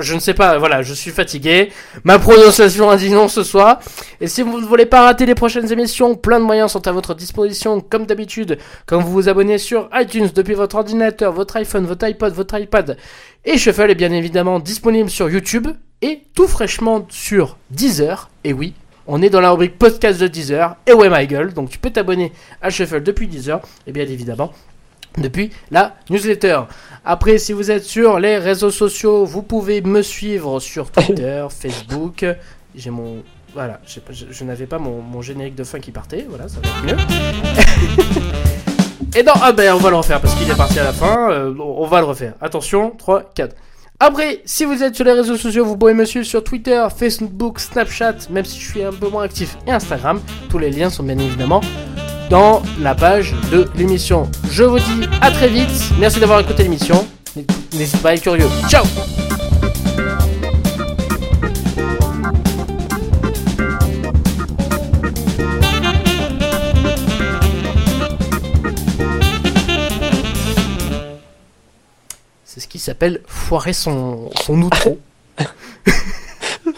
je 0.00 0.14
ne 0.14 0.20
sais 0.20 0.34
pas, 0.34 0.58
voilà, 0.58 0.82
je 0.82 0.92
suis 0.92 1.10
fatigué. 1.10 1.72
Ma 2.04 2.18
prononciation 2.18 2.90
a 2.90 2.96
dit 2.96 3.10
non 3.10 3.28
ce 3.28 3.42
soir. 3.42 3.80
Et 4.20 4.28
si 4.28 4.42
vous 4.42 4.60
ne 4.60 4.66
voulez 4.66 4.86
pas 4.86 5.02
rater 5.02 5.26
les 5.26 5.34
prochaines 5.34 5.72
émissions, 5.72 6.14
plein 6.14 6.38
de 6.38 6.44
moyens 6.44 6.72
sont 6.72 6.86
à 6.86 6.92
votre 6.92 7.14
disposition, 7.14 7.80
comme 7.80 8.06
d'habitude, 8.06 8.58
quand 8.86 9.00
vous 9.00 9.10
vous 9.10 9.28
abonnez 9.28 9.58
sur 9.58 9.88
iTunes 9.94 10.28
depuis 10.34 10.54
votre 10.54 10.76
ordinateur, 10.76 11.32
votre 11.32 11.56
iPhone, 11.56 11.86
votre 11.86 12.06
iPod, 12.06 12.32
votre 12.34 12.58
iPad. 12.58 12.96
Et 13.44 13.58
Shuffle 13.58 13.90
est 13.90 13.96
bien 13.96 14.12
évidemment 14.12 14.60
disponible 14.60 15.10
sur 15.10 15.28
YouTube 15.28 15.68
et 16.02 16.22
tout 16.34 16.46
fraîchement 16.46 17.06
sur 17.08 17.56
Deezer. 17.70 18.28
Et 18.44 18.52
oui, 18.52 18.74
on 19.06 19.22
est 19.22 19.30
dans 19.30 19.40
la 19.40 19.50
rubrique 19.50 19.78
podcast 19.78 20.20
de 20.20 20.28
Deezer. 20.28 20.76
Et 20.86 20.92
ouais, 20.92 21.08
my. 21.10 21.26
Donc 21.54 21.70
tu 21.70 21.78
peux 21.78 21.90
t'abonner 21.90 22.32
à 22.60 22.70
Shuffle 22.70 23.02
depuis 23.02 23.26
Deezer 23.26 23.60
et 23.86 23.92
bien 23.92 24.06
évidemment 24.06 24.52
depuis 25.18 25.50
la 25.70 25.94
newsletter. 26.10 26.60
Après, 27.04 27.38
si 27.38 27.52
vous 27.52 27.70
êtes 27.70 27.84
sur 27.84 28.18
les 28.20 28.38
réseaux 28.38 28.70
sociaux, 28.70 29.24
vous 29.24 29.42
pouvez 29.42 29.80
me 29.80 30.02
suivre 30.02 30.60
sur 30.60 30.90
Twitter, 30.92 31.46
Facebook. 31.50 32.24
J'ai 32.74 32.90
mon. 32.90 33.22
Voilà, 33.54 33.80
je, 33.84 34.44
n'avais 34.44 34.66
pas 34.66 34.78
mon, 34.78 35.02
mon 35.02 35.20
générique 35.20 35.54
de 35.54 35.64
fin 35.64 35.78
qui 35.78 35.90
partait. 35.90 36.24
Voilà, 36.26 36.48
ça 36.48 36.58
va 36.62 36.68
être 36.68 36.84
mieux. 36.84 36.96
Et 39.14 39.22
non, 39.22 39.32
ah 39.42 39.52
ben 39.52 39.74
on 39.74 39.78
va 39.78 39.90
le 39.90 39.96
refaire 39.96 40.22
parce 40.22 40.34
qu'il 40.34 40.50
est 40.50 40.56
parti 40.56 40.78
à 40.78 40.84
la 40.84 40.92
fin. 40.92 41.30
euh, 41.30 41.54
on 41.58 41.86
va 41.86 42.00
le 42.00 42.06
refaire. 42.06 42.32
Attention, 42.40 42.92
3, 42.96 43.32
4. 43.34 43.54
Après, 44.00 44.40
si 44.46 44.64
vous 44.64 44.82
êtes 44.82 44.96
sur 44.96 45.04
les 45.04 45.12
réseaux 45.12 45.36
sociaux, 45.36 45.66
vous 45.66 45.76
pouvez 45.76 45.92
me 45.92 46.06
suivre 46.06 46.24
sur 46.24 46.42
Twitter, 46.42 46.84
Facebook, 46.96 47.60
Snapchat, 47.60 48.14
même 48.30 48.44
si 48.44 48.58
je 48.58 48.70
suis 48.70 48.82
un 48.82 48.92
peu 48.92 49.08
moins 49.08 49.24
actif, 49.24 49.58
et 49.66 49.70
Instagram. 49.70 50.20
Tous 50.48 50.58
les 50.58 50.70
liens 50.70 50.88
sont 50.88 51.02
bien 51.02 51.18
évidemment 51.18 51.60
dans 52.32 52.62
la 52.80 52.94
page 52.94 53.34
de 53.52 53.68
l'émission. 53.74 54.26
Je 54.50 54.64
vous 54.64 54.78
dis 54.78 55.06
à 55.20 55.30
très 55.30 55.48
vite. 55.48 55.68
Merci 55.98 56.18
d'avoir 56.18 56.40
écouté 56.40 56.62
l'émission. 56.62 57.06
N'hésitez 57.74 57.98
pas 57.98 58.08
à 58.08 58.14
être 58.14 58.22
curieux. 58.22 58.48
Ciao 58.70 58.82
C'est 72.46 72.60
ce 72.60 72.66
qui 72.66 72.78
s'appelle 72.78 73.20
foirer 73.26 73.74
son, 73.74 74.30
son 74.42 74.62
outro. 74.62 74.98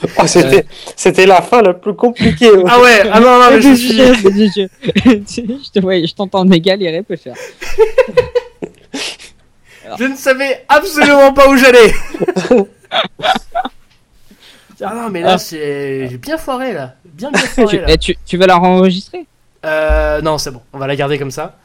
Oh, 0.18 0.26
c'était, 0.26 0.64
c'était 0.96 1.26
la 1.26 1.40
fin 1.42 1.62
la 1.62 1.74
plus 1.74 1.94
compliquée. 1.94 2.50
Ah 2.68 2.80
ouais, 2.80 3.02
ah 3.12 3.20
non, 3.20 3.38
non, 3.38 3.50
mais 3.50 3.60
je 3.62 3.74
suis... 3.74 3.96
je 5.64 5.70
te 5.70 5.80
vois, 5.80 6.04
je 6.04 6.12
t'entends 6.14 6.44
galérer, 6.44 7.02
peu 7.02 7.16
cher. 7.16 7.34
Je 9.98 10.04
ne 10.04 10.16
savais 10.16 10.64
absolument 10.68 11.32
pas 11.34 11.48
où 11.48 11.56
j'allais. 11.56 11.92
ah 14.82 14.92
non, 14.94 15.10
mais 15.10 15.20
là, 15.20 15.32
Ah. 15.34 15.38
c'est... 15.38 16.08
J'ai 16.08 16.18
bien 16.18 16.36
foiré, 16.38 16.72
là. 16.72 16.94
Bien, 17.04 17.30
foiré, 17.32 17.78
là. 17.78 17.84
eh, 17.88 17.98
tu, 17.98 18.16
tu 18.26 18.36
veux 18.36 18.46
la 18.46 18.58
enregistrer 18.58 19.26
Euh, 19.64 20.20
non, 20.20 20.38
c'est 20.38 20.50
bon. 20.50 20.60
On 20.72 20.78
va 20.78 20.86
la 20.86 20.96
garder 20.96 21.18
comme 21.18 21.30
ça. 21.30 21.56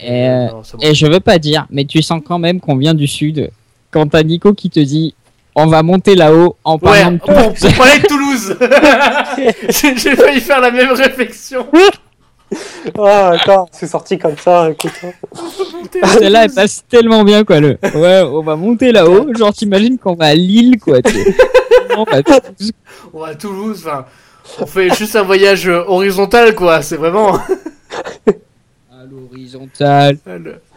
Et, 0.00 0.28
euh, 0.28 0.46
Non, 0.48 0.62
c'est 0.62 0.76
bon. 0.76 0.82
Et 0.86 0.94
je 0.94 1.06
veux 1.06 1.20
pas 1.20 1.38
dire, 1.38 1.66
mais 1.70 1.84
tu 1.84 2.02
sens 2.02 2.20
quand 2.24 2.38
même 2.38 2.60
qu'on 2.60 2.76
vient 2.76 2.94
du 2.94 3.06
sud. 3.06 3.50
Quand 3.90 4.06
t'as 4.08 4.22
Nico 4.22 4.52
qui 4.54 4.70
te 4.70 4.80
dit 4.80 5.14
on 5.54 5.66
va 5.66 5.82
monter 5.82 6.14
là-haut 6.14 6.56
en 6.64 6.74
Ouais, 6.74 6.80
parlant 6.80 7.12
de 7.12 7.18
pour, 7.18 7.34
pour 7.34 7.74
parler 7.76 7.98
de 8.00 8.06
Toulouse. 8.06 8.56
J'ai 9.96 10.16
failli 10.16 10.40
faire 10.40 10.60
la 10.60 10.70
même 10.70 10.92
réflexion. 10.92 11.66
Ah, 12.98 13.32
attends, 13.34 13.68
c'est 13.72 13.86
sorti 13.86 14.18
comme 14.18 14.36
ça, 14.36 14.70
écoute. 14.70 14.92
Celle-là, 16.18 16.44
elle 16.44 16.52
passe 16.52 16.84
tellement 16.88 17.24
bien, 17.24 17.44
quoi. 17.44 17.60
Le... 17.60 17.78
Ouais, 17.94 18.22
on 18.22 18.42
va 18.42 18.56
monter 18.56 18.92
là-haut. 18.92 19.26
Genre, 19.34 19.52
t'imagines 19.52 19.98
qu'on 19.98 20.14
va 20.14 20.26
à 20.26 20.34
Lille, 20.34 20.78
quoi. 20.78 20.98
On 21.96 22.04
va 23.20 23.28
à 23.28 23.34
Toulouse, 23.34 23.82
enfin... 23.86 24.06
On 24.60 24.66
fait 24.66 24.94
juste 24.94 25.16
un 25.16 25.22
voyage 25.22 25.66
euh, 25.68 25.84
horizontal, 25.86 26.54
quoi. 26.54 26.82
C'est 26.82 26.96
vraiment... 26.96 27.36
à 27.36 29.04
l'horizontale. 29.10 30.18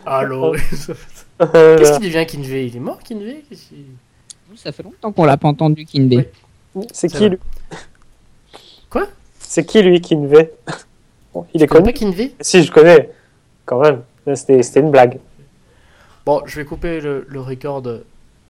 Ah, 0.05 0.23
l'horizontal. 0.23 0.95
Euh, 1.41 1.77
Qu'est-ce 1.77 1.99
qu'il 1.99 2.11
devient, 2.11 2.25
Kinvey? 2.25 2.67
Il 2.67 2.77
est 2.77 2.79
mort, 2.79 2.99
Kinvey? 3.03 3.43
Ça 4.57 4.71
fait 4.71 4.83
longtemps 4.83 5.11
qu'on 5.11 5.25
l'a 5.25 5.37
pas 5.37 5.47
entendu. 5.47 5.85
Oui. 5.93 6.25
c'est 6.91 7.09
C'est 7.09 7.17
qui 7.17 7.29
lui 7.29 7.37
Quoi? 8.89 9.07
C'est 9.39 9.65
qui 9.65 9.81
lui, 9.81 10.01
Kinvey 10.01 10.51
Bon, 11.33 11.45
Il 11.53 11.61
est 11.61 11.67
Tu 11.67 11.73
connu 11.73 11.85
pas 11.85 11.93
Kinvey 11.93 12.33
Si, 12.41 12.63
je 12.63 12.71
connais, 12.71 13.11
quand 13.65 13.79
même. 13.79 14.01
C'était, 14.35 14.61
c'était 14.63 14.79
une 14.81 14.91
blague. 14.91 15.19
Bon, 16.25 16.41
je 16.45 16.55
vais 16.57 16.65
couper 16.65 16.99
le, 16.99 17.25
le 17.29 17.39
record 17.39 17.81